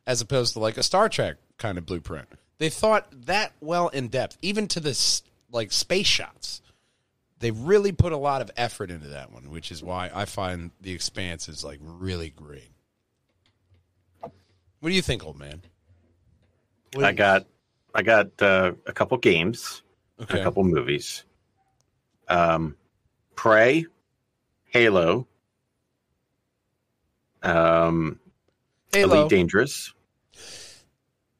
as 0.07 0.21
opposed 0.21 0.53
to 0.53 0.59
like 0.59 0.77
a 0.77 0.83
Star 0.83 1.09
Trek 1.09 1.37
kind 1.57 1.77
of 1.77 1.85
blueprint. 1.85 2.27
They 2.57 2.69
thought 2.69 3.07
that 3.25 3.53
well 3.61 3.89
in 3.89 4.07
depth, 4.07 4.37
even 4.41 4.67
to 4.69 4.79
this 4.79 5.23
like 5.51 5.71
space 5.71 6.07
shots. 6.07 6.61
They 7.39 7.51
really 7.51 7.91
put 7.91 8.13
a 8.13 8.17
lot 8.17 8.41
of 8.41 8.49
effort 8.55 8.89
into 8.89 9.09
that 9.09 9.33
one, 9.33 9.49
which 9.49 9.69
is 9.69 9.83
why 9.83 10.09
I 10.13 10.23
find 10.23 10.71
the 10.79 10.93
Expanse 10.93 11.49
is 11.49 11.63
like 11.63 11.79
really 11.81 12.29
great. 12.29 12.69
What 14.83 14.89
do 14.89 14.95
you 14.97 15.01
think, 15.01 15.25
old 15.25 15.39
man? 15.39 15.61
I 17.01 17.13
got 17.13 17.45
I 17.95 18.01
got 18.01 18.27
uh, 18.41 18.73
a 18.85 18.91
couple 18.91 19.17
games, 19.17 19.81
Okay. 20.21 20.41
a 20.41 20.43
couple 20.43 20.61
movies. 20.65 21.23
Um, 22.27 22.75
Prey, 23.33 23.85
Halo, 24.65 25.25
um, 27.43 28.19
Halo. 28.91 29.19
Elite 29.19 29.29
Dangerous. 29.29 29.93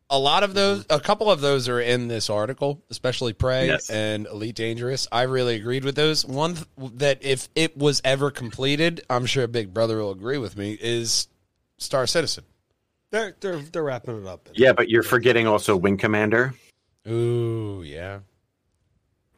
A 0.10 0.18
lot 0.18 0.44
of 0.44 0.54
those, 0.54 0.86
a 0.90 1.02
couple 1.02 1.30
of 1.30 1.42
those 1.42 1.68
are 1.68 1.82
in 1.82 2.08
this 2.08 2.30
article, 2.30 2.82
especially 2.90 3.34
Prey 3.34 3.68
Yes. 3.68 3.90
and 3.90 4.26
Elite 4.28 4.56
Dangerous. 4.56 5.06
I 5.12 5.24
really 5.24 5.56
agreed 5.56 5.84
with 5.84 5.96
those. 5.96 6.26
One 6.26 6.56
th- 6.56 6.92
that 6.94 7.18
if 7.26 7.50
it 7.56 7.76
was 7.76 8.02
ever 8.06 8.32
completed, 8.32 9.02
I'm 9.10 9.26
sure 9.26 9.48
Big 9.48 9.74
Brother 9.74 9.98
will 9.98 10.12
agree 10.12 10.38
with 10.38 10.56
me, 10.56 10.78
is 10.80 11.28
Star 11.78 12.08
Citizen. 12.08 12.46
They're 13.14 13.36
they're 13.42 13.60
they're 13.60 13.84
wrapping 13.84 14.20
it 14.24 14.28
up. 14.28 14.50
Yeah, 14.56 14.74
but 14.74 14.90
you're 14.90 15.04
forgetting 15.04 15.46
also 15.46 15.78
Wing 15.78 15.98
Commander. 15.98 16.56
Ooh, 17.08 17.84
yeah. 17.86 18.22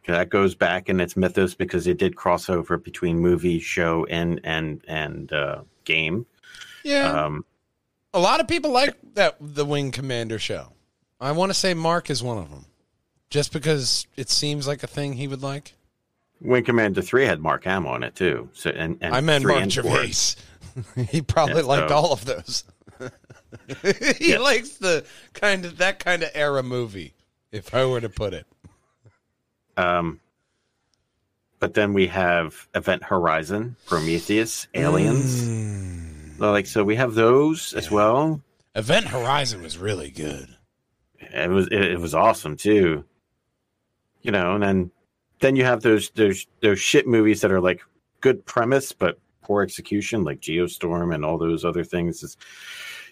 That 0.08 0.30
goes 0.30 0.56
back 0.56 0.88
in 0.88 1.02
its 1.02 1.18
mythos 1.18 1.56
because 1.56 1.86
it 1.86 1.98
did 1.98 2.16
crossover 2.16 2.82
between 2.82 3.20
movie, 3.20 3.60
show, 3.60 4.06
and 4.06 4.40
and 4.46 4.82
and 4.88 5.34
uh, 5.34 5.64
game. 5.84 6.26
Yeah. 6.86 7.26
Um, 7.26 7.44
A 8.14 8.20
lot 8.20 8.40
of 8.40 8.48
people 8.48 8.72
like 8.72 8.96
that 9.16 9.36
the 9.42 9.66
Wing 9.66 9.92
Commander 9.92 10.40
show. 10.40 10.72
I 11.20 11.34
want 11.34 11.50
to 11.50 11.54
say 11.54 11.74
Mark 11.74 12.10
is 12.10 12.24
one 12.24 12.38
of 12.38 12.50
them, 12.50 12.68
just 13.30 13.52
because 13.52 14.08
it 14.16 14.30
seems 14.30 14.68
like 14.70 14.84
a 14.84 14.88
thing 14.88 15.12
he 15.14 15.28
would 15.28 15.42
like. 15.44 15.74
Wing 16.40 16.64
Commander 16.64 17.02
three 17.02 17.26
had 17.26 17.42
Mark 17.42 17.66
Hamill 17.66 17.92
on 17.92 18.04
it 18.04 18.16
too. 18.16 18.50
So 18.54 18.70
and, 18.70 18.98
and 19.02 19.14
I 19.14 19.20
meant 19.20 19.42
three 19.42 19.52
Mark 19.56 19.64
and 19.64 19.74
four. 19.74 19.84
Gervais. 19.84 21.06
he 21.10 21.22
probably 21.22 21.56
Yeah, 21.58 21.62
liked 21.68 21.90
so- 21.90 21.96
all 21.96 22.14
of 22.14 22.24
those. 22.24 22.64
he 24.20 24.32
Yeah. 24.32 24.40
likes 24.40 24.78
the 24.78 25.06
kind 25.34 25.66
of 25.66 25.78
that 25.78 26.00
kind 26.00 26.24
of 26.24 26.30
era 26.34 26.64
movie, 26.64 27.14
if 27.52 27.74
I 27.74 27.86
were 27.86 28.02
to 28.02 28.10
put 28.10 28.34
it. 28.34 28.46
Um, 29.78 30.20
but 31.60 31.74
then 31.74 31.94
we 31.94 32.08
have 32.08 32.68
Event 32.76 33.04
Horizon, 33.04 33.76
Prometheus, 33.86 34.68
Aliens. 34.74 35.48
Mm. 35.48 36.40
Like 36.40 36.66
so, 36.68 36.84
we 36.84 36.96
have 36.96 37.16
those 37.16 37.74
as 37.74 37.90
well. 37.90 38.42
Event 38.76 39.08
Horizon 39.08 39.62
was 39.62 39.78
really 39.78 40.12
good. 40.12 40.50
It 41.20 41.50
was 41.50 41.68
it, 41.68 41.82
it 41.82 42.00
was 42.00 42.14
awesome 42.14 42.58
too. 42.58 43.06
You 44.22 44.32
know, 44.32 44.54
and 44.56 44.64
then 44.64 44.92
then 45.40 45.56
you 45.56 45.64
have 45.66 45.82
those 45.82 46.10
those 46.12 46.46
those 46.62 46.80
shit 46.80 47.08
movies 47.08 47.42
that 47.42 47.52
are 47.52 47.62
like 47.62 47.82
good 48.22 48.46
premise 48.46 48.92
but 48.92 49.20
poor 49.46 49.62
execution, 49.62 50.24
like 50.24 50.40
Geostorm 50.42 51.14
and 51.14 51.24
all 51.24 51.38
those 51.38 51.64
other 51.64 51.84
things. 51.84 52.24
Is 52.24 52.36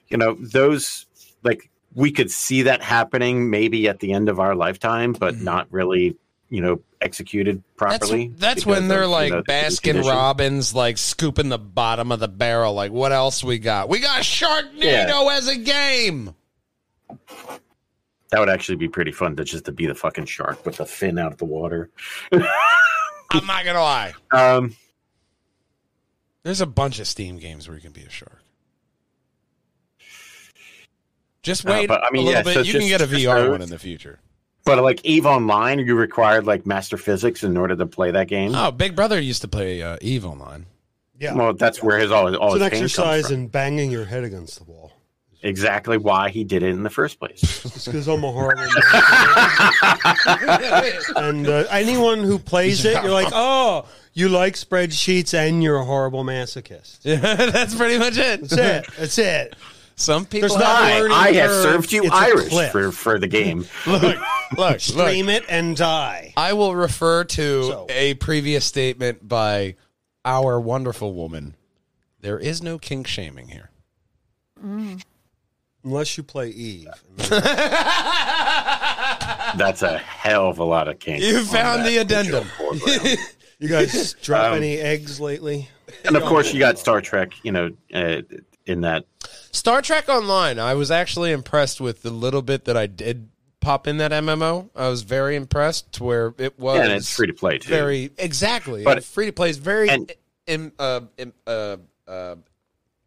you 0.09 0.17
know 0.17 0.35
those 0.39 1.05
like 1.43 1.69
we 1.95 2.11
could 2.11 2.31
see 2.31 2.63
that 2.63 2.81
happening 2.81 3.49
maybe 3.49 3.87
at 3.87 3.99
the 3.99 4.13
end 4.13 4.27
of 4.29 4.39
our 4.39 4.55
lifetime, 4.55 5.13
but 5.13 5.35
Mhm. 5.35 5.41
not 5.41 5.67
really 5.71 6.17
you 6.49 6.61
know 6.61 6.81
executed 7.01 7.61
properly. 7.75 8.31
that's 8.37 8.61
because 8.63 8.65
when 8.65 8.87
they're 8.87 8.99
of, 9.03 9.09
you 9.09 9.11
like 9.11 9.31
know, 9.33 9.43
Baskin. 9.43 10.03
Robbins, 10.03 10.73
like 10.73 10.97
scooping 10.97 11.49
the 11.49 11.57
bottom 11.59 12.11
of 12.11 12.19
the 12.19 12.27
barrel. 12.27 12.73
Like, 12.73 12.91
what 12.91 13.11
else 13.11 13.43
we 13.43 13.59
got? 13.59 13.89
We 13.89 13.99
got 13.99 14.21
Sharknado 14.23 15.31
as 15.31 15.47
a 15.47 15.57
game. 15.57 16.33
That 18.29 18.39
would 18.39 18.49
actually 18.49 18.77
be 18.77 18.87
pretty 18.87 19.11
fun 19.11 19.35
to 19.35 19.43
just 19.43 19.65
to 19.65 19.71
be 19.71 19.85
the 19.85 19.93
fucking 19.93 20.25
shark 20.25 20.65
with 20.65 20.77
the 20.77 20.85
fin 20.85 21.19
out 21.19 21.31
of 21.33 21.37
the 21.37 21.45
water. 21.45 21.91
I'm 22.31 23.45
not 23.47 23.65
gonna 23.65 23.81
lie. 23.81 24.13
Um, 24.31 24.75
There's 26.43 26.61
a 26.61 26.65
bunch 26.65 26.99
of 26.99 27.07
Steam 27.07 27.37
games 27.39 27.67
where 27.67 27.75
you 27.75 27.81
can 27.81 27.91
be 27.93 28.01
a 28.03 28.09
shark. 28.09 28.41
Just 31.41 31.65
Uh, 31.67 31.71
wait 31.71 31.87
but, 31.87 32.01
I 32.03 32.09
mean, 32.11 32.23
a 32.23 32.25
little 32.25 32.39
yeah, 32.39 32.43
bit. 32.43 32.53
so 32.53 32.59
you 32.61 32.79
can 32.79 32.87
get 32.87 33.01
a 33.01 33.05
VR 33.07 33.35
those. 33.41 33.49
one 33.51 33.61
in 33.61 33.69
the 33.69 33.79
future. 33.79 34.19
but 34.65 34.81
like 34.81 35.03
Eve 35.03 35.25
Online, 35.25 35.79
you 35.79 35.95
required 35.95 36.45
like 36.45 36.65
master 36.65 36.95
physics 36.97 37.43
in 37.43 37.57
order 37.57 37.75
to 37.75 37.85
play 37.85 38.11
that 38.11 38.27
game. 38.29 38.55
Oh, 38.55 38.71
Big 38.71 38.95
Brother 38.95 39.19
used 39.19 39.41
to 39.41 39.47
play 39.49 39.81
uh, 39.81 39.97
Eve 40.01 40.25
Online. 40.25 40.65
Yeah. 41.19 41.33
Well, 41.35 41.53
that's 41.53 41.83
where 41.83 41.99
his 41.99 42.11
all, 42.11 42.33
all 42.37 42.55
it's 42.55 42.55
an 42.55 42.61
his 42.61 42.69
pain 42.71 42.79
comes 42.79 42.83
exercise 42.83 43.31
in 43.31 43.47
banging 43.47 43.91
your 43.91 44.05
head 44.05 44.23
against 44.23 44.57
the 44.57 44.63
wall. 44.63 44.92
Exactly 45.43 45.97
why 45.97 46.29
he 46.29 46.43
did 46.43 46.63
it 46.63 46.69
in 46.69 46.83
the 46.83 46.89
first 46.89 47.19
place. 47.19 47.41
It's 47.65 47.85
because 47.85 48.07
I'm 48.07 48.23
a 48.23 48.31
horrible 48.31 48.63
man. 48.63 48.71
and 51.15 51.47
uh, 51.47 51.65
anyone 51.69 52.23
who 52.23 52.39
plays 52.39 52.83
it, 52.85 53.03
you're 53.03 53.11
like, 53.11 53.31
oh, 53.33 53.85
you 54.13 54.29
like 54.29 54.55
spreadsheets 54.55 55.33
and 55.33 55.61
you're 55.61 55.77
a 55.77 55.85
horrible 55.85 56.23
masochist. 56.23 56.99
Yeah, 57.03 57.17
that's 57.51 57.75
pretty 57.75 57.97
much 57.99 58.17
it. 58.17 58.41
That's 58.41 58.53
it. 58.53 58.85
That's 58.97 59.17
it. 59.17 59.55
Some 59.95 60.25
people 60.25 60.49
There's 60.49 60.53
have 60.53 60.61
not- 60.61 60.83
I, 60.83 60.99
learning 60.99 61.17
I 61.17 61.31
have 61.33 61.51
served 61.51 61.91
you 61.91 62.03
It's 62.03 62.13
Irish 62.13 62.71
for, 62.71 62.91
for 62.91 63.19
the 63.19 63.27
game. 63.27 63.67
Look, 63.85 64.17
look, 64.57 64.79
stream 64.79 65.29
it 65.29 65.43
and 65.47 65.77
die. 65.77 66.33
I 66.35 66.53
will 66.53 66.75
refer 66.75 67.25
to 67.25 67.63
So- 67.63 67.85
a 67.89 68.15
previous 68.15 68.65
statement 68.65 69.27
by 69.27 69.75
our 70.25 70.59
wonderful 70.59 71.13
woman. 71.13 71.55
There 72.21 72.39
is 72.39 72.63
no 72.63 72.79
kink 72.79 73.05
shaming 73.05 73.49
here. 73.49 73.69
Unless 75.83 76.17
you 76.17 76.23
play 76.23 76.49
Eve. 76.49 76.87
That's 79.55 79.81
a 79.83 79.97
hell 79.97 80.47
of 80.49 80.59
a 80.59 80.63
lot 80.63 80.87
of 80.87 80.99
kinks. 80.99 81.23
You 81.25 81.43
found 81.43 81.85
the 81.85 81.97
addendum. 81.97 82.47
You 83.59 83.69
guys 83.69 84.13
drop 84.21 84.51
Um, 84.51 84.57
any 84.57 84.77
eggs 84.77 85.21
lately? 85.21 85.69
and 86.03 86.17
of 86.17 86.23
course, 86.23 86.51
you 86.53 86.59
got 86.59 86.77
Star 86.77 86.99
Trek. 86.99 87.31
You 87.43 87.53
know, 87.53 87.69
uh, 87.93 88.21
in 88.65 88.81
that 88.81 89.05
Star 89.51 89.81
Trek 89.81 90.09
Online. 90.09 90.59
I 90.59 90.73
was 90.73 90.91
actually 90.91 91.31
impressed 91.31 91.79
with 91.79 92.01
the 92.01 92.09
little 92.09 92.41
bit 92.41 92.65
that 92.65 92.75
I 92.75 92.87
did 92.87 93.29
pop 93.61 93.87
in 93.87 93.97
that 93.99 94.11
MMO. 94.11 94.69
I 94.75 94.89
was 94.89 95.03
very 95.03 95.37
impressed 95.37 95.93
to 95.93 96.03
where 96.03 96.33
it 96.37 96.59
was. 96.59 96.81
and 96.81 96.91
it's 96.91 97.15
free 97.15 97.27
to 97.27 97.33
play 97.33 97.57
too. 97.57 97.69
Very 97.69 98.11
exactly. 98.17 98.83
But- 98.83 99.01
free 99.05 99.27
to 99.27 99.31
play 99.33 99.49
is 99.49 99.57
very 99.59 99.87
and- 99.89 100.11
im, 100.45 100.73
uh, 100.77 101.01
im, 101.17 101.31
uh, 101.47 101.77
uh, 102.05 102.35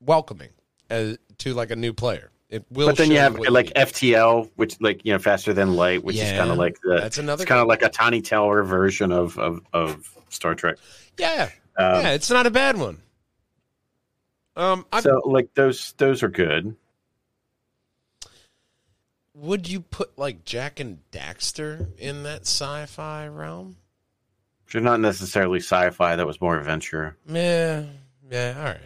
welcoming 0.00 0.50
as, 0.88 1.18
to 1.38 1.52
like 1.52 1.70
a 1.70 1.76
new 1.76 1.92
player. 1.92 2.30
It 2.56 2.64
will. 2.70 2.86
but 2.86 2.96
then 2.96 3.10
you 3.10 3.18
have 3.18 3.38
like 3.38 3.72
FTL, 3.74 4.50
which 4.56 4.80
like 4.80 5.04
you 5.04 5.12
know 5.12 5.18
faster 5.18 5.52
than 5.52 5.74
light, 5.74 6.02
which 6.04 6.16
is 6.16 6.30
kind 6.32 6.50
of 6.50 6.56
like 6.58 6.78
the 6.82 6.96
that's 7.00 7.18
another 7.18 7.42
It's 7.42 7.48
kind 7.48 7.60
of 7.60 7.66
like 7.68 7.82
a 7.82 7.88
Tiny 7.88 8.22
Teller 8.22 8.62
version 8.62 9.12
of 9.12 9.38
of, 9.38 9.60
of 9.72 10.16
Star 10.30 10.54
Trek. 10.54 10.76
yeah, 11.18 11.50
Um, 11.78 12.02
yeah. 12.02 12.10
It's 12.12 12.30
not 12.30 12.46
a 12.46 12.50
bad 12.50 12.76
one. 12.78 13.02
Um, 14.56 14.86
I, 14.92 15.00
so 15.00 15.20
like 15.24 15.52
those 15.54 15.92
those 15.98 16.22
are 16.22 16.28
good. 16.28 16.74
would 19.34 19.68
you 19.68 19.80
put 19.80 20.18
like 20.18 20.44
Jak 20.44 20.80
and 20.80 20.98
Daxter 21.12 21.88
in 21.98 22.22
that 22.22 22.42
sci-fi 22.42 23.28
realm? 23.28 23.76
Which 24.64 24.82
not 24.82 25.00
necessarily 25.00 25.60
sci-fi. 25.60 26.16
That 26.16 26.26
was 26.26 26.40
more 26.40 26.58
adventure. 26.58 27.16
Yeah, 27.28 27.84
yeah. 28.30 28.54
All 28.56 28.64
right. 28.64 28.80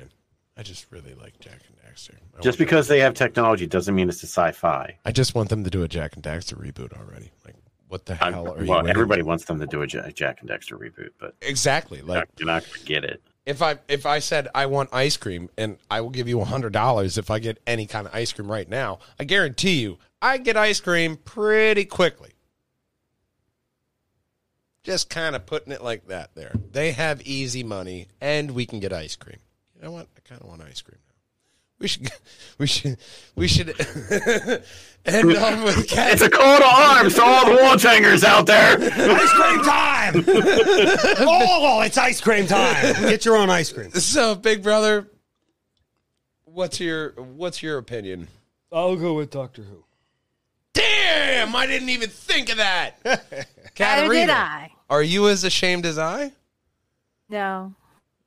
I 0.57 0.63
just 0.63 0.87
really 0.91 1.15
like 1.15 1.39
Jak 1.39 1.61
Daxter. 2.09 2.15
I 2.37 2.41
Just 2.41 2.59
because 2.59 2.89
they 2.89 3.01
have 3.01 3.15
technology 3.15 3.67
doesn't 3.67 3.95
mean 3.95 4.09
it's 4.09 4.23
a 4.23 4.27
sci-fi. 4.27 4.99
I 5.05 5.13
just 5.13 5.35
want 5.35 5.49
them 5.51 5.65
to 5.65 5.71
do 5.71 5.83
a 5.83 5.89
Jak 5.89 6.15
and 6.15 6.23
Daxter 6.23 6.55
reboot 6.55 6.97
already. 6.99 7.31
Like, 7.45 7.57
what 7.89 8.07
the 8.07 8.23
I'm- 8.23 8.33
hell 8.33 8.53
are 8.53 8.63
you? 8.63 8.69
well, 8.69 8.79
waiting 8.79 8.91
everybody 8.91 9.23
wants 9.23 9.45
them 9.45 9.59
to 9.61 9.67
do 9.67 9.83
a 9.83 9.87
Jak 9.87 10.41
and 10.41 10.49
Daxter 10.51 10.79
reboot, 10.79 11.11
but 11.19 11.35
Exactly. 11.43 12.01
Like, 12.01 12.19
not- 12.21 12.29
you're 12.39 12.47
not 12.47 12.65
going 12.67 12.81
to 12.81 12.87
get 12.87 13.05
it. 13.05 13.23
if 13.47 13.63
I 13.63 13.79
if 13.89 14.07
I 14.07 14.19
said 14.21 14.49
I 14.55 14.67
want 14.67 14.91
ice 14.93 15.17
cream 15.17 15.51
and 15.59 15.77
I 15.91 16.01
will 16.01 16.11
give 16.11 16.29
you 16.29 16.41
a 16.41 16.45
hundred 16.45 16.73
dollars 16.73 17.19
if 17.19 17.31
I 17.31 17.39
get 17.41 17.59
any 17.67 17.87
kind 17.87 18.07
of 18.07 18.15
ice 18.15 18.33
cream 18.33 18.51
right 18.51 18.69
now, 18.69 18.99
I 19.19 19.25
guarantee 19.25 19.81
you 19.81 19.99
I 20.23 20.39
get 20.39 20.57
ice 20.57 20.81
cream 20.81 21.17
pretty 21.17 21.85
quickly. 21.85 22.31
Just 24.83 25.11
kind 25.11 25.37
of 25.37 25.45
putting 25.47 25.73
it 25.73 25.83
like 25.83 26.07
that 26.09 26.35
there. 26.35 26.53
They 26.73 26.93
have 26.93 27.21
easy 27.23 27.63
money 27.63 28.09
and 28.21 28.53
we 28.53 28.65
can 28.67 28.81
get 28.81 28.93
ice 28.93 29.15
cream. 29.17 29.39
You 29.77 29.83
know 29.83 29.91
what? 29.93 30.09
I 30.17 30.21
kind 30.27 30.41
of 30.41 30.49
want 30.49 30.63
ice 30.63 30.81
cream 30.81 30.99
now. 31.07 31.10
We 31.81 31.89
should 31.89 32.11
we 32.59 32.67
should 32.67 32.97
we 33.35 33.49
should 33.53 33.69
end 35.07 35.37
off 35.37 35.65
with 35.65 35.89
cat 35.89 36.13
It's 36.13 36.23
a 36.23 36.29
call 36.29 36.59
to 36.59 36.65
arms 36.65 37.15
to 37.15 37.23
all 37.23 37.47
the 37.47 37.57
Walljangers 37.57 38.23
out 38.23 38.47
there. 38.47 38.77
ice 38.79 39.33
cream 39.33 39.63
time! 39.63 40.25
oh, 41.27 41.81
it's 41.83 41.97
ice 41.97 42.21
cream 42.21 42.47
time. 42.47 42.95
Get 43.09 43.25
your 43.25 43.37
own 43.37 43.49
ice 43.49 43.73
cream. 43.73 43.91
So, 43.93 44.35
Big 44.35 44.63
Brother, 44.63 45.09
what's 46.45 46.81
your 46.81 47.13
what's 47.13 47.63
your 47.63 47.79
opinion? 47.79 48.29
I'll 48.71 48.97
go 48.97 49.15
with 49.15 49.31
Doctor 49.31 49.63
Who. 49.63 49.85
Damn, 50.75 51.57
I 51.57 51.67
didn't 51.67 51.89
even 51.89 52.11
think 52.11 52.51
of 52.51 52.59
that. 52.59 52.97
Neither 53.05 53.27
Katarina, 53.75 54.27
did 54.27 54.31
I. 54.31 54.71
are 54.91 55.03
you 55.03 55.29
as 55.29 55.45
ashamed 55.45 55.87
as 55.87 55.99
I? 55.99 56.33
No. 57.31 57.75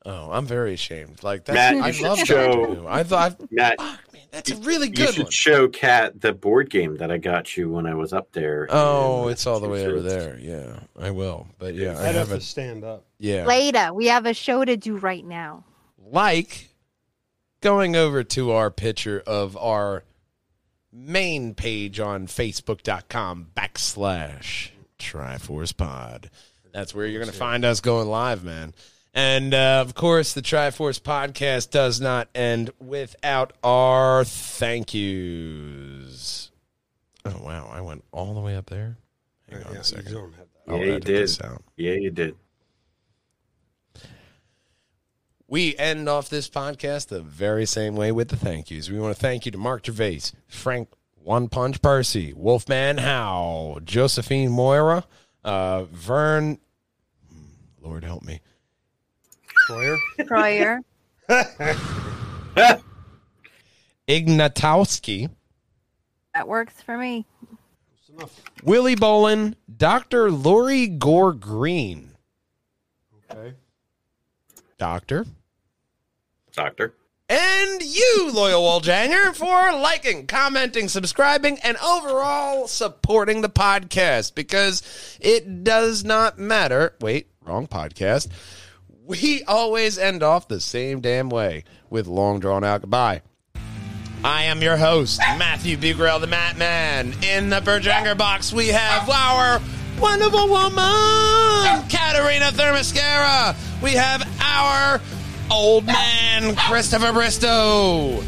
Oh, 0.05 0.31
I'm 0.31 0.45
very 0.45 0.73
ashamed. 0.73 1.23
Like 1.23 1.45
that's 1.45 1.55
Matt, 1.55 1.75
I 1.83 2.07
love 2.07 2.19
show- 2.19 2.65
Doctor 2.75 2.87
I 2.89 3.03
thought, 3.03 3.39
Matt, 3.51 3.79
fuck 3.79 4.13
man, 4.13 4.21
that's 4.31 4.51
a 4.51 4.57
really 4.57 4.89
good. 4.89 4.99
you 5.07 5.13
should 5.13 5.23
one. 5.23 5.31
show 5.31 5.67
Kat 5.69 6.19
the 6.19 6.33
board 6.33 6.69
game 6.69 6.97
that 6.97 7.09
I 7.11 7.17
got 7.17 7.55
you 7.55 7.69
when 7.69 7.85
I 7.85 7.93
was 7.93 8.11
up 8.13 8.31
there. 8.33 8.67
Oh, 8.69 9.27
it's 9.29 9.47
all 9.47 9.59
the 9.59 9.69
way 9.69 9.85
over 9.85 10.01
there. 10.01 10.37
Yeah, 10.39 10.79
I 10.99 11.11
will. 11.11 11.47
But 11.57 11.75
yeah, 11.75 11.97
I 11.99 12.09
I'd 12.09 12.15
have 12.15 12.29
to 12.29 12.41
stand 12.41 12.83
up. 12.83 13.05
Yeah, 13.17 13.45
Later. 13.45 13.93
We 13.93 14.07
have 14.07 14.25
a 14.25 14.33
show 14.33 14.65
to 14.65 14.75
do 14.75 14.97
right 14.97 15.23
now. 15.25 15.63
like 16.11 16.69
going 17.61 17.95
over 17.95 18.23
to 18.25 18.51
our 18.51 18.69
picture 18.69 19.23
of 19.25 19.55
our 19.55 20.03
main 20.91 21.55
page 21.55 21.99
on 21.99 22.27
facebook.com 22.27 23.47
backslash 23.55 24.69
triforce 24.99 25.75
pod 25.75 26.29
that's 26.71 26.93
where 26.93 27.05
you're 27.07 27.19
going 27.21 27.31
to 27.31 27.37
find 27.37 27.65
us 27.65 27.79
going 27.81 28.07
live 28.07 28.43
man 28.43 28.73
and 29.13 29.53
uh, 29.53 29.79
of 29.85 29.93
course 29.95 30.33
the 30.33 30.41
triforce 30.41 30.99
podcast 30.99 31.69
does 31.69 32.01
not 32.01 32.27
end 32.33 32.71
without 32.79 33.53
our 33.63 34.23
thank 34.23 34.93
yous 34.93 36.51
oh 37.25 37.41
wow 37.43 37.69
i 37.71 37.79
went 37.81 38.03
all 38.11 38.33
the 38.33 38.39
way 38.41 38.55
up 38.55 38.65
there 38.67 38.97
hang 39.49 39.63
on 39.63 39.73
Yeah, 39.73 39.79
a 39.79 39.83
second 39.83 40.07
You 40.07 40.13
don't 40.15 40.31
that. 40.37 40.47
Yeah, 40.67 40.75
you 40.85 40.99
did. 40.99 41.03
this. 41.03 41.39
Yeah, 41.75 41.93
you 41.93 42.09
did. 42.09 42.35
We 45.47 45.75
end 45.77 46.07
off 46.09 46.29
this 46.29 46.49
podcast 46.49 47.07
the 47.09 47.21
very 47.21 47.65
same 47.65 47.95
way 47.95 48.11
with 48.11 48.29
the 48.29 48.37
thank 48.37 48.71
yous. 48.71 48.89
We 48.89 48.99
want 48.99 49.15
to 49.15 49.21
thank 49.21 49.45
you 49.45 49.51
to 49.51 49.57
Mark 49.57 49.85
Gervais, 49.85 50.21
Frank 50.47 50.89
One 51.15 51.47
Punch 51.49 51.81
Percy, 51.81 52.33
Wolfman 52.33 52.97
Howe, 52.97 53.79
Josephine 53.83 54.49
Moira, 54.51 55.05
uh, 55.43 55.83
Vern. 55.91 56.59
Lord 57.81 58.03
help 58.03 58.23
me. 58.23 58.39
Troyer? 59.67 59.97
Troyer. 60.19 60.79
Ignatowski, 64.07 65.29
that 66.33 66.47
works 66.47 66.81
for 66.81 66.97
me. 66.97 67.25
Willie 68.63 68.95
Bolin, 68.95 69.55
Dr. 69.75 70.29
Lori 70.31 70.87
Gore 70.87 71.33
Green. 71.33 72.11
Okay. 73.31 73.53
Doctor. 74.77 75.25
Doctor. 76.51 76.93
and 77.29 77.81
you, 77.81 78.29
loyal 78.31 78.61
Walljanger, 78.61 79.35
for 79.35 79.71
liking, 79.79 80.27
commenting, 80.27 80.87
subscribing, 80.89 81.57
and 81.63 81.77
overall 81.77 82.67
supporting 82.67 83.41
the 83.41 83.49
podcast 83.49 84.35
because 84.35 84.83
it 85.19 85.63
does 85.63 86.03
not 86.03 86.37
matter. 86.37 86.95
Wait, 87.01 87.27
wrong 87.43 87.65
podcast. 87.65 88.27
We 89.05 89.43
always 89.43 89.97
end 89.97 90.23
off 90.23 90.47
the 90.47 90.61
same 90.61 91.01
damn 91.01 91.27
way 91.27 91.65
with 91.89 92.07
long 92.07 92.39
drawn 92.39 92.63
out 92.63 92.81
goodbye. 92.81 93.21
I 94.23 94.43
am 94.43 94.61
your 94.61 94.77
host, 94.77 95.19
Matthew 95.37 95.75
Bugrell, 95.75 96.21
the 96.21 96.27
Mat 96.27 96.57
Man. 96.57 97.13
In 97.21 97.49
the 97.49 97.59
Berjanger 97.59 98.17
box, 98.17 98.53
we 98.53 98.69
have 98.69 99.09
our 99.09 99.61
wonderful 99.99 100.47
woman, 100.47 101.83
Katerina 101.89 102.51
Thermoscara. 102.53 103.57
We 103.81 103.91
have 103.91 104.25
our 104.41 105.01
old 105.51 105.85
man, 105.85 106.55
Christopher 106.55 107.11
Bristow. 107.11 108.23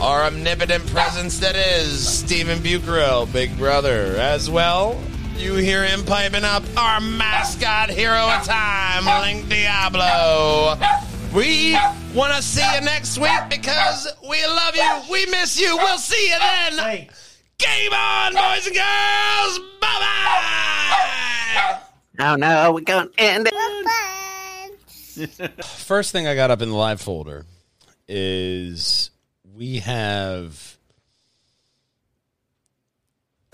Our 0.00 0.24
omnipotent 0.24 0.84
presence 0.88 1.38
that 1.38 1.54
is 1.54 2.06
Stephen 2.06 2.58
Bucarell, 2.58 3.32
Big 3.32 3.56
Brother, 3.56 4.16
as 4.18 4.50
well. 4.50 5.00
You 5.38 5.54
hear 5.56 5.84
him 5.84 6.04
piping 6.04 6.44
up 6.44 6.62
our 6.76 7.00
mascot 7.00 7.90
hero 7.90 8.28
of 8.28 8.44
time, 8.44 9.04
Link 9.22 9.48
Diablo. 9.48 10.76
We 11.34 11.76
want 12.14 12.34
to 12.34 12.42
see 12.42 12.64
you 12.74 12.80
next 12.80 13.18
week 13.18 13.30
because 13.50 14.08
we 14.28 14.44
love 14.46 14.74
you. 14.74 15.00
We 15.10 15.26
miss 15.26 15.60
you. 15.60 15.76
We'll 15.76 15.98
see 15.98 16.28
you 16.30 16.38
then. 16.38 17.08
Game 17.58 17.92
on, 17.92 18.32
boys 18.34 18.66
and 18.66 18.74
girls. 18.74 19.58
Bye 19.80 19.98
bye. 20.00 21.78
Oh 22.18 22.36
no, 22.36 22.72
we're 22.72 22.80
going 22.80 23.08
to 23.10 23.20
end 23.20 23.48
it. 23.50 23.54
First 25.64 26.12
thing 26.12 26.26
I 26.26 26.34
got 26.34 26.50
up 26.50 26.62
in 26.62 26.70
the 26.70 26.74
live 26.76 27.00
folder 27.00 27.44
is 28.08 29.10
we 29.54 29.78
have 29.80 30.75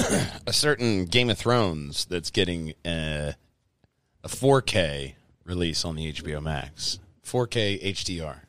a 0.46 0.52
certain 0.52 1.06
Game 1.06 1.30
of 1.30 1.38
Thrones 1.38 2.04
that's 2.04 2.30
getting 2.30 2.74
a, 2.84 3.34
a 4.22 4.28
4K 4.28 5.14
release 5.44 5.84
on 5.84 5.96
the 5.96 6.12
HBO 6.12 6.42
Max, 6.42 6.98
4K 7.24 7.82
HDR. 7.82 8.40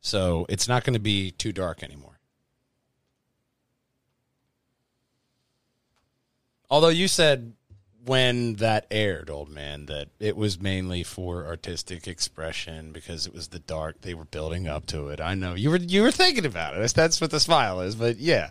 So 0.00 0.46
it's 0.48 0.68
not 0.68 0.84
going 0.84 0.94
to 0.94 1.00
be 1.00 1.30
too 1.30 1.52
dark 1.52 1.82
anymore. 1.82 2.18
Although 6.68 6.88
you 6.88 7.06
said 7.06 7.52
when 8.04 8.54
that 8.54 8.86
aired, 8.90 9.30
old 9.30 9.48
man, 9.48 9.86
that 9.86 10.08
it 10.18 10.36
was 10.36 10.60
mainly 10.60 11.02
for 11.02 11.46
artistic 11.46 12.08
expression 12.08 12.92
because 12.92 13.26
it 13.26 13.34
was 13.34 13.48
the 13.48 13.58
dark 13.58 14.00
they 14.00 14.14
were 14.14 14.24
building 14.24 14.66
up 14.66 14.86
to 14.86 15.08
it. 15.08 15.20
I 15.20 15.34
know 15.34 15.54
you 15.54 15.70
were 15.70 15.76
you 15.76 16.02
were 16.02 16.10
thinking 16.10 16.46
about 16.46 16.74
it. 16.74 16.80
That's, 16.80 16.92
that's 16.92 17.20
what 17.20 17.30
the 17.30 17.40
smile 17.40 17.80
is, 17.80 17.94
but 17.94 18.16
yeah. 18.16 18.50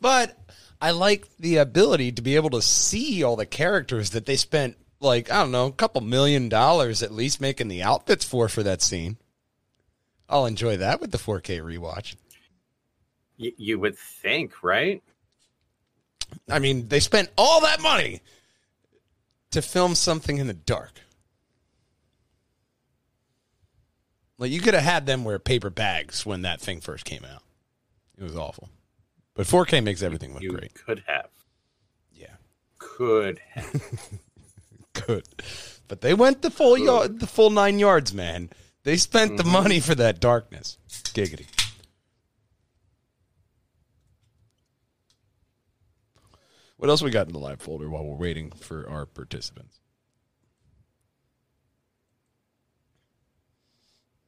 But 0.00 0.36
I 0.80 0.90
like 0.90 1.26
the 1.38 1.56
ability 1.56 2.12
to 2.12 2.22
be 2.22 2.36
able 2.36 2.50
to 2.50 2.62
see 2.62 3.22
all 3.22 3.36
the 3.36 3.46
characters 3.46 4.10
that 4.10 4.26
they 4.26 4.36
spent 4.36 4.76
like 5.00 5.30
I 5.30 5.42
don't 5.42 5.52
know 5.52 5.66
a 5.66 5.72
couple 5.72 6.00
million 6.00 6.48
dollars 6.48 7.02
at 7.02 7.12
least 7.12 7.40
making 7.40 7.68
the 7.68 7.82
outfits 7.82 8.24
for 8.24 8.48
for 8.48 8.62
that 8.62 8.82
scene. 8.82 9.16
I'll 10.28 10.46
enjoy 10.46 10.76
that 10.78 11.00
with 11.00 11.12
the 11.12 11.18
4K 11.18 11.60
rewatch. 11.60 12.16
Y- 13.38 13.52
you 13.56 13.78
would 13.78 13.96
think, 13.96 14.62
right? 14.62 15.02
I 16.50 16.58
mean, 16.58 16.88
they 16.88 17.00
spent 17.00 17.30
all 17.38 17.60
that 17.60 17.80
money 17.80 18.20
to 19.52 19.62
film 19.62 19.94
something 19.94 20.38
in 20.38 20.48
the 20.48 20.54
dark. 20.54 21.00
Like 24.38 24.50
you 24.50 24.60
could 24.60 24.74
have 24.74 24.82
had 24.82 25.06
them 25.06 25.24
wear 25.24 25.38
paper 25.38 25.70
bags 25.70 26.26
when 26.26 26.42
that 26.42 26.60
thing 26.60 26.80
first 26.80 27.04
came 27.04 27.24
out. 27.24 27.42
It 28.18 28.24
was 28.24 28.36
awful. 28.36 28.68
But 29.36 29.46
4K 29.46 29.84
makes 29.84 30.02
everything 30.02 30.32
look 30.32 30.42
You 30.42 30.52
great. 30.52 30.74
could 30.74 31.04
have. 31.06 31.28
Yeah. 32.12 32.34
Could 32.78 33.38
have. 33.50 33.82
Good. 34.94 35.24
But 35.88 36.00
they 36.00 36.14
went 36.14 36.42
the 36.42 36.50
full 36.50 36.76
yard, 36.78 37.20
the 37.20 37.26
full 37.26 37.50
9 37.50 37.78
yards, 37.78 38.12
man. 38.14 38.50
They 38.82 38.96
spent 38.96 39.36
the 39.36 39.44
money 39.44 39.78
for 39.78 39.94
that 39.94 40.20
darkness. 40.20 40.78
Giggity. 40.88 41.46
What 46.78 46.88
else 46.90 47.02
we 47.02 47.10
got 47.10 47.26
in 47.26 47.32
the 47.32 47.38
live 47.38 47.60
folder 47.60 47.88
while 47.88 48.04
we're 48.04 48.16
waiting 48.16 48.50
for 48.52 48.88
our 48.88 49.06
participants? 49.06 49.80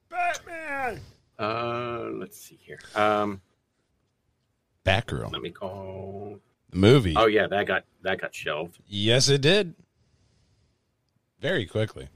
Batman. 0.09 0.99
Uh, 1.37 2.09
let's 2.13 2.39
see 2.39 2.59
here. 2.61 2.79
Um, 2.95 3.41
Batgirl. 4.85 5.31
let 5.31 5.41
me 5.41 5.51
call. 5.51 6.39
The 6.71 6.77
movie. 6.77 7.13
Oh 7.17 7.25
yeah, 7.27 7.47
that 7.47 7.65
got 7.67 7.83
that 8.03 8.21
got 8.21 8.33
shelved. 8.33 8.79
Yes, 8.87 9.27
it 9.29 9.41
did. 9.41 9.73
Very 11.41 11.65
quickly. 11.65 12.09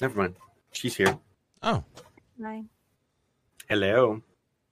Never 0.00 0.18
mind. 0.18 0.36
She's 0.72 0.94
here. 0.96 1.18
Oh. 1.62 1.82
Mine. 2.38 2.68
Hello. 3.68 4.22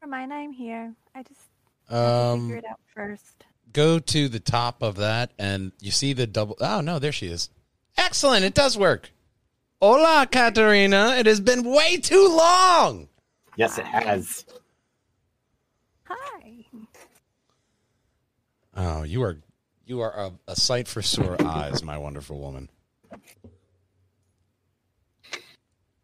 For 0.00 0.06
mine, 0.06 0.30
I'm 0.30 0.52
here. 0.52 0.94
I 1.14 1.22
just 1.22 1.40
Um, 1.88 2.42
figure 2.48 2.56
it 2.58 2.64
out 2.70 2.80
first. 2.94 3.44
go 3.72 3.98
to 3.98 4.28
the 4.28 4.38
top 4.40 4.82
of 4.82 4.96
that 4.96 5.32
and 5.38 5.72
you 5.80 5.90
see 5.90 6.12
the 6.12 6.26
double. 6.26 6.56
Oh, 6.60 6.80
no, 6.80 6.98
there 6.98 7.12
she 7.12 7.26
is. 7.26 7.50
Excellent. 7.98 8.44
It 8.44 8.54
does 8.54 8.76
work. 8.78 9.10
Hola, 9.80 10.28
Katarina. 10.30 11.16
It 11.18 11.26
has 11.26 11.40
been 11.40 11.64
way 11.64 11.96
too 11.96 12.28
long. 12.28 13.08
Yes, 13.56 13.78
it 13.78 13.86
has. 13.86 14.44
Hi. 16.08 16.64
Oh, 18.76 19.02
you 19.02 19.22
are 19.22 19.38
you 19.86 20.00
are 20.00 20.12
a, 20.12 20.32
a 20.48 20.56
sight 20.56 20.88
for 20.88 21.02
sore 21.02 21.36
eyes, 21.44 21.82
my 21.82 21.98
wonderful 21.98 22.38
woman. 22.40 22.68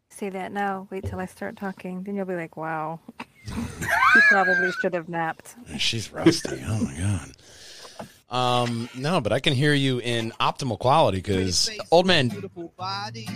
Say 0.09 0.29
that 0.29 0.51
now. 0.51 0.87
Wait 0.91 1.03
till 1.05 1.19
I 1.19 1.25
start 1.25 1.57
talking. 1.57 2.03
Then 2.03 2.15
you'll 2.15 2.25
be 2.25 2.35
like, 2.35 2.55
wow. 2.55 2.99
you 3.47 4.21
probably 4.29 4.71
should 4.81 4.93
have 4.93 5.09
napped. 5.09 5.55
She's 5.77 6.11
rusty. 6.13 6.61
oh 6.65 6.83
my 6.83 6.95
god. 6.97 7.31
Um, 8.29 8.89
no, 8.95 9.21
but 9.21 9.31
I 9.31 9.39
can 9.39 9.53
hear 9.53 9.73
you 9.73 9.99
in 9.99 10.31
optimal 10.39 10.79
quality 10.79 11.17
because 11.17 11.69
old 11.91 12.05
man. 12.07 12.29
Beautiful 12.29 12.73
body. 12.77 13.27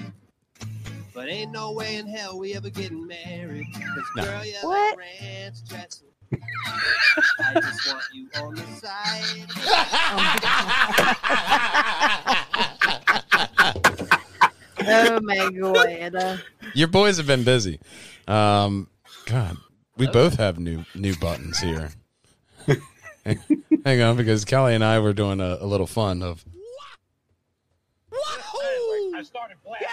But 1.14 1.30
ain't 1.30 1.52
no 1.52 1.72
way 1.72 1.96
in 1.98 2.08
hell 2.08 2.38
we 2.40 2.54
ever 2.56 2.70
getting 2.70 3.06
married. 3.08 3.66
'Cause 3.74 4.04
No. 4.16 4.24
girl, 4.24 4.46
you're 4.46 4.62
What? 4.62 4.98
like 4.98 5.08
ranch 5.22 5.64
dressing. 5.68 6.08
I 6.32 7.54
just 7.56 7.88
want 7.88 8.04
you 8.14 8.28
on 8.42 8.56
the 8.56 8.66
side. 8.82 9.48
Oh 14.90 15.20
my 15.22 15.50
god. 15.50 16.42
Your 16.74 16.88
boys 16.88 17.18
have 17.18 17.28
been 17.28 17.44
busy. 17.44 17.80
Um, 18.28 18.88
God, 19.26 19.58
we 19.98 20.08
both 20.08 20.36
have 20.36 20.60
new 20.60 20.86
new 20.96 21.16
buttons 21.16 21.60
here. 21.60 21.92
hang, 23.26 23.40
hang 23.84 24.02
on, 24.02 24.16
because 24.18 24.46
Kelly 24.46 24.76
and 24.76 24.84
I 24.84 25.00
were 25.00 25.14
doing 25.14 25.42
a, 25.42 25.58
a 25.60 25.66
little 25.66 25.88
fun 25.88 26.24
of. 26.24 26.46
I 29.16 29.24
started 29.24 29.58
blasting. 29.66 29.88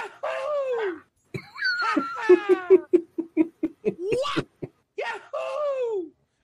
Yahoo! 3.86 4.42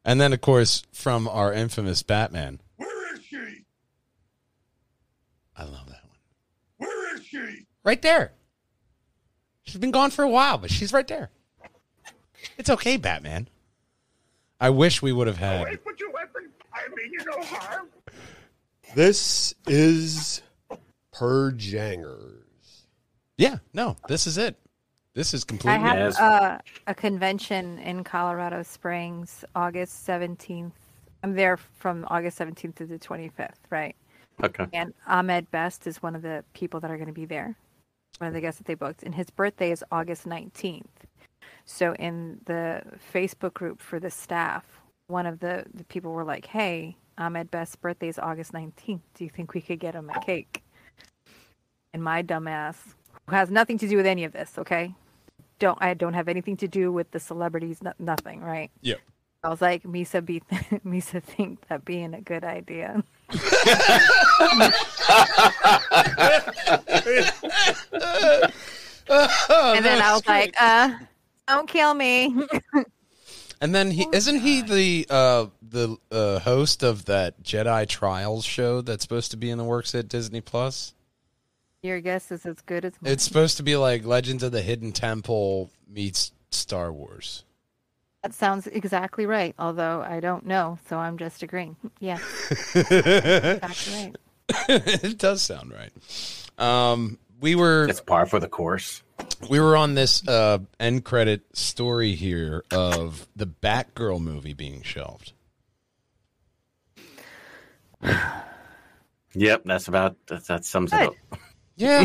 And 0.05 0.21
then, 0.21 0.33
of 0.33 0.41
course, 0.41 0.83
from 0.93 1.29
our 1.29 1.53
infamous 1.53 2.03
Batman. 2.03 2.61
Where 2.77 3.15
is 3.15 3.25
she? 3.25 3.65
I 5.57 5.65
love 5.65 5.87
that 5.89 6.05
one. 6.07 6.19
Where 6.79 7.17
is 7.17 7.27
she? 7.27 7.67
Right 7.85 8.01
there. 8.01 8.33
She's 9.63 9.81
been 9.81 9.91
gone 9.91 10.11
for 10.11 10.23
a 10.25 10.29
while, 10.29 10.59
but 10.59 10.71
she's 10.71 10.93
right 10.93 11.07
there. 11.07 11.31
It's 12.57 12.71
okay, 12.71 12.97
Batman. 12.97 13.49
I 14.61 14.71
wish 14.71 15.01
we 15.01 15.13
would 15.13 15.27
have 15.27 15.39
had. 15.39 15.65
Wait, 15.65 15.85
put 15.85 16.01
your 16.01 16.11
weapon. 16.11 16.51
I 16.73 16.89
mean 16.95 17.13
you 17.13 17.25
no 17.25 17.43
harm. 17.43 17.89
This 18.95 19.55
is 19.67 20.43
Purjangers. 21.15 22.35
Yeah, 23.39 23.59
no, 23.73 23.97
this 24.09 24.27
is 24.27 24.37
it. 24.37 24.57
This 25.21 25.35
is 25.35 25.45
I 25.67 25.77
have 25.77 26.17
uh, 26.17 26.59
a 26.87 26.95
convention 26.95 27.79
in 27.81 28.05
Colorado 28.05 28.63
Springs, 28.63 29.45
August 29.55 30.07
17th. 30.07 30.73
I'm 31.23 31.35
there 31.35 31.59
from 31.59 32.07
August 32.09 32.39
17th 32.39 32.75
to 32.77 32.87
the 32.87 32.99
25th, 32.99 33.51
right? 33.69 33.95
Okay. 34.43 34.65
And 34.73 34.95
Ahmed 35.07 35.51
Best 35.51 35.87
is 35.87 36.03
one 36.03 36.17
of 36.17 36.23
the 36.23 36.43
people 36.55 36.81
that 36.81 36.91
are 36.91 36.97
going 36.97 37.09
to 37.09 37.13
be 37.13 37.27
there, 37.27 37.55
one 38.17 38.29
of 38.29 38.33
the 38.33 38.41
guests 38.41 38.57
that 38.61 38.67
they 38.67 38.73
booked. 38.73 39.03
And 39.03 39.15
his 39.15 39.29
birthday 39.29 39.71
is 39.71 39.85
August 39.93 40.27
19th. 40.27 40.87
So 41.67 41.95
in 41.97 42.41
the 42.47 42.81
Facebook 43.13 43.53
group 43.53 43.83
for 43.83 44.01
the 44.01 44.11
staff, 44.11 44.65
one 45.09 45.27
of 45.27 45.41
the, 45.41 45.67
the 45.75 45.85
people 45.85 46.13
were 46.13 46.25
like, 46.25 46.47
hey, 46.47 46.97
Ahmed 47.19 47.51
Best's 47.51 47.77
birthday 47.77 48.09
is 48.09 48.19
August 48.19 48.53
19th. 48.53 49.03
Do 49.13 49.25
you 49.25 49.29
think 49.29 49.53
we 49.53 49.61
could 49.61 49.81
get 49.81 49.95
him 49.95 50.09
a 50.09 50.19
cake? 50.25 50.63
And 51.93 52.03
my 52.03 52.23
dumbass, 52.23 52.77
who 53.29 53.37
has 53.37 53.51
nothing 53.51 53.77
to 53.77 53.87
do 53.87 53.99
with 53.99 54.07
any 54.07 54.25
of 54.25 54.33
this, 54.33 54.55
okay? 54.57 54.95
Don't 55.61 55.79
I 55.81 55.95
don't 55.95 56.15
have 56.15 56.27
anything 56.27 56.57
to 56.57 56.67
do 56.67 56.91
with 56.91 57.13
the 57.13 57.21
celebrities, 57.21 57.81
no, 57.83 57.93
nothing, 58.01 58.41
right? 58.41 58.73
Yep. 58.81 58.99
I 59.45 59.49
was 59.49 59.63
like, 59.63 59.85
Misa 59.85 60.25
be 60.25 60.41
Misa 60.85 61.23
think 61.23 61.69
that 61.69 61.85
being 61.85 62.13
a 62.15 62.21
good 62.21 62.43
idea. 62.43 63.05
and 69.11 69.85
then 69.85 70.03
I 70.03 70.13
was 70.13 70.27
like, 70.27 70.55
uh, 70.61 70.91
don't 71.47 71.69
kill 71.69 71.95
me. 71.95 72.35
And 73.61 73.75
then 73.75 73.91
he 73.91 74.07
isn't 74.13 74.41
he 74.41 74.63
the 74.63 75.07
uh, 75.11 75.47
the 75.61 75.97
uh, 76.11 76.39
host 76.39 76.83
of 76.83 77.05
that 77.05 77.43
Jedi 77.43 77.87
Trials 77.87 78.45
show 78.45 78.81
that's 78.81 79.03
supposed 79.03 79.31
to 79.33 79.37
be 79.37 79.51
in 79.51 79.59
the 79.59 79.65
works 79.65 79.95
at 79.95 80.09
Disney 80.09 80.41
Plus? 80.41 80.95
Your 81.83 82.01
guess 82.01 82.31
is 82.31 82.45
as 82.45 82.61
good 82.63 82.85
as 82.85 82.93
mine. 83.01 83.13
It's 83.13 83.25
supposed 83.25 83.57
to 83.57 83.63
be 83.63 83.77
like 83.77 84.05
Legends 84.05 84.43
of 84.43 84.53
the 84.53 84.61
Hidden 84.63 84.93
Temple 84.93 85.71
meets 85.89 86.33
Star 86.51 86.93
Wars. 86.93 87.45
That 88.23 88.35
sounds 88.35 88.67
exactly 88.67 89.25
right, 89.25 89.55
although 89.59 90.03
I 90.03 90.21
don't 90.21 90.45
know, 90.45 90.79
so 90.89 90.99
I'm 90.99 91.17
just 91.17 91.43
agreeing. 91.43 91.77
Yeah. 92.01 92.19
exactly 92.75 93.93
right. 94.69 95.05
it 95.05 95.19
does 95.19 95.41
sound 95.43 95.73
right. 95.73 95.93
Um, 96.59 97.19
we 97.41 97.55
were 97.55 97.87
It's 97.89 98.01
par 98.03 98.27
for 98.27 98.39
the 98.41 98.49
course. 98.49 99.03
we 99.49 99.59
were 99.59 99.75
on 99.77 99.95
this 99.95 100.27
uh, 100.29 100.59
end 100.79 101.05
credit 101.05 101.43
story 101.57 102.15
here 102.15 102.63
of 102.71 103.27
the 103.37 103.47
Batgirl 103.47 104.21
movie 104.21 104.53
being 104.55 104.83
shelved. 104.83 105.33
Yep, 109.33 109.63
that's 109.65 109.87
about 109.87 110.17
that, 110.27 110.45
that 110.49 110.65
sums 110.65 110.93
it 110.93 111.01
up. 111.01 111.15
Yeah. 111.81 112.05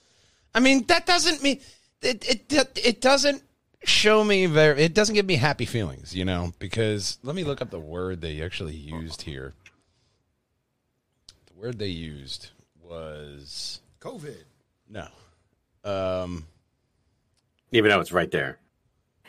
I 0.54 0.60
mean, 0.60 0.84
that 0.86 1.06
doesn't 1.06 1.42
mean 1.42 1.60
it, 2.02 2.52
it 2.52 2.78
it 2.84 3.00
doesn't 3.00 3.42
show 3.84 4.22
me 4.22 4.46
very 4.46 4.82
it 4.82 4.94
doesn't 4.94 5.14
give 5.14 5.26
me 5.26 5.36
happy 5.36 5.64
feelings, 5.64 6.14
you 6.14 6.24
know, 6.24 6.52
because 6.58 7.18
let 7.22 7.34
me 7.34 7.44
look 7.44 7.62
up 7.62 7.70
the 7.70 7.78
word 7.78 8.20
they 8.20 8.42
actually 8.42 8.74
used 8.74 9.22
here. 9.22 9.54
The 11.46 11.60
word 11.60 11.78
they 11.78 11.88
used 11.88 12.50
was 12.82 13.80
COVID. 14.00 14.44
no. 14.90 15.06
Um 15.84 16.46
Even 17.70 17.90
though 17.90 18.00
it's 18.00 18.12
right 18.12 18.30
there. 18.30 18.58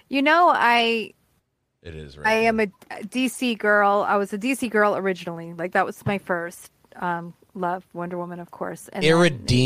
You 0.10 0.22
know, 0.22 0.50
I 0.54 1.14
it 1.84 1.96
is 1.96 2.18
right. 2.18 2.28
I 2.28 2.34
am 2.34 2.60
a 2.60 2.68
DC 2.90 3.58
girl. 3.58 4.06
I 4.08 4.16
was 4.16 4.32
a 4.34 4.38
DC 4.38 4.70
girl 4.70 4.96
originally. 4.96 5.54
Like 5.54 5.74
that 5.74 5.86
was 5.86 6.06
my 6.06 6.18
first 6.18 6.72
um, 6.96 7.34
love, 7.54 7.86
Wonder 7.94 8.18
Woman, 8.18 8.40
of 8.40 8.52
course. 8.52 8.88
And 8.94 9.04
then, 9.04 9.12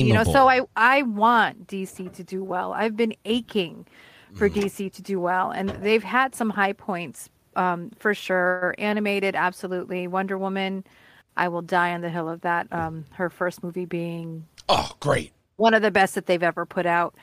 you 0.07 0.13
know, 0.13 0.23
so 0.23 0.47
I 0.49 0.61
I 0.75 1.01
want 1.03 1.67
DC 1.67 2.11
to 2.13 2.23
do 2.23 2.43
well. 2.43 2.73
I've 2.73 2.95
been 2.97 3.13
aching 3.25 3.85
for 4.33 4.49
DC 4.49 4.91
to 4.93 5.01
do 5.01 5.19
well, 5.19 5.51
and 5.51 5.69
they've 5.69 6.03
had 6.03 6.35
some 6.35 6.49
high 6.49 6.73
points 6.73 7.29
um, 7.55 7.91
for 7.97 8.13
sure. 8.13 8.75
Animated, 8.77 9.35
absolutely. 9.35 10.07
Wonder 10.07 10.37
Woman, 10.37 10.83
I 11.35 11.47
will 11.47 11.61
die 11.61 11.93
on 11.93 12.01
the 12.01 12.09
hill 12.09 12.29
of 12.29 12.41
that. 12.41 12.67
Um, 12.71 13.05
her 13.13 13.29
first 13.29 13.63
movie 13.63 13.85
being 13.85 14.45
Oh, 14.69 14.91
great. 14.99 15.31
one 15.55 15.73
of 15.73 15.81
the 15.81 15.91
best 15.91 16.15
that 16.15 16.25
they've 16.27 16.43
ever 16.43 16.65
put 16.65 16.85
out. 16.85 17.15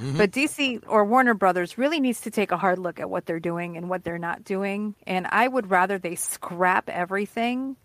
Mhm. 0.00 0.16
But 0.16 0.30
DC 0.30 0.80
or 0.88 1.04
Warner 1.04 1.34
Brothers 1.34 1.76
really 1.76 2.00
needs 2.00 2.22
to 2.22 2.30
take 2.30 2.52
a 2.52 2.56
hard 2.56 2.78
look 2.78 2.98
at 2.98 3.10
what 3.10 3.26
they're 3.26 3.38
doing 3.40 3.76
and 3.76 3.90
what 3.90 4.02
they're 4.02 4.18
not 4.18 4.44
doing. 4.44 4.94
And 5.06 5.26
I 5.30 5.46
would 5.46 5.70
rather 5.70 5.98
they 5.98 6.14
scrap 6.14 6.88
everything, 6.88 7.76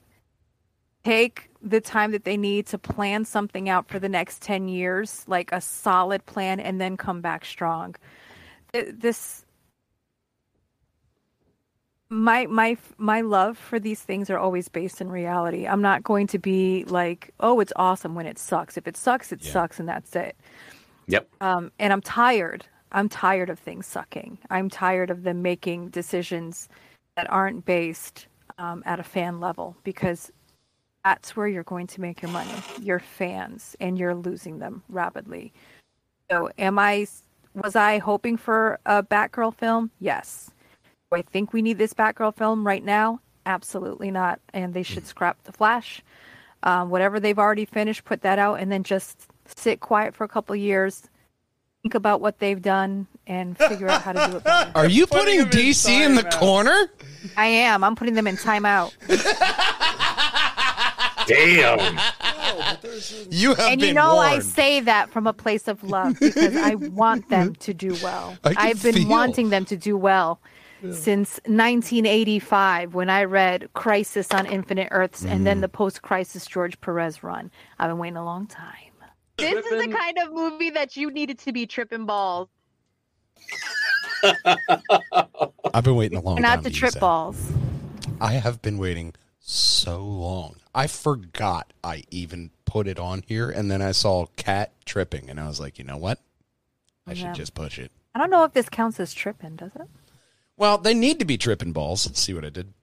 take 1.05 1.49
the 1.61 1.79
time 1.79 2.11
that 2.11 2.23
they 2.23 2.37
need 2.37 2.65
to 2.67 2.77
plan 2.77 3.25
something 3.25 3.69
out 3.69 3.87
for 3.87 3.99
the 3.99 4.09
next 4.09 4.41
10 4.41 4.67
years, 4.67 5.23
like 5.27 5.51
a 5.51 5.61
solid 5.61 6.25
plan, 6.25 6.59
and 6.59 6.81
then 6.81 6.97
come 6.97 7.21
back 7.21 7.45
strong. 7.45 7.95
This. 8.73 9.43
My 12.09 12.45
my 12.45 12.77
my 12.97 13.21
love 13.21 13.57
for 13.57 13.79
these 13.79 14.01
things 14.01 14.29
are 14.29 14.37
always 14.37 14.67
based 14.67 15.01
in 15.01 15.09
reality. 15.09 15.65
I'm 15.65 15.81
not 15.81 16.03
going 16.03 16.27
to 16.27 16.39
be 16.39 16.83
like, 16.85 17.31
"Oh, 17.39 17.59
it's 17.59 17.73
awesome" 17.77 18.13
when 18.13 18.27
it 18.27 18.37
sucks. 18.37 18.77
If 18.77 18.87
it 18.87 18.95
sucks, 18.95 19.31
it 19.31 19.43
sucks 19.43 19.79
and 19.79 19.89
that's 19.89 20.15
it. 20.15 20.35
Yep. 21.07 21.27
Um, 21.41 21.71
and 21.79 21.91
I'm 21.91 22.01
tired. 22.01 22.65
I'm 22.91 23.09
tired 23.09 23.49
of 23.49 23.57
things 23.57 23.87
sucking. 23.87 24.37
I'm 24.49 24.69
tired 24.69 25.09
of 25.09 25.23
them 25.23 25.41
making 25.41 25.89
decisions 25.89 26.69
that 27.15 27.29
aren't 27.31 27.65
based 27.65 28.27
um, 28.59 28.83
at 28.85 28.99
a 28.99 29.03
fan 29.03 29.39
level 29.39 29.75
because 29.83 30.31
that's 31.05 31.35
where 31.35 31.47
you're 31.47 31.63
going 31.63 31.85
to 31.85 32.01
make 32.01 32.21
your 32.23 32.31
money. 32.31 32.51
Your 32.81 32.99
fans, 32.99 33.75
and 33.79 33.97
you're 33.97 34.15
losing 34.15 34.57
them 34.57 34.81
rapidly. 34.89 35.53
So, 36.31 36.49
am 36.57 36.79
I? 36.79 37.07
Was 37.53 37.75
I 37.75 37.99
hoping 37.99 38.35
for 38.35 38.79
a 38.85 39.03
Batgirl 39.03 39.55
film? 39.55 39.91
Yes. 39.99 40.51
Do 40.83 41.17
I 41.17 41.21
think 41.21 41.53
we 41.53 41.61
need 41.61 41.77
this 41.77 41.93
Batgirl 41.93 42.35
film 42.35 42.65
right 42.65 42.83
now? 42.83 43.21
Absolutely 43.45 44.09
not. 44.09 44.41
And 44.53 44.73
they 44.73 44.83
should 44.83 45.05
scrap 45.05 45.41
the 45.43 45.51
Flash. 45.51 46.01
Um, 46.63 46.89
whatever 46.89 47.19
they've 47.19 47.37
already 47.37 47.65
finished, 47.65 48.03
put 48.03 48.21
that 48.23 48.39
out, 48.39 48.59
and 48.59 48.71
then 48.71 48.81
just 48.83 49.27
sit 49.45 49.79
quiet 49.79 50.15
for 50.15 50.23
a 50.23 50.27
couple 50.27 50.55
years, 50.55 51.03
think 51.83 51.93
about 51.93 52.19
what 52.19 52.39
they've 52.39 52.61
done, 52.61 53.05
and 53.27 53.55
figure 53.55 53.87
out 53.87 54.01
how 54.01 54.13
to 54.13 54.31
do 54.31 54.37
it 54.37 54.43
better. 54.43 54.71
Are 54.73 54.89
you 54.89 55.05
putting, 55.05 55.41
DC 55.41 55.87
in 55.87 56.15
the 56.15 56.23
corner? 56.23 56.89
I 57.37 57.45
am. 57.45 57.83
I'm 57.83 57.95
putting 57.95 58.15
them 58.15 58.25
in 58.25 58.37
timeout. 58.37 58.93
Damn. 61.28 61.99
You 63.30 63.49
have 63.55 63.59
and 63.71 63.80
been 63.82 63.89
you 63.89 63.93
know, 63.93 64.17
I 64.17 64.39
say 64.39 64.80
that 64.82 65.09
from 65.09 65.28
a 65.28 65.34
place 65.34 65.67
of 65.67 65.84
love 65.84 66.17
because 66.19 66.55
I 66.55 66.76
want 66.76 67.30
them 67.30 67.55
to 67.55 67.73
do 67.73 67.95
well. 68.03 68.38
I 68.43 68.53
can 68.53 68.67
I've 68.67 68.82
been 68.84 68.93
feel. 68.95 69.09
wanting 69.09 69.49
them 69.49 69.65
to 69.65 69.76
do 69.78 69.97
well 69.97 70.39
since 70.91 71.39
1985 71.45 72.93
when 72.93 73.09
I 73.09 73.23
read 73.23 73.69
Crisis 73.73 74.32
on 74.32 74.45
Infinite 74.45 74.89
Earths 74.91 75.23
and 75.23 75.41
Mm. 75.41 75.43
then 75.45 75.61
the 75.61 75.67
post 75.69 76.01
crisis 76.01 76.45
George 76.45 76.80
Perez 76.82 77.23
run. 77.23 77.51
I've 77.80 77.89
been 77.89 77.97
waiting 77.97 78.17
a 78.17 78.23
long 78.26 78.47
time. 78.47 78.71
This 79.38 79.65
is 79.65 79.86
the 79.86 79.91
kind 79.91 80.17
of 80.19 80.32
movie 80.34 80.69
that 80.69 80.95
you 80.95 81.11
needed 81.11 81.39
to 81.39 81.51
be 81.51 81.65
tripping 81.65 82.05
balls. 82.05 82.47
I've 85.73 85.84
been 85.84 85.95
waiting 85.95 86.17
a 86.17 86.21
long 86.21 86.41
Not 86.41 86.55
time. 86.55 86.63
the 86.63 86.69
to 86.69 86.76
trip 86.76 86.99
balls. 86.99 87.51
I 88.21 88.34
have 88.34 88.61
been 88.61 88.78
waiting 88.78 89.13
so 89.39 90.03
long. 90.03 90.55
I 90.76 90.88
forgot 90.88 91.71
I 91.84 92.03
even 92.11 92.51
put 92.65 92.88
it 92.88 92.99
on 92.99 93.23
here, 93.26 93.49
and 93.49 93.71
then 93.71 93.82
I 93.82 93.93
saw 93.93 94.26
cat 94.36 94.71
tripping, 94.86 95.30
and 95.30 95.39
I 95.39 95.47
was 95.47 95.59
like, 95.59 95.80
you 95.80 95.86
know 95.86 95.97
what? 95.97 96.19
I 97.07 97.13
Yeah. 97.13 97.28
should 97.28 97.36
just 97.36 97.53
push 97.53 97.80
it. 97.80 97.91
I 98.13 98.19
don't 98.19 98.30
know 98.30 98.43
if 98.43 98.53
this 98.53 98.67
counts 98.69 98.99
as 98.99 99.13
tripping, 99.13 99.55
does 99.55 99.71
it? 99.76 99.88
Well, 100.57 100.78
they 100.78 100.93
need 100.93 101.19
to 101.19 101.26
be 101.26 101.38
tripping 101.38 101.71
balls. 101.71 102.05
Let's 102.05 102.19
see 102.19 102.34
what 102.34 102.45
I 102.45 102.49
did. 102.49 102.73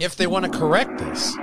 If 0.00 0.16
they 0.16 0.26
want 0.26 0.44
to 0.50 0.56
correct 0.58 0.98
this, 0.98 1.34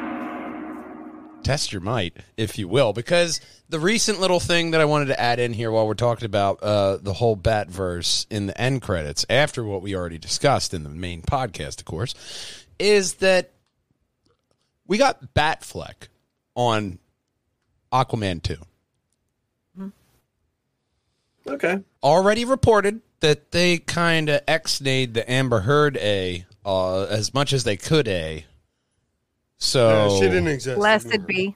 test 1.44 1.72
your 1.74 1.82
might, 1.82 2.16
if 2.38 2.58
you 2.58 2.68
will, 2.68 2.94
because 2.94 3.42
the 3.70 3.80
recent 3.80 4.20
little 4.20 4.40
thing 4.40 4.72
that 4.72 4.82
I 4.82 4.86
wanted 4.86 5.08
to 5.08 5.20
add 5.20 5.40
in 5.40 5.52
here 5.54 5.72
while 5.72 5.86
we're 5.88 5.94
talking 5.96 6.26
about 6.26 6.62
uh, 6.64 6.98
the 6.98 7.14
whole 7.14 7.36
bat 7.36 7.70
verse 7.70 8.26
in 8.30 8.48
the 8.48 8.60
end 8.60 8.82
credits, 8.82 9.26
after 9.30 9.64
what 9.64 9.82
we 9.82 9.96
already 9.96 10.18
discussed 10.18 10.74
in 10.74 10.84
the 10.84 10.90
main 10.90 11.22
podcast, 11.22 11.80
of 11.80 11.86
course, 11.86 12.14
is 12.80 13.16
that 13.16 13.52
we 14.88 14.98
got 14.98 15.34
Batfleck 15.34 16.08
on 16.56 17.00
Aquaman 17.92 18.42
2. 18.42 18.58
Okay. 21.46 21.82
already 22.02 22.46
reported 22.46 23.02
that 23.20 23.52
they 23.52 23.78
kind 23.78 24.30
of 24.30 24.42
ex-nayed 24.48 25.14
the 25.14 25.30
Amber 25.30 25.60
Heard 25.62 25.98
A 25.98 26.46
uh, 26.66 27.04
as 27.04 27.34
much 27.34 27.52
as 27.52 27.66
they 27.66 27.76
could 27.76 28.08
A. 28.08 28.46
So 29.58 29.90
Yeah, 29.90 30.16
she 30.16 30.22
didn't 30.22 30.48
exist. 30.48 30.78
Blessed 30.78 31.28
be. 31.28 31.56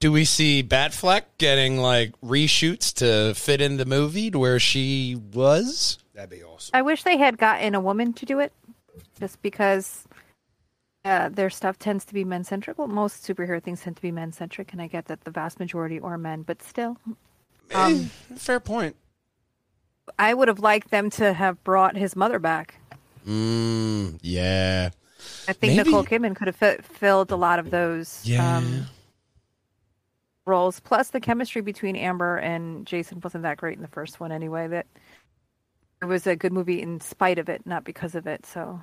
do 0.00 0.12
we 0.12 0.24
see 0.24 0.62
Batfleck 0.62 1.22
getting 1.36 1.76
like 1.78 2.12
reshoots 2.22 2.92
to 2.94 3.34
fit 3.34 3.60
in 3.60 3.76
the 3.76 3.84
movie 3.84 4.30
to 4.30 4.38
where 4.38 4.58
she 4.58 5.14
was? 5.32 5.98
That'd 6.14 6.30
be 6.30 6.42
awesome. 6.42 6.70
I 6.72 6.82
wish 6.82 7.02
they 7.02 7.16
had 7.18 7.36
gotten 7.38 7.74
a 7.74 7.80
woman 7.80 8.12
to 8.14 8.26
do 8.26 8.38
it, 8.38 8.52
just 9.18 9.40
because 9.42 10.07
uh, 11.08 11.28
their 11.30 11.50
stuff 11.50 11.78
tends 11.78 12.04
to 12.04 12.14
be 12.14 12.24
men 12.24 12.44
centric. 12.44 12.78
Well, 12.78 12.88
most 12.88 13.26
superhero 13.26 13.62
things 13.62 13.80
tend 13.80 13.96
to 13.96 14.02
be 14.02 14.12
men 14.12 14.32
centric, 14.32 14.72
and 14.72 14.82
I 14.82 14.86
get 14.86 15.06
that 15.06 15.22
the 15.24 15.30
vast 15.30 15.58
majority 15.58 15.98
are 16.00 16.18
men, 16.18 16.42
but 16.42 16.62
still, 16.62 16.96
um, 17.74 18.04
Fair 18.36 18.60
point. 18.60 18.94
I 20.18 20.34
would 20.34 20.48
have 20.48 20.60
liked 20.60 20.90
them 20.90 21.10
to 21.10 21.32
have 21.32 21.62
brought 21.64 21.96
his 21.96 22.14
mother 22.16 22.38
back. 22.38 22.74
Mm, 23.26 24.18
yeah. 24.22 24.90
I 25.48 25.52
think 25.52 25.76
Maybe- 25.76 25.90
Nicole 25.90 26.04
Kidman 26.04 26.34
could 26.36 26.46
have 26.46 26.56
fi- 26.56 26.78
filled 26.78 27.30
a 27.30 27.36
lot 27.36 27.58
of 27.58 27.70
those 27.70 28.20
Yeah. 28.24 28.56
um, 28.58 28.86
roles. 30.46 30.80
Plus, 30.80 31.10
the 31.10 31.20
chemistry 31.20 31.60
between 31.60 31.96
Amber 31.96 32.36
and 32.38 32.86
Jason 32.86 33.20
wasn't 33.22 33.42
that 33.42 33.58
great 33.58 33.76
in 33.76 33.82
the 33.82 33.88
first 33.88 34.18
one, 34.20 34.32
anyway. 34.32 34.66
That 34.68 34.86
it 36.00 36.06
was 36.06 36.26
a 36.26 36.36
good 36.36 36.52
movie 36.52 36.80
in 36.80 37.00
spite 37.00 37.38
of 37.38 37.48
it, 37.48 37.66
not 37.66 37.84
because 37.84 38.14
of 38.14 38.26
it. 38.26 38.46
So. 38.46 38.80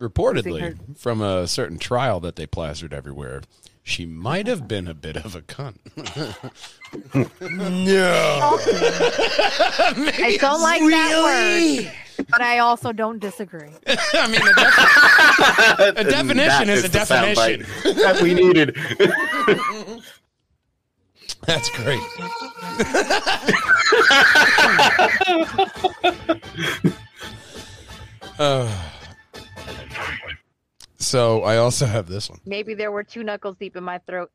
Reportedly, 0.00 0.98
from 0.98 1.20
a 1.20 1.46
certain 1.46 1.78
trial 1.78 2.18
that 2.20 2.36
they 2.36 2.46
plastered 2.46 2.92
everywhere, 2.92 3.42
she 3.84 4.04
might 4.06 4.46
have 4.46 4.66
been 4.66 4.88
a 4.88 4.94
bit 4.94 5.16
of 5.16 5.34
a 5.36 5.42
cunt. 5.42 5.76
no. 7.50 8.58
I 10.24 10.36
don't 10.40 10.60
like 10.62 10.80
that 10.82 11.84
word, 12.16 12.26
but 12.30 12.40
I 12.40 12.58
also 12.58 12.92
don't 12.92 13.18
disagree. 13.20 13.70
I 13.86 14.26
mean, 14.28 14.40
a, 14.40 14.54
defi- 14.54 16.00
a 16.00 16.04
definition 16.04 16.68
is 16.68 16.84
a 16.84 16.88
definition. 16.88 17.66
that 17.96 18.20
we 18.22 18.34
needed. 18.34 18.76
That's 21.46 21.68
great. 21.70 22.00
Uh, 28.38 28.70
so 30.98 31.42
I 31.42 31.56
also 31.58 31.86
have 31.86 32.06
this 32.08 32.28
one. 32.30 32.40
Maybe 32.46 32.74
there 32.74 32.90
were 32.92 33.02
two 33.04 33.22
knuckles 33.22 33.56
deep 33.58 33.76
in 33.76 33.84
my 33.84 33.98
throat. 33.98 34.30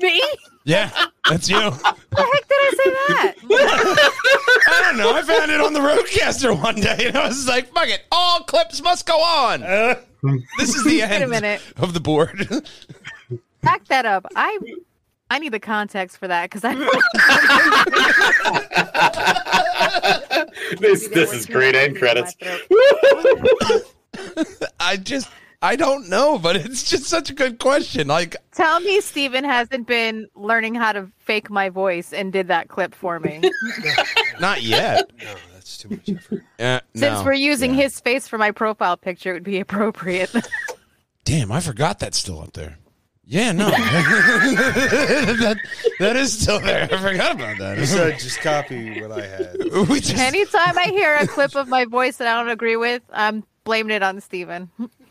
Me? 0.00 0.22
Yeah, 0.66 0.90
that's 1.28 1.46
you. 1.50 1.58
The 1.58 1.70
heck 1.76 2.48
did 2.48 2.58
I 2.58 2.72
say 2.74 2.90
that? 2.90 3.34
I 4.70 4.80
don't 4.82 4.96
know. 4.96 5.12
I 5.14 5.20
found 5.20 5.50
it 5.50 5.60
on 5.60 5.74
the 5.74 5.80
RODECaster 5.80 6.58
one 6.58 6.76
day, 6.76 7.08
and 7.08 7.18
I 7.18 7.28
was 7.28 7.46
like, 7.46 7.70
"Fuck 7.74 7.88
it! 7.88 8.00
All 8.10 8.40
clips 8.44 8.82
must 8.82 9.04
go 9.04 9.18
on." 9.20 9.62
Uh. 9.62 9.96
this 10.58 10.74
is 10.74 10.82
the 10.84 10.90
Wait 11.00 11.02
a 11.02 11.06
end 11.06 11.30
minute. 11.30 11.60
of 11.76 11.92
the 11.92 12.00
board. 12.00 12.48
Back 13.60 13.84
that 13.88 14.06
up. 14.06 14.24
I 14.34 14.58
I 15.30 15.38
need 15.38 15.52
the 15.52 15.60
context 15.60 16.18
for 16.18 16.28
that 16.28 16.50
because 16.50 16.64
I. 16.64 16.74
this 20.78 21.08
this 21.08 21.32
is 21.32 21.46
great 21.46 21.74
end 21.74 21.96
credits. 21.96 22.36
I 24.80 24.96
just, 24.96 25.28
I 25.62 25.76
don't 25.76 26.08
know, 26.08 26.38
but 26.38 26.56
it's 26.56 26.88
just 26.88 27.04
such 27.04 27.30
a 27.30 27.34
good 27.34 27.58
question. 27.58 28.06
Like, 28.06 28.36
Tell 28.52 28.80
me, 28.80 29.00
Steven 29.00 29.44
hasn't 29.44 29.86
been 29.86 30.28
learning 30.34 30.74
how 30.74 30.92
to 30.92 31.08
fake 31.18 31.50
my 31.50 31.68
voice 31.70 32.12
and 32.12 32.32
did 32.32 32.48
that 32.48 32.68
clip 32.68 32.94
for 32.94 33.18
me. 33.18 33.40
not 34.40 34.62
yet. 34.62 35.10
No, 35.22 35.34
that's 35.52 35.78
too 35.78 35.88
much 35.90 36.08
effort. 36.10 36.42
Uh, 36.60 36.80
Since 36.94 37.20
no. 37.20 37.24
we're 37.24 37.32
using 37.32 37.74
Yeah. 37.74 37.82
his 37.84 38.00
face 38.00 38.28
for 38.28 38.38
my 38.38 38.50
profile 38.50 38.96
picture, 38.96 39.30
it 39.30 39.34
would 39.34 39.44
be 39.44 39.60
appropriate. 39.60 40.34
Damn, 41.24 41.50
I 41.50 41.60
forgot 41.60 41.98
that's 41.98 42.18
still 42.18 42.40
up 42.40 42.52
there. 42.52 42.78
Yeah, 43.26 43.52
no, 43.52 43.70
that 43.70 45.56
that 45.98 46.16
is 46.16 46.38
still 46.38 46.60
there. 46.60 46.84
I 46.92 46.96
forgot 46.98 47.34
about 47.34 47.56
that. 47.58 47.78
You 47.78 47.86
said 47.86 48.18
just 48.18 48.40
copy 48.40 49.00
what 49.00 49.12
I 49.12 49.26
had. 49.26 49.56
we 49.88 50.00
just, 50.00 50.18
Anytime 50.18 50.78
I 50.78 50.88
hear 50.90 51.16
a 51.16 51.26
clip 51.26 51.56
of 51.56 51.66
my 51.66 51.86
voice 51.86 52.18
that 52.18 52.28
I 52.28 52.38
don't 52.38 52.50
agree 52.50 52.76
with, 52.76 53.02
I'm 53.10 53.42
blaming 53.64 53.96
it 53.96 54.02
on 54.02 54.20
Steven. 54.20 54.70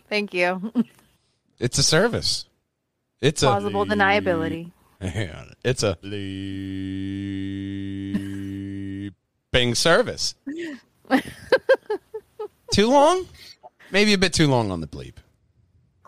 Thank 0.09 0.31
you. 0.33 0.71
it's 1.59 1.79
a 1.79 1.83
service. 1.83 2.45
It's 3.19 3.41
Plausible 3.41 3.81
a 3.81 3.85
plausible 3.85 3.95
deniability. 3.95 4.71
Hang 5.01 5.31
on. 5.31 5.53
It's 5.63 5.81
a 5.81 5.97
leaping 6.01 6.13
service. 9.75 10.35
Too 12.71 12.89
long? 12.89 13.27
Maybe 13.91 14.13
a 14.13 14.17
bit 14.17 14.33
too 14.33 14.47
long 14.47 14.71
on 14.71 14.81
the 14.81 14.87
bleep. 14.87 15.13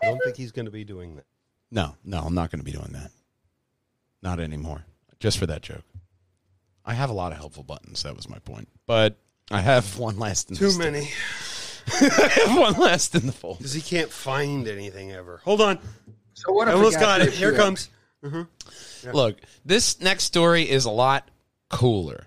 I 0.01 0.07
don't 0.07 0.19
think 0.23 0.35
he's 0.35 0.51
going 0.51 0.65
to 0.65 0.71
be 0.71 0.83
doing 0.83 1.17
that. 1.17 1.25
No, 1.71 1.95
no, 2.03 2.19
I'm 2.19 2.35
not 2.35 2.51
going 2.51 2.59
to 2.59 2.65
be 2.65 2.71
doing 2.71 2.93
that. 2.93 3.11
Not 4.21 4.39
anymore. 4.39 4.85
Just 5.19 5.37
for 5.37 5.45
that 5.47 5.61
joke. 5.61 5.83
I 6.85 6.93
have 6.93 7.09
a 7.09 7.13
lot 7.13 7.31
of 7.31 7.37
helpful 7.37 7.63
buttons. 7.63 8.03
That 8.03 8.15
was 8.15 8.29
my 8.29 8.39
point. 8.39 8.69
But 8.85 9.17
I 9.51 9.61
have 9.61 9.97
one 9.97 10.19
last. 10.19 10.49
In 10.49 10.55
the 10.55 10.59
Too 10.59 10.71
st- 10.71 10.93
many. 10.93 11.09
I 11.87 12.27
have 12.45 12.57
one 12.57 12.73
last 12.73 13.15
in 13.15 13.25
the 13.25 13.31
fold. 13.31 13.57
Because 13.57 13.73
he 13.73 13.81
can't 13.81 14.11
find 14.11 14.67
anything 14.67 15.11
ever. 15.11 15.41
Hold 15.43 15.61
on. 15.61 15.79
So 16.33 16.51
what 16.51 16.67
I 16.67 16.73
almost 16.73 16.99
got 16.99 17.21
it. 17.21 17.33
Here 17.33 17.49
it 17.51 17.55
show? 17.55 17.63
comes. 17.63 17.89
Mm-hmm. 18.23 18.41
Yeah. 19.05 19.11
Look, 19.13 19.37
this 19.63 19.99
next 19.99 20.23
story 20.23 20.69
is 20.69 20.85
a 20.85 20.91
lot 20.91 21.29
cooler, 21.69 22.25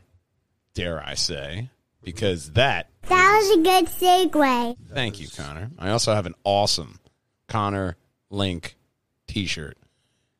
dare 0.75 1.03
I 1.05 1.15
say, 1.15 1.71
because 2.03 2.53
that. 2.53 2.91
That 3.09 3.41
was 3.41 3.59
a 3.59 3.63
good 3.63 3.87
segue. 3.87 4.77
Thank 4.93 5.21
you, 5.21 5.29
Connor. 5.29 5.71
I 5.79 5.91
also 5.91 6.15
have 6.15 6.27
an 6.27 6.35
awesome 6.45 7.01
Connor 7.49 7.97
Link 8.31 8.77
T-shirt 9.43 9.77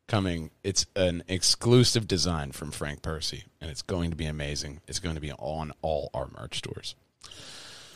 coming. 0.07 0.51
It's 0.63 0.85
an 0.95 1.23
exclusive 1.29 2.05
design 2.07 2.51
from 2.51 2.71
Frank 2.71 3.01
Percy, 3.01 3.45
and 3.61 3.71
it's 3.71 3.81
going 3.81 4.09
to 4.09 4.15
be 4.17 4.25
amazing. 4.25 4.81
It's 4.87 4.99
going 4.99 5.15
to 5.15 5.21
be 5.21 5.31
on 5.31 5.71
all 5.81 6.09
our 6.13 6.27
merch 6.37 6.57
stores 6.57 6.95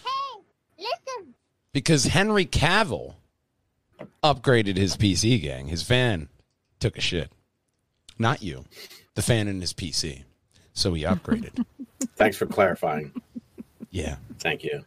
Hey, 0.05 0.41
Listen. 0.79 1.33
because 1.73 2.05
Henry 2.05 2.45
Cavill 2.45 3.15
upgraded 4.23 4.77
his 4.77 4.95
PC 4.95 5.41
gang. 5.41 5.67
His 5.67 5.83
fan 5.83 6.29
took 6.79 6.97
a 6.97 7.01
shit. 7.01 7.29
Not 8.17 8.41
you, 8.41 8.63
the 9.15 9.21
fan 9.21 9.47
in 9.49 9.59
his 9.59 9.73
PC. 9.73 10.23
So 10.73 10.93
he 10.93 11.03
upgraded. 11.03 11.65
Thanks 12.15 12.37
for 12.37 12.45
clarifying. 12.45 13.11
yeah. 13.91 14.15
Thank 14.39 14.63
you. 14.63 14.83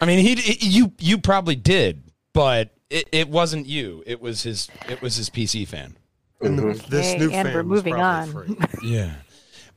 I 0.00 0.04
mean, 0.06 0.18
he 0.18 0.34
he- 0.34 0.66
you 0.68 0.92
you 0.98 1.18
probably 1.18 1.56
did, 1.56 2.02
but 2.34 2.70
it, 2.94 3.08
it 3.12 3.28
wasn't 3.28 3.66
you. 3.66 4.02
It 4.06 4.20
was 4.20 4.42
his 4.42 4.68
it 4.88 5.02
was 5.02 5.16
his 5.16 5.28
PC 5.30 5.66
fan. 5.66 5.96
And 6.40 6.58
the, 6.58 6.62
Mhm. 6.62 6.86
this 6.86 7.18
new 7.18 7.30
and 7.30 7.46
fan 7.48 7.54
we're 7.54 7.62
moving 7.62 7.94
probably 7.94 8.34
on. 8.34 8.46
free. 8.46 8.56
Yeah. 8.90 9.14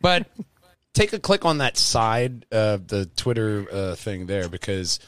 But 0.02 0.28
take 0.94 1.14
a 1.14 1.20
click 1.20 1.46
on 1.46 1.58
that 1.60 1.78
side 1.78 2.46
of 2.52 2.88
the 2.88 3.06
Twitter 3.16 3.66
uh, 3.72 3.96
thing 3.96 4.26
there 4.28 4.48
because 4.50 5.00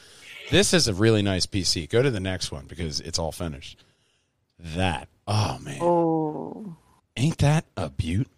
this 0.50 0.72
is 0.74 0.88
a 0.88 0.94
really 0.94 1.22
nice 1.22 1.46
PC. 1.46 1.88
Go 1.88 2.02
to 2.02 2.10
the 2.10 2.20
next 2.20 2.50
one 2.52 2.66
because 2.66 3.00
it's 3.00 3.18
all 3.18 3.32
finished. 3.32 3.82
That 4.58 5.08
oh 5.26 5.58
man, 5.60 5.78
Oh, 5.80 6.76
ain't 7.16 7.38
that 7.38 7.64
a 7.76 7.88
beaut? 7.90 8.28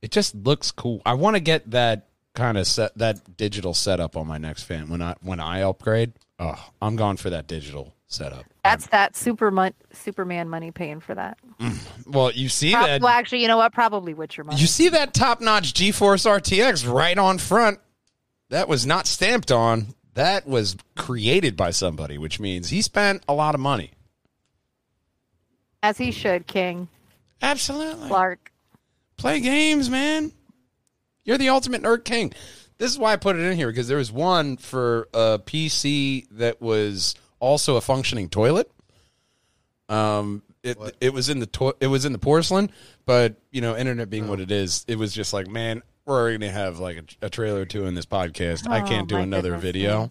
It 0.00 0.10
just 0.12 0.34
looks 0.34 0.70
cool. 0.70 1.02
I 1.04 1.14
want 1.14 1.34
to 1.36 1.40
get 1.40 1.70
that 1.72 2.06
kind 2.34 2.56
of 2.56 2.66
set 2.68 2.96
that 2.98 3.36
digital 3.36 3.74
setup 3.74 4.16
on 4.16 4.26
my 4.28 4.38
next 4.38 4.62
fan 4.62 4.88
when 4.88 5.02
I 5.02 5.16
when 5.22 5.40
I 5.40 5.62
upgrade. 5.62 6.12
Oh, 6.38 6.70
I'm 6.80 6.96
going 6.96 7.16
for 7.16 7.30
that 7.30 7.46
digital 7.46 7.92
setup. 8.06 8.44
that's 8.62 8.86
that 8.88 9.16
super 9.16 9.50
mon- 9.50 9.74
Superman 9.92 10.48
money 10.48 10.70
paying 10.70 11.00
for 11.00 11.14
that. 11.14 11.38
Mm. 11.60 11.78
Well, 12.06 12.30
you 12.30 12.48
see 12.48 12.72
Prob- 12.72 12.86
that 12.86 13.00
well, 13.02 13.10
actually, 13.12 13.42
you 13.42 13.48
know 13.48 13.56
what? 13.56 13.72
Probably 13.72 14.14
Witcher 14.14 14.44
money. 14.44 14.60
You 14.60 14.66
see 14.66 14.88
that 14.90 15.14
top 15.14 15.40
notch 15.40 15.74
GeForce 15.74 16.26
RTX 16.26 16.90
right 16.90 17.18
on 17.18 17.38
front? 17.38 17.80
That 18.50 18.68
was 18.68 18.86
not 18.86 19.06
stamped 19.06 19.50
on. 19.52 19.88
That 20.14 20.46
was 20.46 20.76
created 20.96 21.56
by 21.56 21.70
somebody, 21.70 22.18
which 22.18 22.40
means 22.40 22.70
he 22.70 22.82
spent 22.82 23.22
a 23.28 23.34
lot 23.34 23.54
of 23.54 23.60
money. 23.60 23.92
As 25.82 25.98
he 25.98 26.10
should, 26.10 26.46
King 26.46 26.88
Absolutely. 27.40 28.08
Clark. 28.08 28.50
Play 29.16 29.40
games, 29.40 29.88
man. 29.90 30.32
You're 31.24 31.38
the 31.38 31.50
ultimate 31.50 31.82
nerd 31.82 32.04
king. 32.04 32.32
This 32.78 32.92
is 32.92 32.98
why 32.98 33.12
I 33.12 33.16
put 33.16 33.36
it 33.36 33.40
in 33.40 33.56
here 33.56 33.66
because 33.68 33.88
there 33.88 33.98
was 33.98 34.10
one 34.12 34.56
for 34.56 35.08
a 35.12 35.38
PC 35.44 36.26
that 36.32 36.60
was 36.62 37.14
also 37.40 37.76
a 37.76 37.80
functioning 37.80 38.28
toilet. 38.28 38.70
Um, 39.88 40.42
it 40.62 40.76
it 41.00 41.12
was 41.12 41.28
in 41.28 41.40
the 41.40 41.46
to- 41.46 41.76
it 41.80 41.86
was 41.88 42.04
in 42.04 42.12
the 42.12 42.18
porcelain, 42.18 42.70
but 43.06 43.36
you 43.50 43.60
know, 43.60 43.76
internet 43.76 44.10
being 44.10 44.28
what 44.28 44.40
it 44.40 44.50
is, 44.50 44.84
it 44.88 44.96
was 44.96 45.12
just 45.12 45.32
like, 45.32 45.46
man, 45.48 45.82
we're 46.04 46.18
already 46.20 46.38
gonna 46.38 46.52
have 46.52 46.78
like 46.78 46.96
a, 47.22 47.26
a 47.26 47.30
trailer 47.30 47.60
or 47.62 47.64
two 47.64 47.86
in 47.86 47.94
this 47.94 48.06
podcast. 48.06 48.68
I 48.68 48.82
Oh, 48.82 48.86
can't 48.86 49.08
do 49.08 49.16
another 49.16 49.50
goodness, 49.50 49.62
video. 49.62 50.02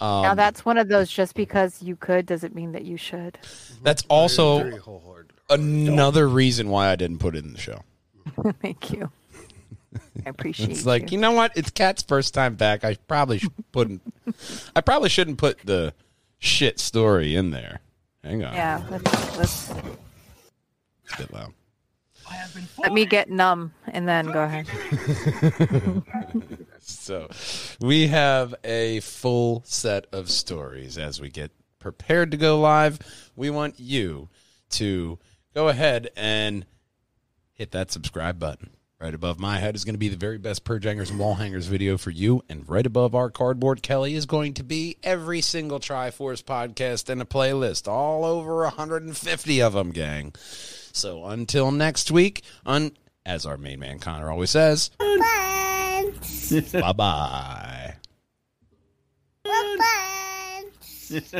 Um, 0.00 0.22
now 0.22 0.34
that's 0.34 0.64
one 0.64 0.78
of 0.78 0.88
those. 0.88 1.10
Just 1.10 1.34
because 1.34 1.82
you 1.82 1.96
could 1.96 2.24
doesn't 2.26 2.54
mean 2.54 2.72
that 2.72 2.84
you 2.84 2.96
should. 2.96 3.38
that's 3.82 4.02
also 4.08 4.58
Very 4.60 4.78
wholehearted. 4.78 5.32
another 5.50 6.26
reason 6.28 6.70
why 6.70 6.88
I 6.88 6.96
didn't 6.96 7.18
put 7.18 7.36
it 7.36 7.44
in 7.44 7.52
the 7.52 7.58
show. 7.60 7.82
Thank 8.62 8.90
you. 8.92 9.10
I 9.94 10.00
appreciate. 10.28 10.70
It. 10.70 10.72
It's 10.72 10.86
like 10.86 11.10
you. 11.10 11.16
you 11.16 11.18
know 11.18 11.32
what? 11.32 11.52
It's 11.56 11.70
Cat's 11.70 12.02
first 12.02 12.34
time 12.34 12.54
back. 12.54 12.84
I 12.84 12.96
probably 13.08 13.38
sh- 13.38 13.48
put. 13.72 13.90
I 14.74 14.80
probably 14.80 15.08
shouldn't 15.08 15.38
put 15.38 15.58
the 15.64 15.94
shit 16.38 16.78
story 16.78 17.34
in 17.34 17.50
there. 17.50 17.80
Hang 18.22 18.44
on, 18.44 18.54
yeah. 18.54 18.82
Let's, 18.90 19.38
let's 19.38 19.70
it's 21.04 21.14
a 21.14 21.16
bit 21.18 21.32
loud. 21.32 21.52
let 22.78 22.92
me 22.92 23.06
get 23.06 23.30
numb 23.30 23.72
and 23.88 24.06
then 24.06 24.26
go 24.30 24.42
ahead. 24.42 24.66
So, 26.82 27.28
we 27.80 28.08
have 28.08 28.54
a 28.64 29.00
full 29.00 29.62
set 29.64 30.06
of 30.12 30.30
stories 30.30 30.96
as 30.98 31.20
we 31.20 31.28
get 31.28 31.50
prepared 31.78 32.30
to 32.30 32.36
go 32.36 32.58
live. 32.58 32.98
We 33.36 33.50
want 33.50 33.78
you 33.78 34.28
to 34.70 35.18
go 35.54 35.68
ahead 35.68 36.10
and 36.16 36.64
hit 37.52 37.70
that 37.72 37.90
subscribe 37.90 38.38
button. 38.38 38.70
Right 39.00 39.14
above 39.14 39.40
my 39.40 39.58
head 39.58 39.76
is 39.76 39.84
going 39.86 39.94
to 39.94 39.98
be 39.98 40.10
the 40.10 40.16
very 40.18 40.36
best 40.36 40.62
purge 40.62 40.84
hangers 40.84 41.08
and 41.10 41.18
Walljangers 41.18 41.66
video 41.66 41.96
for 41.96 42.10
you. 42.10 42.42
And 42.50 42.68
right 42.68 42.84
above 42.84 43.14
our 43.14 43.30
cardboard 43.30 43.82
Kelly 43.82 44.14
is 44.14 44.26
going 44.26 44.52
to 44.54 44.62
be 44.62 44.98
every 45.02 45.40
single 45.40 45.80
Triforce 45.80 46.42
podcast 46.42 47.08
and 47.08 47.22
a 47.22 47.24
playlist. 47.24 47.88
All 47.88 48.26
over 48.26 48.56
150 48.64 49.62
of 49.62 49.72
them, 49.72 49.92
gang. 49.92 50.34
So 50.92 51.24
until 51.24 51.70
next 51.70 52.10
week, 52.10 52.42
un- 52.66 52.92
as 53.24 53.46
our 53.46 53.56
main 53.56 53.80
man 53.80 54.00
Connor 54.00 54.30
always 54.30 54.50
says, 54.50 54.90
bye 56.72 56.92
bye. 56.92 57.94
We're 59.46 59.76
friends. 59.78 61.34